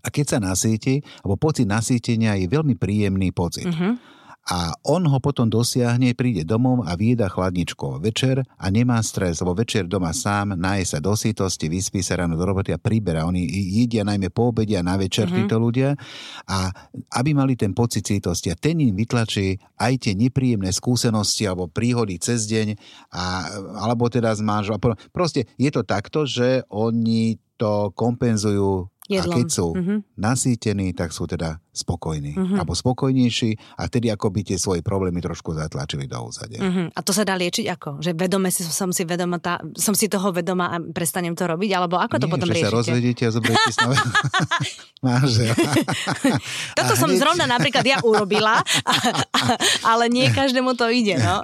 A 0.03 0.11
keď 0.11 0.35
sa 0.35 0.39
nasíti, 0.43 0.99
alebo 1.23 1.39
pocit 1.39 1.67
nasýtenia 1.67 2.35
je 2.35 2.51
veľmi 2.51 2.75
príjemný 2.75 3.31
pocit. 3.31 3.71
Mm-hmm 3.71 4.22
a 4.43 4.75
on 4.91 5.07
ho 5.07 5.19
potom 5.23 5.47
dosiahne, 5.47 6.19
príde 6.19 6.43
domov 6.43 6.83
a 6.83 6.99
vyjeda 6.99 7.31
chladničko 7.31 8.03
večer 8.03 8.43
a 8.43 8.67
nemá 8.75 8.99
stres, 9.07 9.39
lebo 9.39 9.55
večer 9.55 9.87
doma 9.87 10.11
sám, 10.11 10.59
naje 10.59 10.83
sa 10.83 10.99
do 10.99 11.15
sítosti, 11.15 11.71
vyspí 11.71 12.03
sa 12.03 12.19
ráno 12.19 12.35
do 12.35 12.43
roboty 12.43 12.75
a 12.75 12.83
príbera. 12.83 13.23
Oni 13.23 13.47
jedia 13.47 14.03
najmä 14.03 14.35
po 14.35 14.51
obede 14.51 14.75
a 14.75 14.83
na 14.83 14.99
večer 14.99 15.31
mm-hmm. 15.31 15.47
títo 15.47 15.63
ľudia 15.63 15.95
a 16.51 16.75
aby 17.23 17.31
mali 17.39 17.55
ten 17.55 17.71
pocit 17.71 18.03
sítosti 18.03 18.51
a 18.51 18.59
ten 18.59 18.83
im 18.83 18.99
vytlačí 18.99 19.63
aj 19.79 20.11
tie 20.11 20.19
nepríjemné 20.19 20.75
skúsenosti 20.75 21.47
alebo 21.47 21.71
príhody 21.71 22.19
cez 22.19 22.51
deň 22.51 22.75
a, 23.15 23.47
alebo 23.79 24.11
teda 24.11 24.35
z 24.35 24.43
manžel. 24.43 24.83
Proste 25.15 25.47
je 25.55 25.71
to 25.71 25.87
takto, 25.87 26.27
že 26.27 26.67
oni 26.67 27.39
to 27.63 27.95
kompenzujú 27.95 28.91
Jedlom. 29.13 29.37
A 29.37 29.39
keď 29.41 29.49
sú 29.53 29.67
mm-hmm. 29.77 29.99
nasýtení, 30.17 30.87
tak 30.97 31.13
sú 31.13 31.29
teda 31.29 31.61
spokojní. 31.73 32.37
Mm-hmm. 32.37 32.59
Alebo 32.61 32.77
spokojnejší 32.77 33.81
a 33.81 33.89
vtedy 33.89 34.13
ako 34.13 34.29
by 34.29 34.41
tie 34.45 34.61
svoje 34.61 34.85
problémy 34.85 35.25
trošku 35.25 35.57
zatlačili 35.57 36.05
do 36.05 36.21
úzade. 36.21 36.61
Mm-hmm. 36.61 36.93
A 36.93 37.01
to 37.01 37.13
sa 37.17 37.25
dá 37.25 37.33
liečiť 37.37 37.67
ako? 37.73 37.91
Že 38.05 38.13
vedome 38.13 38.53
si, 38.53 38.61
som, 38.65 38.93
si 38.93 39.09
vedoma 39.09 39.41
tá, 39.41 39.57
som 39.77 39.97
si 39.97 40.13
toho 40.13 40.33
vedoma 40.37 40.69
a 40.69 40.77
prestanem 40.79 41.33
to 41.33 41.49
robiť? 41.49 41.71
Alebo 41.73 41.97
ako 41.97 42.21
to 42.21 42.29
Nie, 42.29 42.33
potom 42.33 42.49
že 42.49 42.55
riešite? 42.55 42.69
sa 42.69 42.77
rozvedíte 42.77 43.23
a 43.25 43.31
zoberiete 43.33 43.71
si 43.73 43.81
manžela. 45.07 45.57
Toto 46.79 46.95
som 46.95 47.11
hneď... 47.11 47.19
zrovna 47.19 47.45
napríklad 47.51 47.83
ja 47.83 47.99
urobila, 48.07 48.63
ale 49.83 50.07
nie 50.07 50.31
každému 50.39 50.79
to 50.79 50.87
ide. 50.95 51.19
No. 51.19 51.43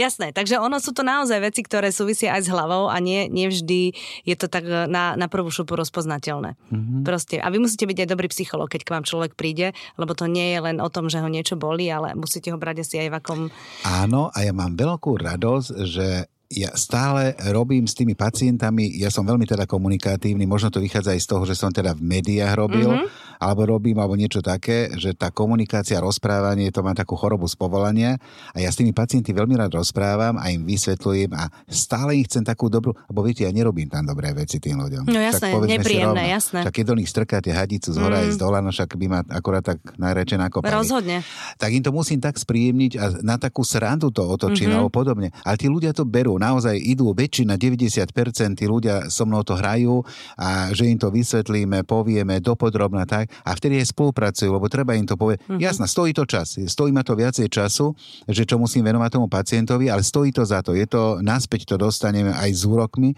Jasné, 0.00 0.32
takže 0.32 0.56
ono 0.56 0.80
sú 0.80 0.96
to 0.96 1.04
naozaj 1.04 1.36
veci, 1.44 1.60
ktoré 1.60 1.92
súvisia 1.92 2.32
aj 2.38 2.48
s 2.48 2.48
hlavou 2.48 2.88
a 2.88 2.96
nie, 3.02 3.28
nie 3.28 3.52
vždy 3.52 3.92
je 4.24 4.34
to 4.40 4.48
tak 4.48 4.64
na, 4.64 5.18
na 5.20 5.26
prvú 5.28 5.52
šupu 5.52 5.76
rozpoznateľné 5.76 6.39
nevyriešiteľné. 6.40 6.50
Mm-hmm. 6.72 7.02
Proste. 7.04 7.36
A 7.38 7.46
vy 7.52 7.58
musíte 7.60 7.84
byť 7.86 7.98
aj 8.04 8.08
dobrý 8.08 8.28
psycholog, 8.32 8.68
keď 8.72 8.82
k 8.84 8.92
vám 8.96 9.04
človek 9.04 9.32
príde, 9.36 9.76
lebo 10.00 10.12
to 10.16 10.26
nie 10.26 10.56
je 10.56 10.60
len 10.60 10.76
o 10.80 10.88
tom, 10.88 11.12
že 11.12 11.20
ho 11.20 11.28
niečo 11.28 11.60
bolí, 11.60 11.92
ale 11.92 12.16
musíte 12.16 12.50
ho 12.50 12.58
brať 12.58 12.82
asi 12.84 12.96
aj 13.00 13.08
v 13.12 13.16
akom... 13.16 13.40
Áno, 13.84 14.32
a 14.32 14.38
ja 14.42 14.52
mám 14.56 14.74
veľkú 14.74 15.20
radosť, 15.20 15.68
že 15.84 16.08
ja 16.50 16.74
stále 16.74 17.38
robím 17.54 17.86
s 17.86 17.94
tými 17.94 18.18
pacientami, 18.18 18.90
ja 18.98 19.06
som 19.06 19.22
veľmi 19.22 19.46
teda 19.46 19.70
komunikatívny, 19.70 20.50
možno 20.50 20.74
to 20.74 20.82
vychádza 20.82 21.14
aj 21.14 21.22
z 21.22 21.28
toho, 21.30 21.42
že 21.46 21.54
som 21.54 21.70
teda 21.70 21.94
v 21.94 22.02
médiách 22.02 22.58
robil, 22.58 22.90
mm-hmm. 22.90 23.29
Alebo 23.40 23.80
robím, 23.80 23.96
alebo 23.96 24.20
niečo 24.20 24.44
také, 24.44 24.92
že 25.00 25.16
tá 25.16 25.32
komunikácia, 25.32 25.96
rozprávanie, 25.96 26.68
to 26.68 26.84
má 26.84 26.92
takú 26.92 27.16
chorobu 27.16 27.48
z 27.48 27.56
povolania 27.56 28.20
a 28.52 28.60
ja 28.60 28.68
s 28.68 28.76
tými 28.76 28.92
pacienty 28.92 29.32
veľmi 29.32 29.56
rád 29.56 29.80
rozprávam 29.80 30.36
a 30.36 30.52
im 30.52 30.68
vysvetľujem 30.68 31.32
a 31.32 31.48
stále 31.72 32.20
ich 32.20 32.28
chcem 32.28 32.44
takú 32.44 32.68
dobrú, 32.68 32.92
lebo 33.08 33.24
viete, 33.24 33.48
ja 33.48 33.50
nerobím 33.50 33.88
tam 33.88 34.04
dobré 34.04 34.36
veci 34.36 34.60
tým 34.60 34.76
ľuďom. 34.76 35.08
No 35.08 35.16
jasné, 35.16 35.56
nepríjemné, 35.56 36.28
jasné. 36.28 36.60
Tak 36.68 36.76
keď 36.76 36.84
do 36.92 36.98
nich 37.00 37.08
strkáte 37.08 37.48
hadicu 37.48 37.96
z 37.96 37.98
hora 37.98 38.20
mm. 38.20 38.22
aj 38.22 38.28
z 38.36 38.38
dola, 38.38 38.58
no 38.60 38.68
však 38.68 38.92
by 39.00 39.06
ma 39.08 39.20
akorát 39.32 39.64
tak 39.64 39.80
najradšej 39.96 40.38
nakopali. 40.38 40.76
Rozhodne. 40.76 41.24
Tak 41.56 41.70
im 41.72 41.80
to 41.80 41.96
musím 41.96 42.20
tak 42.20 42.36
spríjemniť 42.36 42.92
a 43.00 43.04
na 43.24 43.40
takú 43.40 43.64
srandu 43.64 44.12
to 44.12 44.20
otočím 44.20 44.68
mm-hmm. 44.68 44.76
alebo 44.76 44.92
podobne. 44.92 45.28
Ale 45.40 45.56
tí 45.56 45.72
ľudia 45.72 45.96
to 45.96 46.04
berú 46.04 46.36
naozaj 46.36 46.76
idú 46.76 47.16
väčšina, 47.16 47.56
90% 47.56 48.60
tí 48.60 48.68
ľudia 48.68 49.08
so 49.08 49.24
mnou 49.24 49.40
to 49.40 49.56
hrajú 49.56 50.04
a 50.36 50.68
že 50.76 50.92
im 50.92 51.00
to 51.00 51.08
vysvetlíme, 51.08 51.88
povieme 51.88 52.42
dopodrobne 52.44 53.08
tak 53.08 53.29
a 53.46 53.50
vtedy 53.54 53.80
aj 53.80 53.92
spolupracujú, 53.94 54.50
lebo 54.50 54.66
treba 54.66 54.94
im 54.94 55.06
to 55.06 55.14
povedať. 55.14 55.46
Mm-hmm. 55.46 55.60
Jasná, 55.62 55.86
stojí 55.86 56.12
to 56.12 56.24
čas, 56.26 56.58
stojí 56.58 56.90
ma 56.90 57.06
to 57.06 57.14
viacej 57.14 57.46
času, 57.48 57.94
že 58.26 58.42
čo 58.46 58.58
musím 58.58 58.86
venovať 58.86 59.10
tomu 59.16 59.26
pacientovi, 59.30 59.92
ale 59.92 60.02
stojí 60.02 60.30
to 60.34 60.42
za 60.46 60.64
to. 60.64 60.72
Je 60.74 60.86
to, 60.88 61.20
naspäť 61.20 61.70
to 61.70 61.76
dostaneme 61.76 62.32
aj 62.32 62.50
s 62.50 62.62
úrokmi, 62.64 63.12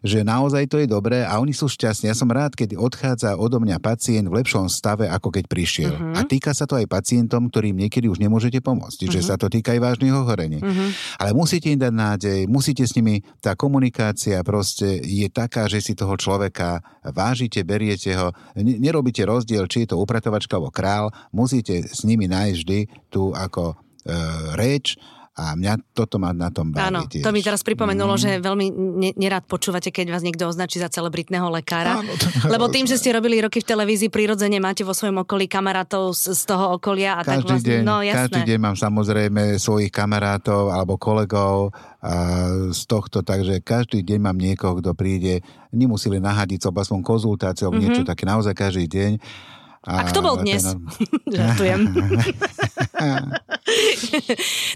že 0.00 0.24
naozaj 0.24 0.66
to 0.70 0.80
je 0.80 0.88
dobré 0.88 1.22
a 1.26 1.36
oni 1.38 1.52
sú 1.52 1.68
šťastní. 1.68 2.08
Ja 2.08 2.16
som 2.16 2.30
rád, 2.32 2.56
keď 2.56 2.80
odchádza 2.80 3.36
odo 3.36 3.60
mňa 3.60 3.76
pacient 3.82 4.32
v 4.32 4.40
lepšom 4.40 4.72
stave, 4.72 5.04
ako 5.12 5.28
keď 5.28 5.44
prišiel. 5.52 5.92
Mm-hmm. 5.92 6.16
A 6.16 6.20
týka 6.24 6.56
sa 6.56 6.64
to 6.64 6.80
aj 6.80 6.88
pacientom, 6.88 7.52
ktorým 7.52 7.76
niekedy 7.76 8.08
už 8.08 8.16
nemôžete 8.16 8.64
pomôcť. 8.64 9.04
Mm-hmm. 9.04 9.28
sa 9.28 9.36
to 9.36 9.52
týka 9.52 9.76
aj 9.76 9.80
vážnych 9.84 10.14
ochorení. 10.16 10.64
Mm-hmm. 10.64 10.88
Ale 11.20 11.30
musíte 11.36 11.68
im 11.68 11.76
dať 11.76 11.92
nádej, 11.92 12.40
musíte 12.48 12.88
s 12.88 12.96
nimi, 12.96 13.20
tá 13.44 13.52
komunikácia 13.52 14.40
proste 14.40 15.04
je 15.04 15.28
taká, 15.28 15.68
že 15.68 15.84
si 15.84 15.92
toho 15.92 16.16
človeka 16.16 16.80
vážite, 17.04 17.60
beriete 17.66 18.16
ho, 18.16 18.32
nerobíte 18.56 19.20
rozdiel, 19.28 19.51
či 19.68 19.84
je 19.84 19.92
to 19.92 20.00
upratovačka 20.00 20.56
alebo 20.56 20.72
král, 20.72 21.12
musíte 21.34 21.84
s 21.84 22.02
nimi 22.08 22.26
nájsť 22.28 22.56
vždy 22.56 22.80
tú 23.12 23.32
ako 23.36 23.72
e, 23.72 23.74
reč 24.56 24.96
a 25.32 25.56
mňa 25.56 25.96
toto 25.96 26.20
má 26.20 26.28
na 26.36 26.52
tom 26.52 26.76
baví 26.76 26.92
Áno, 26.92 27.08
tiež. 27.08 27.24
to 27.24 27.32
mi 27.32 27.40
teraz 27.40 27.64
pripomenulo, 27.64 28.16
mm. 28.16 28.20
že 28.20 28.30
veľmi 28.44 28.66
ne, 28.76 29.10
nerád 29.16 29.48
počúvate, 29.48 29.88
keď 29.88 30.12
vás 30.12 30.20
niekto 30.20 30.44
označí 30.44 30.76
za 30.76 30.92
celebritného 30.92 31.48
lekára. 31.48 32.04
Áno, 32.04 32.12
to 32.20 32.28
Lebo 32.52 32.68
tým, 32.68 32.84
že 32.84 33.00
ste 33.00 33.16
robili 33.16 33.40
roky 33.40 33.64
v 33.64 33.66
televízii, 33.72 34.12
prirodzene 34.12 34.60
máte 34.60 34.84
vo 34.84 34.92
svojom 34.92 35.24
okolí 35.24 35.48
kamarátov 35.48 36.12
z, 36.12 36.36
z 36.36 36.42
toho 36.44 36.76
okolia. 36.76 37.16
A 37.16 37.24
každý, 37.24 37.48
tak 37.48 37.48
vlastne, 37.48 37.64
deň, 37.64 37.80
no, 37.80 37.96
jasné. 38.04 38.20
každý 38.28 38.40
deň 38.44 38.58
mám 38.60 38.76
samozrejme 38.76 39.42
svojich 39.56 39.88
kamarátov 39.88 40.68
alebo 40.68 41.00
kolegov 41.00 41.72
a 42.04 42.12
z 42.68 42.82
tohto, 42.84 43.24
takže 43.24 43.64
každý 43.64 44.04
deň 44.04 44.20
mám 44.20 44.36
niekoho, 44.36 44.84
kto 44.84 44.92
príde, 44.92 45.40
nemusí 45.72 46.12
len 46.12 46.28
nahadiť 46.28 46.68
sa 46.68 46.70
aspoň 46.76 47.00
konzultáciou, 47.00 47.72
mm-hmm. 47.72 47.80
niečo 47.80 48.02
také, 48.04 48.28
naozaj 48.28 48.52
každý 48.52 48.84
deň. 48.84 49.12
A, 49.82 49.98
a 49.98 50.02
kto 50.06 50.22
bol 50.22 50.38
dnes? 50.38 50.62
Žartujem. 51.26 51.90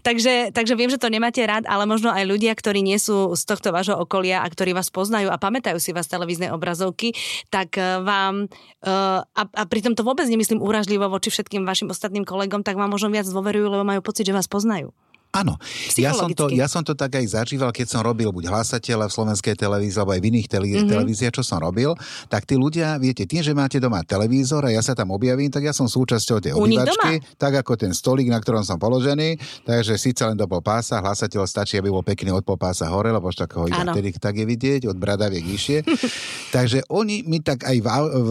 takže, 0.07 0.51
takže 0.51 0.75
viem, 0.75 0.91
že 0.91 0.99
to 0.99 1.07
nemáte 1.07 1.39
rád, 1.47 1.63
ale 1.71 1.87
možno 1.87 2.11
aj 2.11 2.27
ľudia, 2.27 2.51
ktorí 2.59 2.83
nie 2.83 2.99
sú 2.99 3.39
z 3.39 3.43
tohto 3.47 3.71
vášho 3.71 3.95
okolia 3.95 4.43
a 4.43 4.51
ktorí 4.51 4.75
vás 4.75 4.91
poznajú 4.91 5.31
a 5.31 5.39
pamätajú 5.39 5.79
si 5.79 5.95
vás 5.95 6.11
televíznej 6.11 6.51
obrazovky, 6.51 7.15
tak 7.55 7.79
eh, 7.79 8.03
vám, 8.03 8.51
uh, 8.83 9.23
a, 9.23 9.43
a 9.47 9.63
pritom 9.71 9.95
to 9.95 10.03
vôbec 10.03 10.27
nemyslím 10.27 10.59
úražlivo 10.59 11.07
voči 11.07 11.31
všetkým 11.31 11.63
vašim 11.63 11.87
ostatným 11.87 12.27
kolegom, 12.27 12.67
tak 12.67 12.75
vám 12.75 12.91
možno 12.91 13.15
viac 13.15 13.31
dôverujú, 13.31 13.71
lebo 13.71 13.87
majú 13.87 14.03
pocit, 14.03 14.27
že 14.27 14.35
vás 14.35 14.51
poznajú. 14.51 14.91
Áno, 15.37 15.55
ja 16.01 16.17
som, 16.17 16.33
to, 16.33 16.49
ja 16.49 16.67
som 16.67 16.81
to 16.81 16.97
tak 16.97 17.21
aj 17.21 17.37
zažíval, 17.37 17.71
keď 17.71 17.87
som 17.93 18.01
robil 18.01 18.33
buď 18.33 18.49
hlasateľa 18.49 19.09
v 19.09 19.13
slovenskej 19.13 19.55
televízii 19.55 19.99
alebo 20.01 20.13
aj 20.17 20.21
v 20.25 20.27
iných 20.33 20.49
tele, 20.49 20.67
mm-hmm. 20.73 20.89
televíziách, 20.89 21.35
čo 21.37 21.43
som 21.45 21.61
robil, 21.61 21.93
tak 22.33 22.49
tí 22.49 22.57
ľudia, 22.57 22.97
viete, 22.97 23.29
tým, 23.29 23.45
že 23.45 23.53
máte 23.53 23.77
doma 23.77 24.01
televízor 24.01 24.65
a 24.67 24.71
ja 24.73 24.81
sa 24.81 24.97
tam 24.97 25.13
objavím, 25.13 25.53
tak 25.53 25.69
ja 25.69 25.77
som 25.77 25.85
súčasťou 25.87 26.41
tej 26.41 26.53
obývačky, 26.57 27.21
tak 27.37 27.61
ako 27.61 27.77
ten 27.77 27.93
stolík, 27.93 28.33
na 28.33 28.41
ktorom 28.41 28.65
som 28.65 28.81
položený, 28.81 29.37
takže 29.69 30.01
síce 30.01 30.25
len 30.25 30.35
do 30.35 30.49
pása, 30.61 31.05
hlasateľ 31.05 31.45
stačí, 31.45 31.77
aby 31.77 31.93
bol 31.93 32.03
pekný 32.03 32.33
od 32.33 32.43
pol 32.43 32.57
pása 32.57 32.89
hore, 32.89 33.13
lebo 33.13 33.29
tak 33.31 33.53
ho 33.55 33.69
vtedy 33.69 34.17
tak 34.17 34.41
je 34.41 34.47
vidieť, 34.49 34.81
od 34.89 34.97
bradaviek 34.97 35.45
vyššie. 35.45 35.79
takže 36.57 36.87
oni 36.89 37.27
mi 37.29 37.45
tak 37.45 37.69
aj 37.69 37.77
v, 37.77 37.89
v, 37.91 38.31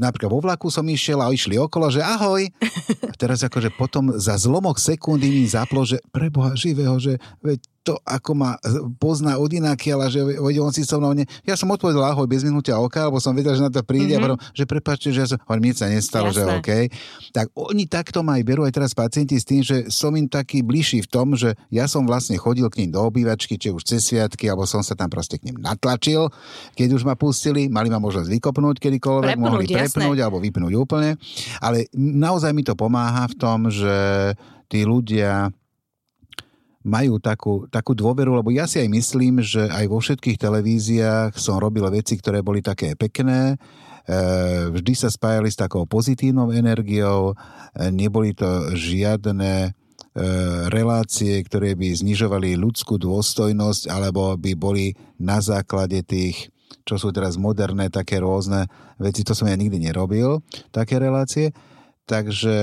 napríklad 0.00 0.30
vo 0.32 0.40
vlaku 0.40 0.72
som 0.72 0.86
išiel 0.88 1.20
a 1.20 1.28
išli 1.28 1.60
okolo, 1.60 1.92
že 1.92 2.00
ahoj. 2.00 2.48
A 3.10 3.14
teraz 3.18 3.42
akože 3.42 3.74
potom 3.74 4.14
za 4.16 4.38
zlomok 4.38 4.78
sekundy 4.78 5.28
mi 5.28 5.44
zaplo, 5.44 5.82
že 5.82 5.98
pre 6.14 6.29
Boha 6.30 6.54
živého, 6.54 6.96
že 7.02 7.18
veď 7.42 7.60
to, 7.80 7.96
ako 8.04 8.36
ma 8.36 8.60
pozná 9.00 9.40
od 9.40 9.48
inakiaľa, 9.48 10.12
že 10.12 10.20
veď 10.20 10.56
on 10.60 10.68
si 10.68 10.84
so 10.84 11.00
mnou 11.00 11.16
ne... 11.16 11.24
Ja 11.48 11.56
som 11.56 11.72
odpovedal 11.72 12.12
ahoj 12.12 12.28
bez 12.28 12.44
minútia 12.44 12.76
oka, 12.76 13.08
lebo 13.08 13.16
som 13.24 13.32
vedel, 13.32 13.56
že 13.56 13.64
na 13.64 13.72
to 13.72 13.80
príde 13.80 14.14
mm-hmm. 14.14 14.20
a 14.20 14.24
potom, 14.36 14.38
že 14.52 14.64
prepáčte, 14.68 15.08
že 15.16 15.20
ja 15.24 15.28
som... 15.32 15.38
Hovorím, 15.48 15.72
nič 15.72 15.80
sa 15.80 15.88
nestalo, 15.88 16.28
Jasné. 16.28 16.36
že 16.36 16.42
OK. 16.60 16.70
Tak 17.32 17.46
oni 17.56 17.88
takto 17.88 18.20
ma 18.20 18.36
aj 18.36 18.44
berú 18.44 18.68
aj 18.68 18.76
teraz 18.76 18.92
pacienti 18.92 19.40
s 19.40 19.48
tým, 19.48 19.64
že 19.64 19.88
som 19.88 20.12
im 20.12 20.28
taký 20.28 20.60
bližší 20.60 21.00
v 21.02 21.08
tom, 21.08 21.32
že 21.32 21.56
ja 21.72 21.88
som 21.88 22.04
vlastne 22.04 22.36
chodil 22.36 22.68
k 22.68 22.84
ním 22.84 22.92
do 22.92 23.00
obývačky, 23.00 23.56
či 23.56 23.72
už 23.72 23.80
cez 23.88 24.04
sviatky, 24.04 24.44
alebo 24.52 24.68
som 24.68 24.84
sa 24.84 24.92
tam 24.92 25.08
proste 25.08 25.40
k 25.40 25.48
ním 25.48 25.56
natlačil, 25.64 26.28
keď 26.76 27.00
už 27.00 27.02
ma 27.08 27.16
pustili, 27.16 27.72
mali 27.72 27.88
ma 27.88 27.96
možnosť 27.96 28.28
vykopnúť 28.28 28.76
kedykoľvek, 28.76 29.40
prepnúť, 29.40 29.40
mohli 29.40 29.64
prepnúť 29.64 30.20
jasné. 30.20 30.24
alebo 30.28 30.38
vypnúť 30.38 30.72
úplne. 30.76 31.16
Ale 31.64 31.88
naozaj 31.96 32.52
mi 32.52 32.60
to 32.60 32.76
pomáha 32.76 33.24
v 33.24 33.34
tom, 33.40 33.72
že 33.72 33.96
tí 34.68 34.84
ľudia 34.84 35.50
majú 36.80 37.20
takú, 37.20 37.68
takú 37.68 37.92
dôveru, 37.92 38.40
lebo 38.40 38.48
ja 38.48 38.64
si 38.64 38.80
aj 38.80 38.88
myslím, 38.88 39.44
že 39.44 39.68
aj 39.68 39.84
vo 39.88 40.00
všetkých 40.00 40.40
televíziách 40.40 41.36
som 41.36 41.60
robil 41.60 41.84
veci, 41.92 42.16
ktoré 42.16 42.40
boli 42.40 42.64
také 42.64 42.96
pekné, 42.96 43.54
e, 43.54 44.16
vždy 44.72 44.92
sa 44.96 45.12
spájali 45.12 45.52
s 45.52 45.60
takou 45.60 45.84
pozitívnou 45.84 46.48
energiou, 46.56 47.36
e, 47.36 47.92
neboli 47.92 48.32
to 48.32 48.72
žiadne 48.72 49.68
e, 49.68 49.70
relácie, 50.72 51.44
ktoré 51.44 51.76
by 51.76 52.00
znižovali 52.00 52.56
ľudskú 52.56 52.96
dôstojnosť 52.96 53.92
alebo 53.92 54.40
by 54.40 54.52
boli 54.56 54.96
na 55.20 55.44
základe 55.44 56.00
tých 56.00 56.48
čo 56.80 56.96
sú 56.96 57.14
teraz 57.14 57.38
moderné, 57.38 57.86
také 57.86 58.18
rôzne 58.18 58.66
veci, 58.98 59.22
to 59.22 59.30
som 59.30 59.46
ja 59.46 59.54
nikdy 59.54 59.78
nerobil, 59.78 60.42
také 60.74 60.98
relácie. 60.98 61.54
Takže 62.08 62.56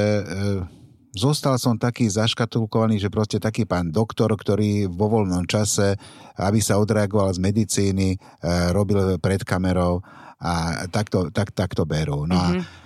zostal 1.18 1.57
som 1.57 1.76
taký 1.76 2.05
zaškatulkovaný, 2.07 3.01
že 3.01 3.09
proste 3.09 3.41
taký 3.41 3.65
pán 3.65 3.89
doktor, 3.89 4.30
ktorý 4.38 4.86
vo 4.86 5.09
voľnom 5.09 5.49
čase, 5.49 5.97
aby 6.38 6.61
sa 6.61 6.78
odreagoval 6.78 7.34
z 7.34 7.41
medicíny, 7.41 8.15
e, 8.15 8.18
robil 8.72 9.18
pred 9.18 9.41
kamerou 9.41 10.05
a 10.38 10.86
takto, 10.93 11.34
tak, 11.34 11.49
takto 11.51 11.84
berú. 11.84 12.30
No 12.30 12.38
mm-hmm. 12.38 12.53
a 12.53 12.61
mhm. 12.61 12.86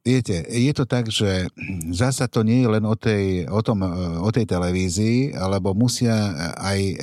Viete, 0.00 0.48
je 0.48 0.72
to 0.72 0.88
tak, 0.88 1.12
že 1.12 1.52
zasa 1.92 2.24
to 2.24 2.40
nie 2.40 2.64
je 2.64 2.72
len 2.72 2.84
o 2.88 2.96
tej, 2.96 3.44
o, 3.52 3.60
tom, 3.60 3.84
e, 3.84 3.92
o 4.16 4.32
tej 4.32 4.48
televízii, 4.48 5.36
alebo 5.36 5.76
musia 5.76 6.32
aj 6.56 6.80
e, 6.80 6.94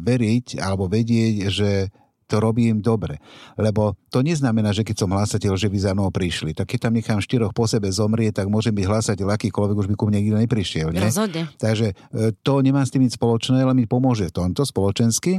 veriť 0.00 0.56
alebo 0.64 0.88
vedieť, 0.88 1.52
že 1.52 1.92
to 2.26 2.42
robím 2.42 2.82
dobre. 2.82 3.22
Lebo 3.54 3.94
to 4.10 4.20
neznamená, 4.20 4.74
že 4.74 4.82
keď 4.82 5.06
som 5.06 5.10
hlásateľ, 5.14 5.54
že 5.54 5.70
by 5.70 5.78
za 5.78 5.92
mnou 5.94 6.10
prišli. 6.10 6.52
Tak 6.52 6.74
keď 6.74 6.90
tam 6.90 6.94
nechám 6.98 7.22
štyroch 7.22 7.54
po 7.54 7.70
sebe 7.70 7.88
zomrie, 7.88 8.34
tak 8.34 8.50
môžem 8.50 8.74
byť 8.74 8.86
hlásateľ 8.86 9.26
akýkoľvek, 9.38 9.76
už 9.78 9.88
by 9.90 9.94
ku 9.94 10.04
mne 10.10 10.20
nikto 10.22 10.38
neprišiel. 10.42 10.90
Nie? 10.90 11.06
Rozhodne. 11.06 11.48
Takže 11.56 11.94
e, 11.94 12.34
to 12.42 12.60
nemá 12.60 12.82
s 12.82 12.90
tým 12.90 13.06
nič 13.06 13.14
spoločné, 13.14 13.62
ale 13.62 13.72
mi 13.78 13.86
pomôže 13.86 14.28
tomto 14.34 14.66
spoločensky. 14.66 15.38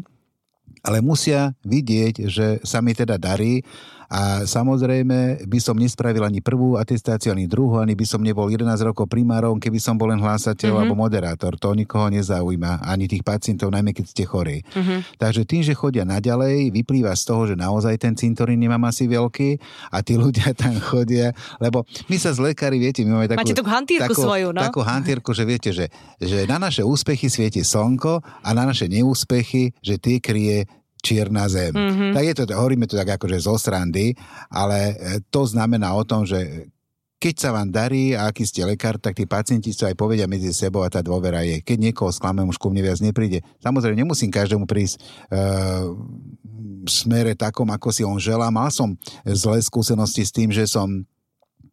Ale 0.86 1.04
musia 1.04 1.58
vidieť, 1.68 2.16
že 2.30 2.48
sa 2.64 2.80
mi 2.80 2.96
teda 2.96 3.20
darí 3.20 3.66
a 4.08 4.48
samozrejme 4.48 5.44
by 5.48 5.60
som 5.60 5.76
nespravil 5.76 6.24
ani 6.24 6.40
prvú 6.40 6.80
atestáciu, 6.80 7.36
ani 7.36 7.44
druhú, 7.44 7.84
ani 7.84 7.92
by 7.92 8.06
som 8.08 8.24
nebol 8.24 8.48
11 8.48 8.64
rokov 8.88 9.12
primárom, 9.12 9.60
keby 9.60 9.84
som 9.84 10.00
bol 10.00 10.08
len 10.08 10.24
hlásateľ 10.24 10.72
mm-hmm. 10.72 10.80
alebo 10.80 10.96
moderátor. 10.96 11.60
To 11.60 11.76
nikoho 11.76 12.08
nezaujíma, 12.08 12.88
ani 12.88 13.12
tých 13.12 13.28
pacientov, 13.28 13.76
najmä 13.76 13.92
keď 13.92 14.06
ste 14.08 14.24
chorí. 14.24 14.64
Mm-hmm. 14.64 15.20
Takže 15.20 15.42
tým, 15.44 15.62
že 15.64 15.76
chodia 15.76 16.08
naďalej, 16.08 16.72
vyplýva 16.72 17.12
z 17.20 17.24
toho, 17.28 17.42
že 17.52 17.56
naozaj 17.60 18.00
ten 18.00 18.16
cintorín 18.16 18.64
nemám 18.64 18.88
asi 18.88 19.12
veľký 19.12 19.60
a 19.92 20.00
tí 20.00 20.16
ľudia 20.16 20.56
tam 20.62 20.80
chodia, 20.80 21.36
lebo 21.60 21.84
my 22.08 22.16
sa 22.16 22.32
z 22.32 22.40
lekári, 22.40 22.80
viete, 22.80 23.04
my 23.04 23.20
máme 23.20 23.28
takú... 23.28 23.40
Máte 23.44 23.60
takú 23.60 23.72
hantírku 23.72 24.14
takú, 24.16 24.24
svoju, 24.24 24.56
no? 24.56 24.64
Takú 24.64 24.82
hantírku, 24.88 25.36
že 25.36 25.44
viete, 25.44 25.70
že, 25.76 25.92
že 26.24 26.48
na 26.48 26.56
naše 26.56 26.82
úspechy 26.88 27.28
svieti 27.28 27.60
slnko 27.60 28.24
a 28.24 28.50
na 28.56 28.64
naše 28.64 28.88
neúspechy, 28.88 29.76
že 29.84 30.00
tie 30.00 30.24
kryje 30.24 30.66
čierna 31.02 31.46
zem. 31.48 31.74
Mm-hmm. 31.74 32.12
Tak 32.14 32.24
je 32.24 32.34
to, 32.34 32.44
hovoríme 32.54 32.86
to 32.90 32.98
tak 32.98 33.18
akože 33.20 33.38
zo 33.40 33.56
srandy, 33.56 34.18
ale 34.50 34.94
e, 34.94 35.24
to 35.30 35.46
znamená 35.46 35.94
o 35.94 36.04
tom, 36.04 36.26
že 36.26 36.70
keď 37.18 37.36
sa 37.42 37.50
vám 37.50 37.74
darí 37.74 38.14
a 38.14 38.30
aký 38.30 38.46
ste 38.46 38.62
lekár, 38.62 39.02
tak 39.02 39.18
tí 39.18 39.26
pacienti 39.26 39.74
sa 39.74 39.90
aj 39.90 39.98
povedia 39.98 40.30
medzi 40.30 40.54
sebou 40.54 40.86
a 40.86 40.94
tá 40.94 41.02
dôvera 41.02 41.42
je. 41.42 41.66
Keď 41.66 41.78
niekoho 41.90 42.14
sklamem, 42.14 42.46
už 42.46 42.62
ku 42.62 42.70
mne 42.70 42.86
viac 42.86 43.02
nepríde. 43.02 43.42
Samozrejme, 43.58 43.98
nemusím 43.98 44.30
každému 44.30 44.70
prísť 44.70 45.02
uh, 45.34 45.98
v 46.86 46.90
smere 46.90 47.34
takom, 47.34 47.66
ako 47.74 47.90
si 47.90 48.06
on 48.06 48.22
želá. 48.22 48.54
Mal 48.54 48.70
som 48.70 48.94
zlé 49.26 49.58
skúsenosti 49.66 50.30
s 50.30 50.30
tým, 50.30 50.54
že 50.54 50.70
som 50.70 51.10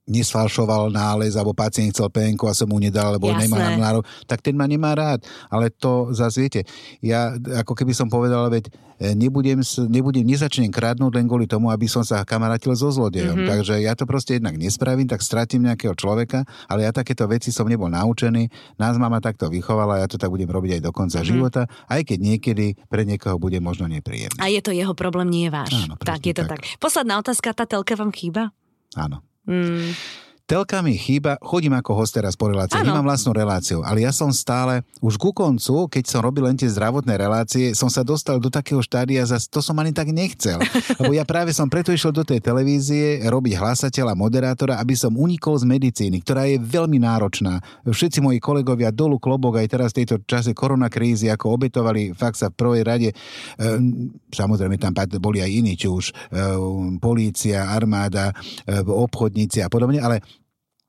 nesfalšoval 0.05 0.93
nález, 0.93 1.33
alebo 1.33 1.57
pacient 1.57 1.89
chcel 1.97 2.13
penku 2.13 2.45
a 2.45 2.53
som 2.53 2.69
mu 2.69 2.77
nedal, 2.77 3.17
lebo 3.17 3.33
Jasné. 3.33 3.49
nemá 3.49 3.73
nárok, 3.73 4.05
tak 4.29 4.45
ten 4.45 4.53
ma 4.53 4.69
nemá 4.69 4.93
rád. 4.93 5.25
Ale 5.49 5.73
to 5.73 6.13
zase 6.13 6.45
viete, 6.45 6.61
ja 7.01 7.33
ako 7.65 7.73
keby 7.73 7.97
som 7.97 8.13
povedal, 8.13 8.53
veď 8.53 8.69
e, 9.01 9.17
nebudem, 9.17 9.65
nebudem 9.89 10.29
nezačnem 10.29 10.69
kradnúť 10.69 11.13
len 11.17 11.25
kvôli 11.25 11.49
tomu, 11.49 11.73
aby 11.73 11.89
som 11.89 12.05
sa 12.05 12.21
kamarátil 12.21 12.77
so 12.77 12.93
zlodejom. 12.93 13.33
Mm-hmm. 13.33 13.51
Takže 13.57 13.75
ja 13.81 13.97
to 13.97 14.05
proste 14.05 14.37
jednak 14.37 14.61
nespravím, 14.61 15.09
tak 15.09 15.25
stratím 15.25 15.65
nejakého 15.65 15.97
človeka, 15.97 16.45
ale 16.69 16.85
ja 16.85 16.93
takéto 16.93 17.25
veci 17.25 17.49
som 17.49 17.65
nebol 17.65 17.89
naučený, 17.89 18.77
nás 18.77 19.01
mama 19.01 19.25
takto 19.25 19.49
vychovala, 19.49 20.05
ja 20.05 20.07
to 20.07 20.21
tak 20.21 20.29
budem 20.29 20.53
robiť 20.53 20.81
aj 20.81 20.83
do 20.85 20.93
konca 20.93 21.25
mm-hmm. 21.25 21.33
života, 21.33 21.65
aj 21.89 22.05
keď 22.05 22.19
niekedy 22.21 22.77
pre 22.93 23.09
niekoho 23.09 23.41
bude 23.41 23.57
možno 23.65 23.89
nepríjemné. 23.89 24.37
A 24.37 24.53
je 24.53 24.61
to 24.61 24.69
jeho 24.69 24.93
problém, 24.93 25.33
nie 25.33 25.49
váš. 25.49 25.73
Áno, 25.73 25.97
tak 25.97 26.29
je 26.29 26.37
to 26.37 26.45
tak. 26.45 26.61
tak. 26.61 26.77
Posledná 26.77 27.17
otázka, 27.17 27.57
tá 27.57 27.65
telka 27.65 27.97
vám 27.97 28.13
chýba? 28.13 28.53
Áno. 29.01 29.25
Mm. 29.47 30.24
Telka 30.45 30.85
mi 30.85 30.93
chýba, 31.01 31.41
chodím 31.41 31.73
ako 31.73 32.05
host 32.05 32.21
teraz 32.21 32.37
po 32.37 32.53
relácii, 32.53 32.77
ano. 32.77 32.93
nemám 32.93 33.09
vlastnú 33.09 33.33
reláciu, 33.33 33.81
ale 33.81 34.05
ja 34.05 34.13
som 34.13 34.29
stále, 34.29 34.85
už 35.01 35.17
ku 35.17 35.33
koncu, 35.33 35.89
keď 35.89 36.05
som 36.05 36.21
robil 36.21 36.45
len 36.45 36.53
tie 36.53 36.69
zdravotné 36.69 37.17
relácie, 37.17 37.73
som 37.73 37.89
sa 37.89 38.05
dostal 38.05 38.37
do 38.37 38.53
takého 38.53 38.85
štádia, 38.85 39.25
zase 39.25 39.49
to 39.49 39.65
som 39.65 39.73
ani 39.81 39.97
tak 39.97 40.13
nechcel. 40.13 40.61
Lebo 41.01 41.17
ja 41.17 41.25
práve 41.25 41.57
som 41.57 41.65
preto 41.73 41.97
išiel 41.97 42.13
do 42.13 42.29
tej 42.29 42.45
televízie 42.45 43.25
robiť 43.25 43.57
hlasateľa, 43.57 44.13
moderátora, 44.13 44.77
aby 44.85 44.93
som 44.93 45.17
unikol 45.17 45.57
z 45.57 45.65
medicíny, 45.65 46.21
ktorá 46.21 46.45
je 46.45 46.61
veľmi 46.61 47.01
náročná. 47.01 47.65
Všetci 47.89 48.21
moji 48.21 48.37
kolegovia 48.37 48.93
dolu 48.93 49.17
klobok 49.17 49.65
aj 49.65 49.69
teraz 49.73 49.97
v 49.97 50.05
tejto 50.05 50.29
čase 50.29 50.53
koronakrízy, 50.53 51.33
ako 51.33 51.57
obetovali 51.57 52.13
fakt 52.13 52.37
sa 52.37 52.53
v 52.53 52.61
prvej 52.61 52.83
rade. 52.85 53.11
Ehm, 53.57 54.13
samozrejme 54.29 54.77
tam 54.77 54.93
boli 55.25 55.41
aj 55.41 55.49
iní, 55.49 55.73
či 55.73 55.89
už 55.89 56.13
ehm, 56.13 57.01
polícia, 57.01 57.65
armáda, 57.73 58.37
ehm, 58.69 58.85
obchodníci 58.93 59.65
a 59.65 59.73
podobne, 59.73 60.05
ale 60.05 60.21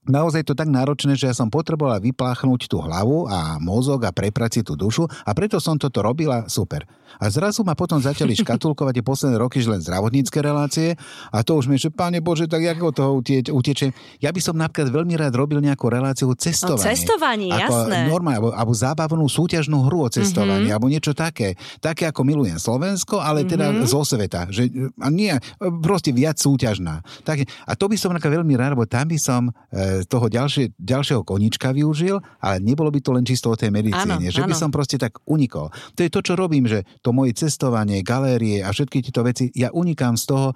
naozaj 0.06 0.45
to 0.45 0.53
tak 0.53 0.70
náročné, 0.70 1.18
že 1.18 1.30
ja 1.30 1.36
som 1.36 1.49
potrebovala 1.49 2.01
vypláchnuť 2.01 2.70
tú 2.70 2.82
hlavu 2.82 3.30
a 3.30 3.58
mozog 3.62 4.06
a 4.06 4.14
preprať 4.14 4.60
si 4.60 4.62
tú 4.62 4.78
dušu 4.78 5.06
a 5.06 5.32
preto 5.34 5.58
som 5.62 5.76
toto 5.78 6.01
robila 6.01 6.45
super. 6.49 6.86
A 7.16 7.32
zrazu 7.32 7.64
ma 7.64 7.78
potom 7.78 8.01
začali 8.01 8.36
škatulkovať 8.41 8.93
tie 8.99 9.06
posledné 9.06 9.38
roky, 9.39 9.62
že 9.62 9.72
len 9.72 9.82
zdravotnícke 9.82 10.39
relácie 10.41 10.97
a 11.32 11.41
to 11.41 11.58
už 11.58 11.70
mi, 11.70 11.78
že 11.80 11.93
páne 11.93 12.20
Bože, 12.20 12.49
tak 12.49 12.64
ako 12.66 12.91
toho 12.91 13.12
utečem. 13.56 13.93
Ja 14.20 14.34
by 14.34 14.41
som 14.41 14.56
napríklad 14.58 14.91
veľmi 14.91 15.16
rád 15.16 15.34
robil 15.38 15.62
nejakú 15.64 15.88
reláciu 15.88 16.32
o 16.32 16.36
cestovaní. 16.36 16.82
O 16.82 16.86
cestovaní, 16.86 17.47
ako 17.51 17.62
jasné. 17.62 17.99
Normálne, 18.10 18.38
alebo, 18.41 18.49
alebo 18.53 18.74
zábavnú 18.74 19.26
súťažnú 19.26 19.86
hru 19.88 20.06
o 20.06 20.10
cestovaní, 20.12 20.68
mm-hmm. 20.68 20.74
alebo 20.76 20.91
niečo 20.91 21.14
také. 21.16 21.56
Také 21.80 22.10
ako 22.10 22.22
milujem 22.28 22.60
Slovensko, 22.60 23.22
ale 23.22 23.47
teda 23.47 23.72
mm-hmm. 23.72 23.88
zo 23.88 24.01
sveta. 24.03 24.51
Že, 24.51 24.91
a 24.99 25.08
nie, 25.10 25.34
proste 25.82 26.12
viac 26.12 26.38
súťažná. 26.38 27.01
Tak, 27.24 27.47
a 27.47 27.74
to 27.74 27.86
by 27.88 27.95
som 27.95 28.12
veľmi 28.16 28.53
rád, 28.58 28.76
lebo 28.76 28.88
tam 28.89 29.08
by 29.08 29.18
som 29.20 29.41
e, 29.72 29.95
toho 30.04 30.28
ďalšie, 30.28 30.76
ďalšieho 30.76 31.24
konička 31.24 31.72
využil, 31.72 32.20
ale 32.43 32.60
nebolo 32.60 32.91
by 32.91 33.00
to 33.00 33.16
len 33.16 33.24
čisto 33.24 33.54
o 33.54 33.56
tej 33.56 33.72
medicíne. 33.72 34.20
Áno, 34.20 34.34
že 34.34 34.43
áno. 34.43 34.52
by 34.52 34.56
som 34.60 34.70
proste 34.74 35.00
tak 35.00 35.24
unikol. 35.24 35.72
To 35.96 36.00
je 36.04 36.12
to, 36.12 36.20
čo 36.20 36.34
robím, 36.36 36.68
že 36.68 36.84
to 37.00 37.16
moje 37.16 37.38
cestovanie, 37.39 38.04
galérie 38.04 38.60
a 38.60 38.76
všetky 38.76 39.00
tieto 39.00 39.24
veci, 39.24 39.48
ja 39.56 39.72
unikám 39.72 40.20
z 40.20 40.26
toho, 40.28 40.48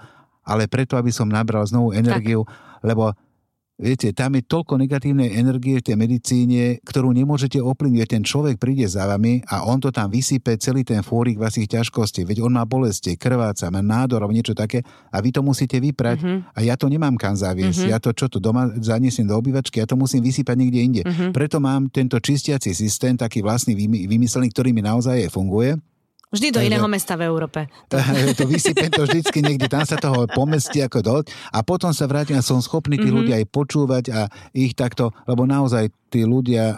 ale 0.44 0.68
preto, 0.68 1.00
aby 1.00 1.14
som 1.14 1.30
nabral 1.30 1.64
znovu 1.64 1.96
energiu, 1.96 2.44
tak. 2.44 2.84
lebo 2.84 3.16
Viete, 3.80 4.12
tam 4.12 4.36
je 4.36 4.44
toľko 4.44 4.76
negatívnej 4.76 5.40
energie 5.40 5.80
v 5.80 5.86
tej 5.88 5.96
medicíne, 5.96 6.84
ktorú 6.84 7.16
nemôžete 7.16 7.64
ovplyvniť. 7.64 8.12
Ten 8.12 8.28
človek 8.28 8.60
príde 8.60 8.84
za 8.84 9.08
vami 9.08 9.40
a 9.48 9.64
on 9.64 9.80
to 9.80 9.88
tam 9.88 10.12
vysype 10.12 10.60
celý 10.60 10.84
ten 10.84 11.00
fórik 11.00 11.40
vašich 11.40 11.72
ťažkostí. 11.72 12.28
Veď 12.28 12.44
on 12.44 12.60
má 12.60 12.68
bolesti, 12.68 13.16
krváca, 13.16 13.72
má 13.72 13.80
nádor 13.80 14.20
alebo 14.20 14.36
niečo 14.36 14.52
také 14.52 14.84
a 15.08 15.24
vy 15.24 15.32
to 15.32 15.40
musíte 15.40 15.80
vyprať. 15.80 16.18
Uh-huh. 16.20 16.44
A 16.52 16.60
ja 16.60 16.76
to 16.76 16.92
nemám 16.92 17.16
kam 17.16 17.40
zaviesť. 17.40 17.88
Uh-huh. 17.88 17.92
Ja 17.96 18.04
to 18.04 18.12
čo 18.12 18.28
tu 18.28 18.44
doma 18.44 18.68
zaniesiem 18.84 19.24
do 19.24 19.40
obývačky, 19.40 19.80
ja 19.80 19.88
to 19.88 19.96
musím 19.96 20.28
vysypať 20.28 20.56
niekde 20.60 20.80
inde. 20.84 21.02
Uh-huh. 21.08 21.32
Preto 21.32 21.64
mám 21.64 21.88
tento 21.88 22.20
čistiaci 22.20 22.76
systém, 22.76 23.16
taký 23.16 23.40
vlastný 23.40 23.80
vymyslený, 23.80 24.52
ktorý 24.52 24.76
mi 24.76 24.84
naozaj 24.84 25.32
funguje. 25.32 25.80
Vždy 26.30 26.54
do 26.54 26.62
iného 26.62 26.86
mesta 26.86 27.18
v 27.18 27.26
Európe. 27.26 27.66
To, 27.90 27.98
to 28.38 28.46
vysypem 28.46 28.94
to 28.94 29.10
vždycky 29.10 29.42
niekde, 29.42 29.66
tam 29.66 29.82
sa 29.82 29.98
toho 29.98 30.30
pomestí 30.30 30.78
ako 30.78 31.00
dole 31.02 31.22
a 31.50 31.66
potom 31.66 31.90
sa 31.90 32.06
vrátim 32.06 32.38
a 32.38 32.46
som 32.46 32.62
schopný 32.62 33.02
tí 33.02 33.10
mm-hmm. 33.10 33.18
ľudia 33.18 33.36
aj 33.42 33.48
počúvať 33.50 34.04
a 34.14 34.22
ich 34.54 34.78
takto, 34.78 35.10
lebo 35.26 35.50
naozaj 35.50 35.90
tí 36.14 36.22
ľudia 36.22 36.78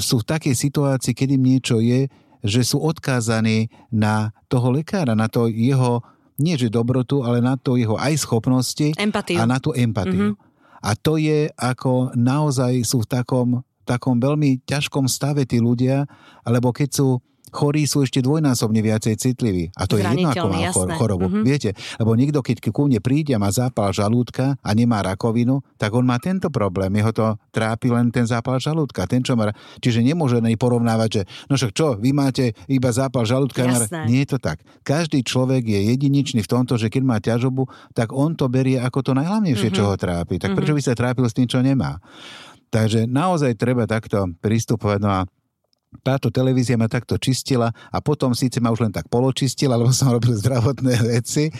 sú 0.00 0.24
v 0.24 0.28
takej 0.28 0.56
situácii, 0.56 1.12
kedy 1.12 1.36
im 1.36 1.44
niečo 1.44 1.84
je, 1.84 2.08
že 2.40 2.64
sú 2.64 2.80
odkázaní 2.80 3.68
na 3.92 4.32
toho 4.48 4.72
lekára, 4.72 5.12
na 5.12 5.28
to 5.28 5.52
jeho, 5.52 6.00
nie 6.40 6.56
že 6.56 6.72
dobrotu, 6.72 7.20
ale 7.20 7.44
na 7.44 7.60
to 7.60 7.76
jeho 7.76 8.00
aj 8.00 8.16
schopnosti 8.24 8.96
Empatiu. 8.96 9.36
a 9.36 9.44
na 9.44 9.60
tú 9.60 9.76
empatiu. 9.76 10.32
Mm-hmm. 10.32 10.80
A 10.80 10.90
to 10.96 11.20
je 11.20 11.52
ako 11.60 12.16
naozaj 12.16 12.72
sú 12.88 13.04
v 13.04 13.08
takom, 13.20 13.48
takom 13.84 14.16
veľmi 14.16 14.64
ťažkom 14.64 15.04
stave 15.12 15.44
tí 15.44 15.60
ľudia, 15.60 16.08
alebo 16.40 16.72
keď 16.72 16.88
sú 16.88 17.20
chorí 17.50 17.84
sú 17.84 18.06
ešte 18.06 18.22
dvojnásobne 18.22 18.80
viacej 18.80 19.14
citliví. 19.18 19.74
A 19.76 19.84
to 19.84 19.98
je 19.98 20.06
jedno, 20.06 20.30
ako 20.30 20.46
má 20.48 20.60
chor- 20.70 20.90
chorobu. 20.96 21.26
Mm-hmm. 21.28 21.44
Viete, 21.44 21.70
lebo 21.98 22.14
niekto, 22.14 22.40
keď 22.40 22.70
ku 22.70 22.86
mne 22.86 23.02
príde 23.02 23.34
a 23.34 23.42
má 23.42 23.50
zápal 23.50 23.90
žalúdka 23.90 24.56
a 24.62 24.70
nemá 24.72 25.02
rakovinu, 25.02 25.60
tak 25.76 25.92
on 25.92 26.06
má 26.06 26.16
tento 26.22 26.48
problém. 26.48 26.94
Jeho 26.96 27.12
to 27.12 27.26
trápi 27.50 27.90
len 27.90 28.08
ten 28.14 28.24
zápal 28.24 28.62
žalúdka. 28.62 29.04
Ten, 29.10 29.20
čo 29.26 29.34
má... 29.34 29.50
Čiže 29.82 30.00
nemôže 30.00 30.38
porovnávať, 30.54 31.08
že 31.10 31.22
no 31.50 31.58
však 31.58 31.72
čo, 31.74 31.98
vy 31.98 32.10
máte 32.14 32.54
iba 32.70 32.90
zápal 32.94 33.26
žalúdka. 33.26 33.66
Jasné. 33.66 34.06
Nie 34.06 34.22
je 34.24 34.36
to 34.36 34.38
tak. 34.38 34.62
Každý 34.86 35.26
človek 35.26 35.66
je 35.66 35.90
jedinečný 35.90 36.40
v 36.46 36.50
tomto, 36.50 36.78
že 36.78 36.88
keď 36.88 37.02
má 37.02 37.16
ťažobu, 37.18 37.66
tak 37.92 38.14
on 38.14 38.38
to 38.38 38.46
berie 38.46 38.78
ako 38.78 39.02
to 39.02 39.12
najhlavnejšie, 39.18 39.74
mm-hmm. 39.74 39.78
čo 39.82 39.90
ho 39.90 39.96
trápi. 39.98 40.38
Tak 40.38 40.52
mm-hmm. 40.52 40.56
prečo 40.56 40.76
by 40.76 40.82
sa 40.84 40.94
trápil 40.94 41.26
s 41.26 41.36
tým, 41.36 41.48
čo 41.50 41.58
nemá? 41.60 41.98
Takže 42.70 43.10
naozaj 43.10 43.58
treba 43.58 43.90
takto 43.90 44.30
pristupovať. 44.38 44.98
No 45.02 45.10
a 45.10 45.20
táto 46.06 46.30
televízia 46.30 46.78
ma 46.78 46.86
takto 46.86 47.18
čistila 47.18 47.74
a 47.90 47.98
potom 47.98 48.30
síce 48.30 48.62
ma 48.62 48.70
už 48.70 48.86
len 48.86 48.94
tak 48.94 49.10
poločistila, 49.10 49.74
lebo 49.74 49.90
som 49.90 50.14
robil 50.14 50.38
zdravotné 50.38 50.94
veci, 51.18 51.50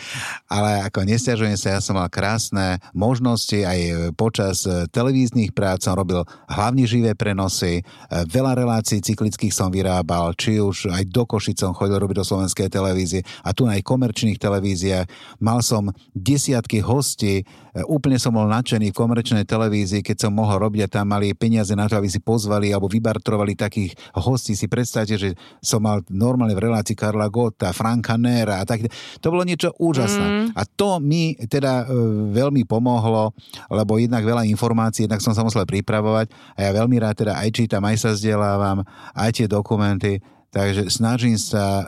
ale 0.47 0.87
ako 0.87 1.03
nestiažujem 1.03 1.59
sa, 1.59 1.75
ja 1.75 1.81
som 1.83 1.99
mal 1.99 2.07
krásne 2.07 2.79
možnosti 2.95 3.59
aj 3.59 4.11
počas 4.15 4.63
e, 4.63 4.87
televíznych 4.87 5.51
prác 5.51 5.83
som 5.83 5.99
robil 5.99 6.23
hlavne 6.47 6.87
živé 6.87 7.11
prenosy, 7.11 7.81
e, 7.81 7.83
veľa 8.31 8.55
relácií 8.55 9.03
cyklických 9.03 9.51
som 9.51 9.67
vyrábal, 9.67 10.31
či 10.39 10.63
už 10.63 10.87
aj 10.95 11.03
do 11.11 11.27
Košic 11.27 11.59
som 11.59 11.75
chodil 11.75 11.99
robiť 11.99 12.23
do 12.23 12.25
slovenskej 12.25 12.71
televízie 12.71 13.27
a 13.43 13.51
tu 13.51 13.67
aj 13.67 13.83
komerčných 13.83 14.39
televíziách. 14.39 15.11
Mal 15.43 15.59
som 15.59 15.91
desiatky 16.15 16.79
hostí, 16.79 17.43
e, 17.43 17.83
úplne 17.83 18.15
som 18.15 18.31
bol 18.31 18.47
nadšený 18.47 18.95
v 18.95 18.99
komerčnej 18.99 19.43
televízii, 19.43 19.99
keď 19.99 20.27
som 20.27 20.31
mohol 20.31 20.63
robiť 20.63 20.87
a 20.87 20.91
tam 21.01 21.11
mali 21.11 21.35
peniaze 21.35 21.75
na 21.75 21.91
to, 21.91 21.99
aby 21.99 22.07
si 22.07 22.23
pozvali 22.23 22.71
alebo 22.71 22.87
vybartrovali 22.87 23.59
takých 23.59 23.91
hostí 24.21 24.53
si 24.53 24.69
predstavte, 24.69 25.17
že 25.17 25.33
som 25.59 25.81
mal 25.81 26.05
normálne 26.07 26.53
v 26.53 26.69
relácii 26.69 26.95
Karla 26.95 27.27
Gota, 27.27 27.73
Franka 27.73 28.15
Nera 28.15 28.61
a 28.61 28.63
tak. 28.63 28.85
To 29.19 29.27
bolo 29.33 29.41
niečo 29.41 29.73
úžasné. 29.81 30.25
Mm. 30.25 30.45
A 30.53 30.61
to 30.63 31.01
mi 31.01 31.33
teda 31.49 31.89
e, 31.89 31.95
veľmi 32.31 32.63
pomohlo, 32.69 33.33
lebo 33.67 33.97
jednak 33.97 34.21
veľa 34.21 34.45
informácií, 34.47 35.09
jednak 35.09 35.25
som 35.25 35.33
sa 35.33 35.41
musel 35.41 35.65
pripravovať 35.65 36.29
a 36.55 36.59
ja 36.63 36.71
veľmi 36.71 36.95
rád 37.01 37.25
teda 37.25 37.33
aj 37.41 37.49
čítam, 37.51 37.81
aj 37.83 37.97
sa 37.97 38.09
vzdelávam, 38.13 38.85
aj 39.17 39.29
tie 39.33 39.47
dokumenty. 39.49 40.21
Takže 40.51 40.91
snažím 40.91 41.39
sa 41.39 41.87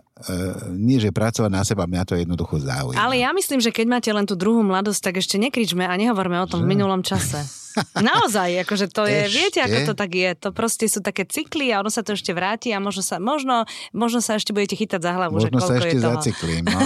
nie, 0.73 0.97
že 0.99 1.11
pracovať 1.11 1.51
na 1.51 1.63
seba, 1.63 1.89
mňa 1.89 2.03
to 2.07 2.13
jednoducho 2.15 2.61
zaujíma. 2.61 2.99
Ale 2.99 3.19
ja 3.19 3.35
myslím, 3.35 3.59
že 3.59 3.73
keď 3.75 3.85
máte 3.89 4.09
len 4.13 4.23
tú 4.23 4.39
druhú 4.39 4.63
mladosť, 4.63 5.11
tak 5.11 5.15
ešte 5.19 5.35
nekričme 5.41 5.83
a 5.83 5.93
nehovorme 5.99 6.39
o 6.39 6.47
tom 6.47 6.63
že? 6.63 6.65
v 6.65 6.71
minulom 6.71 7.01
čase. 7.03 7.63
Naozaj, 7.97 8.65
akože 8.65 8.85
to 8.93 9.09
je, 9.09 9.25
ešte? 9.25 9.33
viete, 9.33 9.59
ako 9.65 9.77
to 9.91 9.93
tak 9.97 10.11
je. 10.13 10.29
To 10.45 10.49
proste 10.53 10.85
sú 10.85 11.01
také 11.01 11.25
cykly 11.25 11.73
a 11.73 11.81
ono 11.81 11.89
sa 11.89 12.05
to 12.05 12.13
ešte 12.13 12.29
vráti 12.33 12.69
a 12.73 12.77
možno 12.77 13.01
sa, 13.01 13.17
možno, 13.17 13.65
možno 13.93 14.21
sa 14.21 14.37
ešte 14.37 14.53
budete 14.53 14.77
chytať 14.77 15.01
za 15.01 15.11
hlavu, 15.17 15.41
možno 15.41 15.49
že 15.49 15.53
koľko 15.57 15.69
sa 15.69 15.75
ešte 15.81 15.89
je 15.89 16.01
toho. 16.01 16.13
zacyklím. 16.17 16.63
No, 16.69 16.79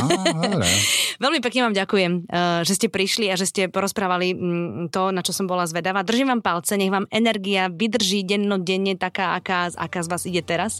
Veľmi 1.24 1.40
pekne 1.44 1.62
vám 1.68 1.76
ďakujem, 1.76 2.12
eh, 2.24 2.62
že 2.64 2.74
ste 2.78 2.88
prišli 2.88 3.26
a 3.32 3.36
že 3.36 3.50
ste 3.50 3.62
porozprávali 3.68 4.32
mm, 4.32 4.94
to, 4.94 5.12
na 5.12 5.22
čo 5.26 5.36
som 5.36 5.50
bola 5.50 5.68
zvedavá. 5.68 6.08
Držím 6.08 6.32
vám 6.32 6.42
palce, 6.44 6.80
nech 6.80 6.94
vám 6.94 7.10
energia 7.12 7.68
vydrží 7.68 8.24
dennodenne 8.24 8.96
taká, 8.96 9.36
aká, 9.36 9.74
aká 9.76 10.00
z 10.04 10.08
vás 10.08 10.24
ide 10.24 10.42
teraz. 10.46 10.80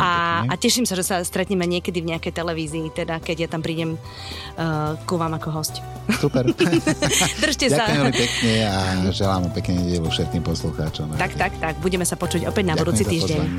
A, 0.00 0.42
a 0.48 0.54
teším 0.58 0.88
sa, 0.88 0.98
že 0.98 1.06
sa 1.06 1.22
stretneme 1.22 1.68
niekedy 1.68 1.85
v 1.94 2.06
nejakej 2.14 2.32
televízii, 2.32 2.90
teda 2.94 3.20
keď 3.20 3.36
ja 3.46 3.48
tam 3.50 3.60
prídem 3.62 3.94
uh, 3.94 4.96
ku 5.04 5.20
vám 5.20 5.36
ako 5.36 5.48
host. 5.52 5.82
Super. 6.18 6.46
Držte 7.44 7.66
sa. 7.70 7.86
Ďakujem 7.90 8.14
pekne 8.14 8.54
a 8.66 8.80
želám 9.10 9.42
pekne 9.52 9.74
nedelu 9.82 10.08
všetkým 10.08 10.42
poslucháčom. 10.46 11.18
Tak, 11.18 11.34
tak, 11.34 11.52
tak. 11.58 11.74
Budeme 11.82 12.06
sa 12.06 12.14
počuť 12.14 12.46
opäť 12.46 12.64
na 12.70 12.74
budúci 12.78 13.02
týždeň. 13.02 13.58